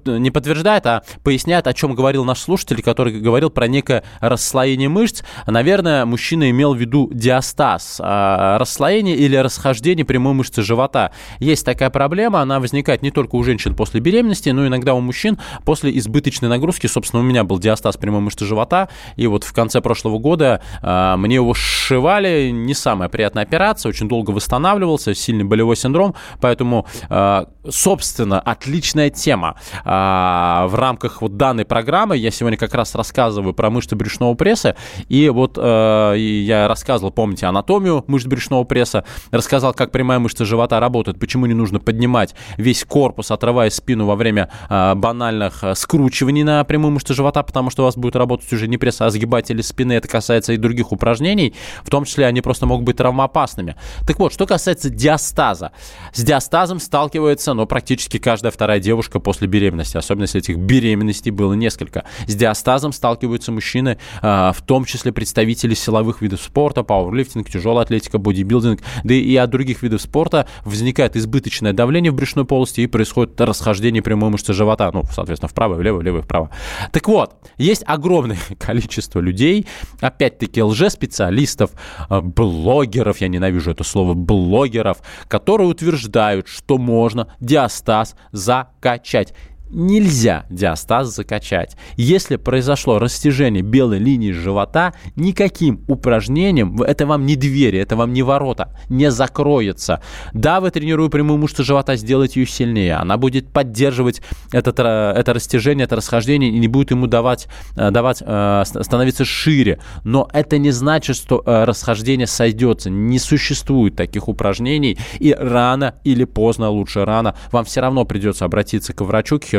не 0.05 0.31
подтверждает, 0.31 0.85
а 0.85 1.03
поясняет, 1.23 1.67
о 1.67 1.73
чем 1.73 1.95
говорил 1.95 2.23
наш 2.23 2.39
слушатель, 2.39 2.81
который 2.81 3.19
говорил 3.19 3.49
про 3.49 3.67
некое 3.67 4.03
расслоение 4.19 4.89
мышц. 4.89 5.23
Наверное, 5.45 6.05
мужчина 6.05 6.49
имел 6.49 6.73
в 6.73 6.77
виду 6.77 7.09
диастаз, 7.13 7.99
а, 8.03 8.57
расслоение 8.57 9.15
или 9.15 9.35
расхождение 9.35 10.05
прямой 10.05 10.33
мышцы 10.33 10.61
живота. 10.61 11.11
Есть 11.39 11.65
такая 11.65 11.89
проблема, 11.89 12.41
она 12.41 12.59
возникает 12.59 13.01
не 13.01 13.11
только 13.11 13.35
у 13.35 13.43
женщин 13.43 13.75
после 13.75 13.99
беременности, 13.99 14.49
но 14.49 14.65
иногда 14.67 14.93
у 14.93 14.99
мужчин 14.99 15.37
после 15.65 15.97
избыточной 16.07 16.49
нагрузки. 16.49 16.87
Собственно, 16.87 17.21
у 17.21 17.25
меня 17.25 17.43
был 17.43 17.59
диастаз 17.59 17.97
прямой 17.97 18.21
мышцы 18.21 18.45
живота, 18.45 18.89
и 19.15 19.27
вот 19.27 19.43
в 19.43 19.53
конце 19.53 19.81
прошлого 19.81 20.17
года 20.17 20.61
э, 20.81 21.15
мне 21.17 21.35
его 21.35 21.53
сшивали. 21.53 22.49
Не 22.51 22.73
самая 22.73 23.09
приятная 23.09 23.43
операция, 23.43 23.89
очень 23.89 24.07
долго 24.07 24.31
восстанавливался, 24.31 25.13
сильный 25.13 25.43
болевой 25.43 25.75
синдром, 25.75 26.15
поэтому, 26.41 26.87
э, 27.09 27.45
собственно, 27.69 28.39
отличная 28.39 29.09
тема. 29.09 29.55
Э, 29.83 30.65
в 30.67 30.75
рамках 30.75 31.21
вот 31.21 31.37
данной 31.37 31.65
программы 31.65 32.17
я 32.17 32.31
сегодня 32.31 32.57
как 32.57 32.73
раз 32.73 32.95
рассказываю 32.95 33.53
про 33.53 33.69
мышцы 33.69 33.95
брюшного 33.95 34.33
пресса, 34.35 34.75
и 35.09 35.29
вот 35.29 35.57
э, 35.57 36.15
я 36.17 36.67
рассказывал, 36.67 37.11
помните, 37.11 37.45
анатомию 37.45 38.03
мышц 38.07 38.25
брюшного 38.25 38.63
пресса, 38.63 39.03
рассказал, 39.31 39.73
как 39.73 39.91
прямая 39.91 40.19
мышца 40.19 40.45
живота 40.45 40.79
работает, 40.79 41.19
почему 41.19 41.45
не 41.45 41.53
нужно 41.53 41.79
поднимать 41.79 42.33
весь 42.57 42.85
корпус, 42.85 43.31
отрывая 43.31 43.69
спину 43.69 44.05
во 44.05 44.15
время 44.15 44.49
э, 44.69 44.95
банальных 44.95 45.63
э, 45.63 45.75
скручиваний 45.97 46.43
на 46.43 46.63
прямую 46.63 46.91
мышцу 46.91 47.15
живота, 47.15 47.41
потому 47.41 47.71
что 47.71 47.81
у 47.81 47.85
вас 47.85 47.97
будет 47.97 48.15
работать 48.15 48.53
уже 48.53 48.67
не 48.67 48.77
пресс, 48.77 49.01
а 49.01 49.09
сгибатели 49.09 49.61
спины. 49.61 49.93
Это 49.93 50.07
касается 50.07 50.53
и 50.53 50.57
других 50.57 50.91
упражнений, 50.91 51.55
в 51.83 51.89
том 51.89 52.05
числе 52.05 52.27
они 52.27 52.41
просто 52.41 52.67
могут 52.67 52.85
быть 52.85 52.97
травмоопасными. 52.97 53.75
Так 54.05 54.19
вот, 54.19 54.31
что 54.31 54.45
касается 54.45 54.91
диастаза. 54.91 55.71
С 56.13 56.23
диастазом 56.23 56.79
сталкивается, 56.79 57.55
ну, 57.55 57.65
практически 57.65 58.19
каждая 58.19 58.51
вторая 58.51 58.79
девушка 58.79 59.19
после 59.19 59.47
беременности, 59.47 59.97
особенно 59.97 60.25
если 60.25 60.39
этих 60.39 60.57
беременностей 60.57 61.31
было 61.31 61.53
несколько. 61.53 62.03
С 62.27 62.35
диастазом 62.35 62.93
сталкиваются 62.93 63.51
мужчины, 63.51 63.97
э, 64.21 64.51
в 64.55 64.61
том 64.67 64.85
числе 64.85 65.11
представители 65.11 65.73
силовых 65.73 66.21
видов 66.21 66.41
спорта, 66.43 66.83
пауэрлифтинг, 66.83 67.49
тяжелая 67.49 67.85
атлетика, 67.85 68.19
бодибилдинг, 68.19 68.81
да 69.03 69.15
и 69.15 69.35
от 69.35 69.49
других 69.49 69.81
видов 69.81 70.03
спорта 70.03 70.47
возникает 70.63 71.15
избыточное 71.15 71.73
давление 71.73 72.11
в 72.11 72.15
брюшной 72.15 72.45
полости 72.45 72.81
и 72.81 72.87
происходит 72.87 73.41
расхождение 73.41 74.03
прямой 74.03 74.29
мышцы 74.29 74.53
живота, 74.53 74.91
ну, 74.93 75.01
соответственно, 75.11 75.49
вправо, 75.49 75.79
влево, 75.91 75.99
влево, 75.99 76.21
вправо. 76.21 76.49
Так 76.91 77.07
вот, 77.07 77.35
есть 77.57 77.83
огромное 77.85 78.37
количество 78.59 79.19
людей, 79.19 79.65
опять-таки 80.01 80.61
лжеспециалистов, 80.61 81.71
э, 82.09 82.21
блогеров, 82.21 83.21
я 83.21 83.27
ненавижу 83.27 83.71
это 83.71 83.83
слово, 83.83 84.13
блогеров, 84.13 84.97
которые 85.27 85.67
утверждают, 85.67 86.47
что 86.47 86.77
можно 86.77 87.33
диастаз 87.39 88.15
закачать 88.31 89.33
нельзя 89.69 90.45
диастаз 90.49 91.15
закачать. 91.15 91.75
Если 91.95 92.35
произошло 92.35 92.99
растяжение 92.99 93.63
белой 93.63 93.99
линии 93.99 94.31
живота, 94.31 94.93
никаким 95.15 95.83
упражнением, 95.87 96.81
это 96.81 97.05
вам 97.05 97.25
не 97.25 97.35
двери, 97.35 97.79
это 97.79 97.95
вам 97.95 98.13
не 98.13 98.23
ворота, 98.23 98.77
не 98.89 99.11
закроется. 99.11 100.01
Да, 100.33 100.59
вы 100.59 100.71
тренируя 100.71 101.09
прямую 101.09 101.37
мышцу 101.37 101.63
живота, 101.63 101.95
сделаете 101.95 102.41
ее 102.41 102.47
сильнее. 102.47 102.95
Она 102.95 103.17
будет 103.17 103.51
поддерживать 103.51 104.21
этот, 104.51 104.79
э, 104.79 105.13
это 105.15 105.33
растяжение, 105.33 105.85
это 105.85 105.95
расхождение 105.95 106.49
и 106.49 106.59
не 106.59 106.67
будет 106.67 106.91
ему 106.91 107.07
давать, 107.07 107.47
э, 107.75 107.91
давать 107.91 108.23
э, 108.25 108.63
становиться 108.65 109.25
шире. 109.25 109.79
Но 110.03 110.29
это 110.33 110.57
не 110.57 110.71
значит, 110.71 111.15
что 111.15 111.43
расхождение 111.45 112.27
сойдется. 112.27 112.89
Не 112.89 113.19
существует 113.19 113.95
таких 113.95 114.27
упражнений. 114.27 114.97
И 115.19 115.33
рано 115.33 115.95
или 116.03 116.23
поздно, 116.23 116.69
лучше 116.69 117.05
рано, 117.05 117.35
вам 117.51 117.65
все 117.65 117.81
равно 117.81 118.05
придется 118.05 118.45
обратиться 118.45 118.93
к 118.93 119.01
врачу, 119.01 119.39
к 119.39 119.43
хирургу, 119.43 119.56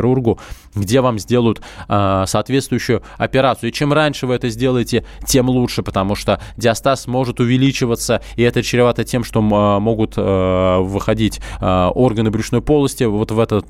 где 0.74 1.00
вам 1.00 1.18
сделают 1.18 1.60
э, 1.88 2.24
соответствующую 2.26 3.02
операцию. 3.16 3.70
И 3.70 3.72
чем 3.72 3.92
раньше 3.92 4.26
вы 4.26 4.34
это 4.34 4.48
сделаете, 4.48 5.04
тем 5.26 5.48
лучше, 5.48 5.82
потому 5.82 6.14
что 6.14 6.40
диастаз 6.56 7.06
может 7.06 7.40
увеличиваться, 7.40 8.22
и 8.36 8.42
это 8.42 8.62
чревато 8.62 9.04
тем, 9.04 9.24
что 9.24 9.40
э, 9.40 9.80
могут 9.80 10.14
э, 10.16 10.78
выходить 10.80 11.40
э, 11.60 11.90
органы 11.94 12.30
брюшной 12.30 12.62
полости 12.62 13.04
вот 13.04 13.30
в 13.30 13.38
этот 13.38 13.66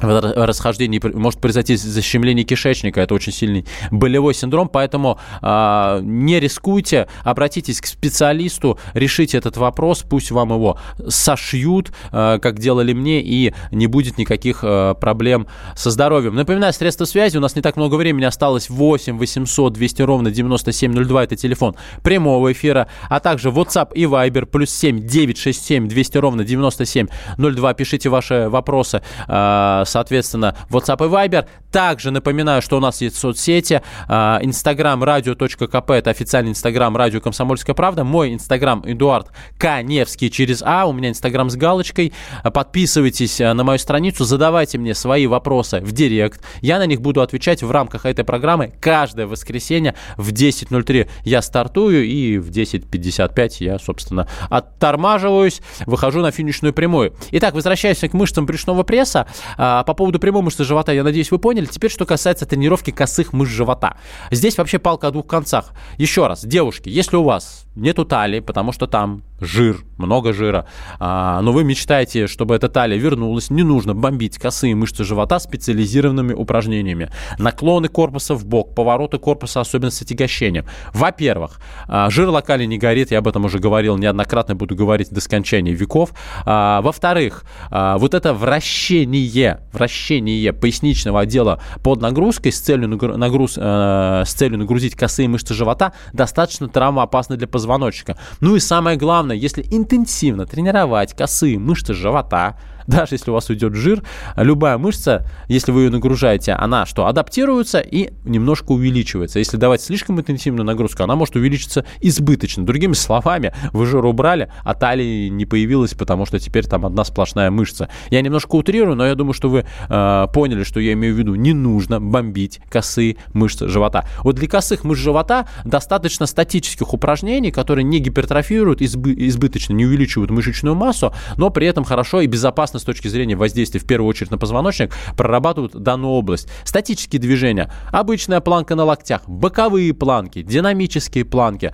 в 0.00 0.46
расхождении 0.46 1.00
может 1.14 1.40
произойти 1.40 1.76
защемление 1.76 2.44
кишечника, 2.44 3.00
это 3.00 3.14
очень 3.14 3.32
сильный 3.32 3.64
болевой 3.90 4.34
синдром, 4.34 4.68
поэтому 4.68 5.18
э, 5.40 6.00
не 6.02 6.40
рискуйте, 6.40 7.06
обратитесь 7.22 7.80
к 7.80 7.86
специалисту, 7.86 8.78
решите 8.94 9.38
этот 9.38 9.56
вопрос, 9.56 10.02
пусть 10.08 10.30
вам 10.30 10.50
его 10.50 10.78
сошьют, 11.08 11.92
э, 12.10 12.38
как 12.42 12.58
делали 12.58 12.92
мне, 12.92 13.22
и 13.22 13.54
не 13.70 13.86
будет 13.86 14.18
никаких 14.18 14.60
э, 14.62 14.94
проблем 15.00 15.46
со 15.76 15.90
здоровьем. 15.90 16.34
Напоминаю, 16.34 16.72
средства 16.72 17.04
связи, 17.04 17.36
у 17.36 17.40
нас 17.40 17.54
не 17.54 17.62
так 17.62 17.76
много 17.76 17.94
времени 17.94 18.24
осталось, 18.24 18.68
8 18.68 19.16
800 19.18 19.72
200 19.72 20.02
ровно 20.02 20.30
9702, 20.30 21.24
это 21.24 21.36
телефон 21.36 21.76
прямого 22.02 22.50
эфира, 22.50 22.88
а 23.08 23.20
также 23.20 23.50
WhatsApp 23.50 23.92
и 23.94 24.04
Viber, 24.04 24.46
плюс 24.46 24.70
7 24.70 25.06
967 25.06 25.86
200 25.88 26.18
ровно 26.18 26.44
9702, 26.44 27.74
пишите 27.74 28.08
ваши 28.08 28.48
вопросы, 28.48 29.02
э, 29.28 29.83
соответственно, 29.84 30.56
WhatsApp 30.70 31.06
и 31.06 31.10
Viber. 31.10 31.46
Также 31.70 32.10
напоминаю, 32.10 32.62
что 32.62 32.76
у 32.76 32.80
нас 32.80 33.00
есть 33.00 33.16
соцсети. 33.16 33.82
Инстаграм 34.08 35.02
радио.кп, 35.02 35.90
это 35.90 36.10
официальный 36.10 36.50
инстаграм 36.50 36.96
радио 36.96 37.20
«Комсомольская 37.20 37.74
правда». 37.74 38.04
Мой 38.04 38.34
инстаграм 38.34 38.82
Эдуард 38.84 39.28
Каневский 39.58 40.30
через 40.30 40.62
А. 40.62 40.86
У 40.86 40.92
меня 40.92 41.08
инстаграм 41.08 41.50
с 41.50 41.56
галочкой. 41.56 42.12
Подписывайтесь 42.42 43.40
а, 43.40 43.54
на 43.54 43.64
мою 43.64 43.78
страницу, 43.78 44.24
задавайте 44.24 44.78
мне 44.78 44.94
свои 44.94 45.26
вопросы 45.26 45.80
в 45.80 45.92
директ. 45.92 46.42
Я 46.60 46.78
на 46.78 46.86
них 46.86 47.00
буду 47.00 47.22
отвечать 47.22 47.62
в 47.62 47.70
рамках 47.70 48.06
этой 48.06 48.24
программы 48.24 48.72
каждое 48.80 49.26
воскресенье 49.26 49.94
в 50.16 50.32
10.03 50.32 51.08
я 51.24 51.42
стартую 51.42 52.04
и 52.04 52.38
в 52.38 52.50
10.55 52.50 53.56
я, 53.60 53.78
собственно, 53.78 54.28
оттормаживаюсь, 54.48 55.60
выхожу 55.86 56.20
на 56.20 56.30
финишную 56.30 56.72
прямую. 56.72 57.14
Итак, 57.32 57.54
возвращаясь 57.54 57.98
к 57.98 58.12
мышцам 58.12 58.46
брюшного 58.46 58.82
пресса, 58.82 59.26
а, 59.74 59.82
по 59.84 59.94
поводу 59.94 60.20
прямой 60.20 60.42
мышцы 60.42 60.62
живота, 60.62 60.92
я 60.92 61.02
надеюсь, 61.02 61.30
вы 61.30 61.38
поняли. 61.38 61.66
Теперь, 61.66 61.90
что 61.90 62.06
касается 62.06 62.46
тренировки 62.46 62.92
косых 62.92 63.32
мышц 63.32 63.50
живота. 63.50 63.96
Здесь 64.30 64.56
вообще 64.56 64.78
палка 64.78 65.08
о 65.08 65.10
двух 65.10 65.26
концах. 65.26 65.72
Еще 65.98 66.26
раз, 66.26 66.44
девушки, 66.44 66.88
если 66.88 67.16
у 67.16 67.24
вас 67.24 67.66
нету 67.74 68.04
талии, 68.04 68.40
потому 68.40 68.70
что 68.70 68.86
там 68.86 69.22
жир, 69.44 69.78
много 69.98 70.32
жира, 70.32 70.66
а, 70.98 71.40
но 71.42 71.52
вы 71.52 71.64
мечтаете, 71.64 72.26
чтобы 72.26 72.54
эта 72.54 72.68
талия 72.68 72.98
вернулась, 72.98 73.50
не 73.50 73.62
нужно 73.62 73.94
бомбить 73.94 74.38
косые 74.38 74.74
мышцы 74.74 75.04
живота 75.04 75.38
специализированными 75.38 76.32
упражнениями. 76.32 77.10
Наклоны 77.38 77.88
корпуса 77.88 78.34
в 78.34 78.44
бок, 78.44 78.74
повороты 78.74 79.18
корпуса, 79.18 79.60
особенно 79.60 79.90
с 79.90 80.02
отягощением. 80.02 80.66
Во-первых, 80.92 81.60
а, 81.86 82.10
жир 82.10 82.28
локально 82.28 82.66
не 82.66 82.78
горит, 82.78 83.10
я 83.10 83.18
об 83.18 83.28
этом 83.28 83.44
уже 83.44 83.58
говорил 83.58 83.96
неоднократно, 83.96 84.54
буду 84.54 84.74
говорить 84.74 85.10
до 85.10 85.20
скончания 85.20 85.72
веков. 85.72 86.10
А, 86.44 86.80
во-вторых, 86.82 87.44
а, 87.70 87.98
вот 87.98 88.14
это 88.14 88.34
вращение, 88.34 89.60
вращение 89.72 90.52
поясничного 90.52 91.20
отдела 91.20 91.60
под 91.82 92.00
нагрузкой 92.00 92.52
с 92.52 92.60
целью, 92.60 92.88
нагруз, 92.88 93.54
э, 93.56 94.22
с 94.26 94.32
целью 94.32 94.58
нагрузить 94.58 94.94
косые 94.94 95.28
мышцы 95.28 95.54
живота 95.54 95.92
достаточно 96.12 96.68
травмоопасно 96.68 97.36
для 97.36 97.46
позвоночника. 97.46 98.18
Ну 98.40 98.56
и 98.56 98.60
самое 98.60 98.96
главное, 98.96 99.33
если 99.34 99.66
интенсивно 99.70 100.46
тренировать 100.46 101.14
косые 101.14 101.58
мышцы 101.58 101.94
живота, 101.94 102.58
даже 102.86 103.14
если 103.14 103.30
у 103.30 103.34
вас 103.34 103.48
уйдет 103.50 103.74
жир, 103.74 104.02
любая 104.36 104.78
мышца, 104.78 105.26
если 105.48 105.72
вы 105.72 105.82
ее 105.82 105.90
нагружаете, 105.90 106.52
она 106.52 106.86
что, 106.86 107.06
адаптируется 107.06 107.80
и 107.80 108.10
немножко 108.24 108.72
увеличивается. 108.72 109.38
Если 109.38 109.56
давать 109.56 109.82
слишком 109.82 110.20
интенсивную 110.20 110.64
нагрузку, 110.64 111.02
она 111.02 111.16
может 111.16 111.36
увеличиться 111.36 111.84
избыточно. 112.00 112.64
Другими 112.64 112.94
словами, 112.94 113.54
вы 113.72 113.86
жир 113.86 114.04
убрали, 114.04 114.50
а 114.64 114.74
талии 114.74 115.28
не 115.28 115.46
появилась, 115.46 115.94
потому 115.94 116.26
что 116.26 116.38
теперь 116.38 116.66
там 116.66 116.86
одна 116.86 117.04
сплошная 117.04 117.50
мышца. 117.50 117.88
Я 118.10 118.20
немножко 118.20 118.56
утрирую, 118.56 118.96
но 118.96 119.06
я 119.06 119.14
думаю, 119.14 119.32
что 119.32 119.48
вы 119.48 119.64
э, 119.88 120.26
поняли, 120.32 120.64
что 120.64 120.80
я 120.80 120.92
имею 120.92 121.14
в 121.14 121.18
виду. 121.18 121.34
Не 121.34 121.52
нужно 121.52 122.00
бомбить 122.00 122.60
косые 122.70 123.16
мышцы 123.32 123.68
живота. 123.68 124.04
Вот 124.22 124.36
для 124.36 124.48
косых 124.48 124.84
мышц 124.84 125.00
живота 125.00 125.48
достаточно 125.64 126.26
статических 126.26 126.92
упражнений, 126.92 127.50
которые 127.50 127.84
не 127.84 127.98
гипертрофируют 127.98 128.80
избы- 128.80 129.14
избыточно, 129.28 129.72
не 129.72 129.86
увеличивают 129.86 130.30
мышечную 130.30 130.74
массу, 130.74 131.12
но 131.36 131.50
при 131.50 131.66
этом 131.66 131.84
хорошо 131.84 132.20
и 132.20 132.26
безопасно 132.26 132.73
безопасно 132.74 132.78
с 132.78 132.84
точки 132.84 133.08
зрения 133.08 133.36
воздействия 133.36 133.80
в 133.80 133.86
первую 133.86 134.08
очередь 134.08 134.30
на 134.30 134.38
позвоночник, 134.38 134.92
прорабатывают 135.16 135.74
данную 135.74 136.12
область. 136.12 136.48
Статические 136.64 137.20
движения, 137.20 137.70
обычная 137.92 138.40
планка 138.40 138.74
на 138.74 138.84
локтях, 138.84 139.22
боковые 139.26 139.92
планки, 139.94 140.42
динамические 140.42 141.24
планки, 141.24 141.72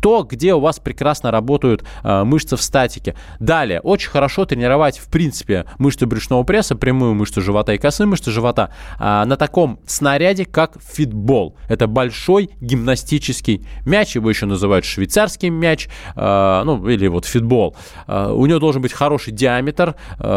то, 0.00 0.22
где 0.22 0.54
у 0.54 0.60
вас 0.60 0.78
прекрасно 0.78 1.30
работают 1.30 1.84
э, 2.04 2.24
мышцы 2.24 2.56
в 2.56 2.62
статике. 2.62 3.14
Далее, 3.40 3.80
очень 3.80 4.10
хорошо 4.10 4.44
тренировать, 4.44 4.98
в 4.98 5.08
принципе, 5.08 5.64
мышцы 5.78 6.06
брюшного 6.06 6.44
пресса, 6.44 6.74
прямую 6.76 7.14
мышцу 7.14 7.40
живота 7.40 7.72
и 7.72 7.78
косые 7.78 8.06
мышцы 8.06 8.30
живота 8.30 8.70
э, 8.98 9.24
на 9.24 9.36
таком 9.36 9.78
снаряде, 9.86 10.44
как 10.44 10.72
фитбол. 10.80 11.54
Это 11.68 11.86
большой 11.86 12.50
гимнастический 12.60 13.66
мяч, 13.86 14.16
его 14.16 14.30
еще 14.30 14.46
называют 14.46 14.84
швейцарский 14.84 15.50
мяч, 15.50 15.88
э, 16.16 16.62
ну, 16.64 16.88
или 16.88 17.08
вот 17.08 17.26
фитбол. 17.26 17.76
Э, 18.06 18.32
у 18.32 18.46
него 18.46 18.58
должен 18.58 18.82
быть 18.82 18.92
хороший 18.92 19.32
диаметр. 19.32 19.94
Э, 20.18 20.31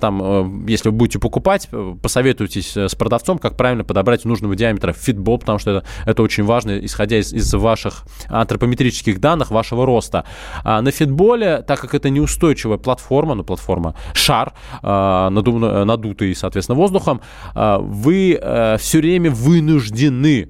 там, 0.00 0.22
э, 0.22 0.70
если 0.70 0.90
вы 0.90 0.96
будете 0.96 1.18
покупать, 1.18 1.68
посоветуйтесь 2.02 2.76
с 2.76 2.94
продавцом, 2.94 3.38
как 3.38 3.56
правильно 3.56 3.84
подобрать 3.84 4.24
нужного 4.24 4.54
диаметра 4.54 4.92
фитбол, 4.92 5.38
потому 5.38 5.58
что 5.58 5.70
это, 5.70 5.86
это 6.04 6.22
очень 6.22 6.44
важно, 6.44 6.78
исходя 6.84 7.18
из, 7.18 7.32
из 7.32 7.52
ваших 7.54 8.04
антропометрических 8.28 9.20
данных, 9.20 9.50
вашего 9.50 9.86
роста. 9.86 10.24
А 10.64 10.80
на 10.82 10.90
фитболе, 10.90 11.62
так 11.66 11.80
как 11.80 11.94
это 11.94 12.10
неустойчивая 12.10 12.78
платформа, 12.78 13.34
ну, 13.34 13.44
платформа, 13.44 13.94
шар, 14.14 14.52
надутый, 14.82 16.34
соответственно, 16.34 16.78
воздухом, 16.78 17.20
вы 17.54 18.38
все 18.78 18.98
время 18.98 19.30
вынуждены 19.30 20.36
Э, 20.36 20.46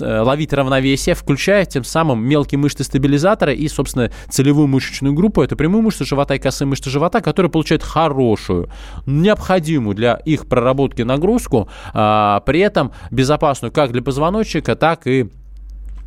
ловить 0.00 0.52
равновесие, 0.52 1.14
включая 1.14 1.64
тем 1.64 1.84
самым 1.84 2.24
мелкие 2.24 2.58
мышцы 2.58 2.84
стабилизатора 2.84 3.52
и, 3.52 3.68
собственно, 3.68 4.10
целевую 4.28 4.66
мышечную 4.66 5.14
группу. 5.14 5.42
Это 5.42 5.56
прямую 5.56 5.82
мышцу 5.82 6.04
живота 6.04 6.34
и 6.34 6.38
косые 6.38 6.68
мышцы 6.68 6.90
живота, 6.90 7.20
которые 7.20 7.50
получают 7.50 7.82
хорошую, 7.82 8.68
необходимую 9.06 9.94
для 9.94 10.14
их 10.14 10.46
проработки 10.46 11.02
нагрузку, 11.02 11.68
а, 11.92 12.40
при 12.40 12.60
этом 12.60 12.92
безопасную 13.10 13.72
как 13.72 13.92
для 13.92 14.02
позвоночника, 14.02 14.76
так 14.76 15.06
и 15.06 15.30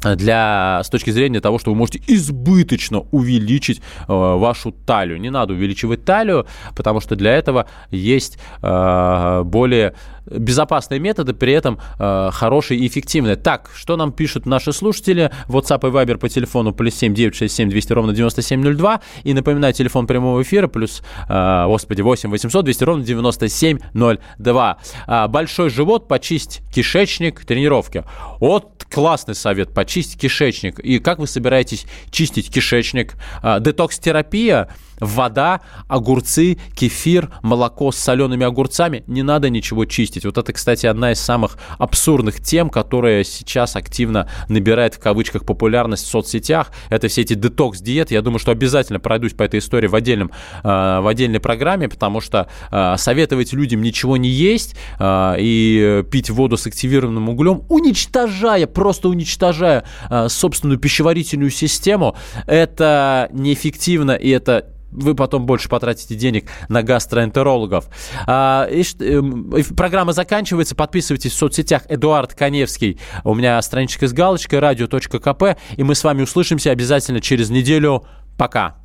для, 0.02 0.82
с 0.84 0.90
точки 0.90 1.12
зрения 1.12 1.42
того, 1.42 1.60
что 1.60 1.72
вы 1.72 1.78
можете 1.78 2.02
избыточно 2.08 3.06
увеличить 3.12 3.80
э, 3.80 3.82
вашу 4.08 4.72
талию. 4.72 5.20
Не 5.20 5.30
надо 5.30 5.54
увеличивать 5.54 6.04
талию, 6.04 6.48
потому 6.76 7.02
что 7.02 7.16
для 7.16 7.36
этого 7.36 7.68
есть 7.92 8.40
э, 8.62 9.44
более 9.46 9.94
безопасные 10.26 11.00
методы, 11.00 11.34
при 11.34 11.54
этом 11.54 11.80
э, 12.00 12.30
хорошие 12.32 12.80
и 12.80 12.88
эффективные. 12.88 13.36
Так, 13.36 13.70
что 13.76 13.98
нам 13.98 14.12
пишут 14.12 14.46
наши 14.46 14.74
слушатели? 14.74 15.32
WhatsApp 15.48 15.88
и 15.88 15.92
Viber 15.92 16.18
по 16.18 16.30
телефону 16.30 16.74
плюс 16.74 16.96
7 16.96 17.14
967 17.14 17.70
200 17.70 17.94
ровно 17.94 18.14
9702. 18.14 19.02
И 19.24 19.34
напоминаю, 19.34 19.74
телефон 19.74 20.08
прямого 20.08 20.42
эфира 20.42 20.68
плюс, 20.68 21.02
э, 21.28 21.66
господи, 21.68 22.02
8 22.02 22.30
800 22.30 22.66
200 22.66 22.84
ровно 22.84 23.04
9702. 23.04 24.78
Э, 25.08 25.28
большой 25.28 25.70
живот, 25.70 26.08
почисть 26.08 26.62
кишечник, 26.74 27.46
тренировки. 27.46 28.04
Вот 28.40 28.86
классный 28.92 29.36
совет, 29.36 29.74
почистить 29.74 30.20
кишечник. 30.20 30.80
И 30.80 31.00
как 31.00 31.20
вы 31.20 31.28
собираетесь 31.28 31.86
чистить 32.10 32.52
кишечник? 32.52 33.16
Э, 33.44 33.60
детокс-терапия– 33.60 34.70
вода, 35.02 35.62
огурцы, 35.88 36.58
кефир, 36.76 37.30
молоко 37.42 37.92
с 37.92 37.98
солеными 37.98 38.46
огурцами. 38.46 39.04
Не 39.08 39.24
надо 39.24 39.50
ничего 39.50 39.86
чистить. 39.86 40.24
Вот 40.24 40.38
это, 40.38 40.54
кстати, 40.54 40.86
одна 40.86 41.12
из 41.12 41.20
самых 41.20 41.58
абсурдных 41.78 42.40
тем, 42.42 42.70
которая 42.70 43.24
сейчас 43.24 43.76
активно 43.76 44.30
набирает 44.48 44.94
в 44.96 45.00
кавычках 45.00 45.46
популярность 45.46 46.06
в 46.06 46.10
соцсетях. 46.10 46.72
Это 46.90 47.08
все 47.08 47.22
эти 47.22 47.34
детокс-диеты. 47.34 48.14
Я 48.14 48.22
думаю, 48.22 48.40
что 48.40 48.52
обязательно 48.52 49.00
пройдусь 49.00 49.34
по 49.34 49.44
этой 49.44 49.60
истории 49.60 49.88
в, 49.88 49.96
отдельном, 49.96 50.32
э, 50.64 50.68
в 50.68 51.08
отдельной 51.10 51.40
программе, 51.40 51.90
потому 51.90 52.22
что 52.22 52.48
э, 52.72 52.96
советовать 52.98 53.54
людям 53.54 53.82
ничего 53.82 54.18
не 54.18 54.30
есть 54.30 54.76
э, 55.00 55.36
и 55.40 56.04
пить 56.12 56.30
воду 56.30 56.58
с 56.58 56.68
активированным 56.68 57.28
углем, 57.30 57.64
уничтожая, 57.70 58.68
просто 58.68 59.10
уничтожая 59.10 59.84
собственную 60.28 60.80
пищеварительную 60.80 61.50
систему, 61.50 62.16
это 62.46 63.30
неэффективно 63.32 64.12
и 64.12 64.30
это 64.30 64.71
вы 64.92 65.16
потом 65.16 65.46
больше 65.46 65.70
потратите 65.70 66.16
денег 66.16 66.50
на 66.70 66.84
гастроэнтерологов. 66.84 67.86
А, 68.28 68.68
и, 68.70 68.84
э, 69.00 69.64
программа 69.76 70.14
заканчивается. 70.14 70.76
Подписывайтесь 70.76 71.32
в 71.32 71.38
соцсетях 71.38 71.84
Эдуард 71.90 72.34
Коневский. 72.34 73.00
У 73.24 73.34
меня 73.34 73.62
страничка 73.62 74.08
с 74.08 74.14
галочкой 74.14 74.60
радио.кп. 74.60 75.58
И 75.78 75.84
мы 75.84 75.96
с 75.96 76.04
вами 76.04 76.24
услышимся 76.24 76.72
обязательно 76.72 77.22
через 77.22 77.50
неделю. 77.50 78.06
Пока. 78.38 78.78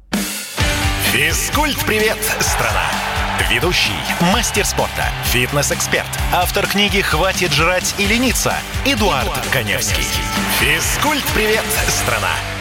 Физкульт-привет, 1.13 2.19
страна! 2.41 2.85
Ведущий, 3.51 3.93
мастер 4.33 4.65
спорта, 4.65 5.05
фитнес-эксперт, 5.27 6.09
автор 6.33 6.67
книги 6.67 7.01
«Хватит 7.01 7.53
жрать 7.53 7.95
и 7.97 8.07
лениться» 8.07 8.55
Эдуард, 8.85 9.25
Эдуард 9.25 9.47
Коневский. 9.53 10.03
Коневский. 10.03 10.23
Физкульт-привет, 10.61 11.65
страна! 11.89 12.56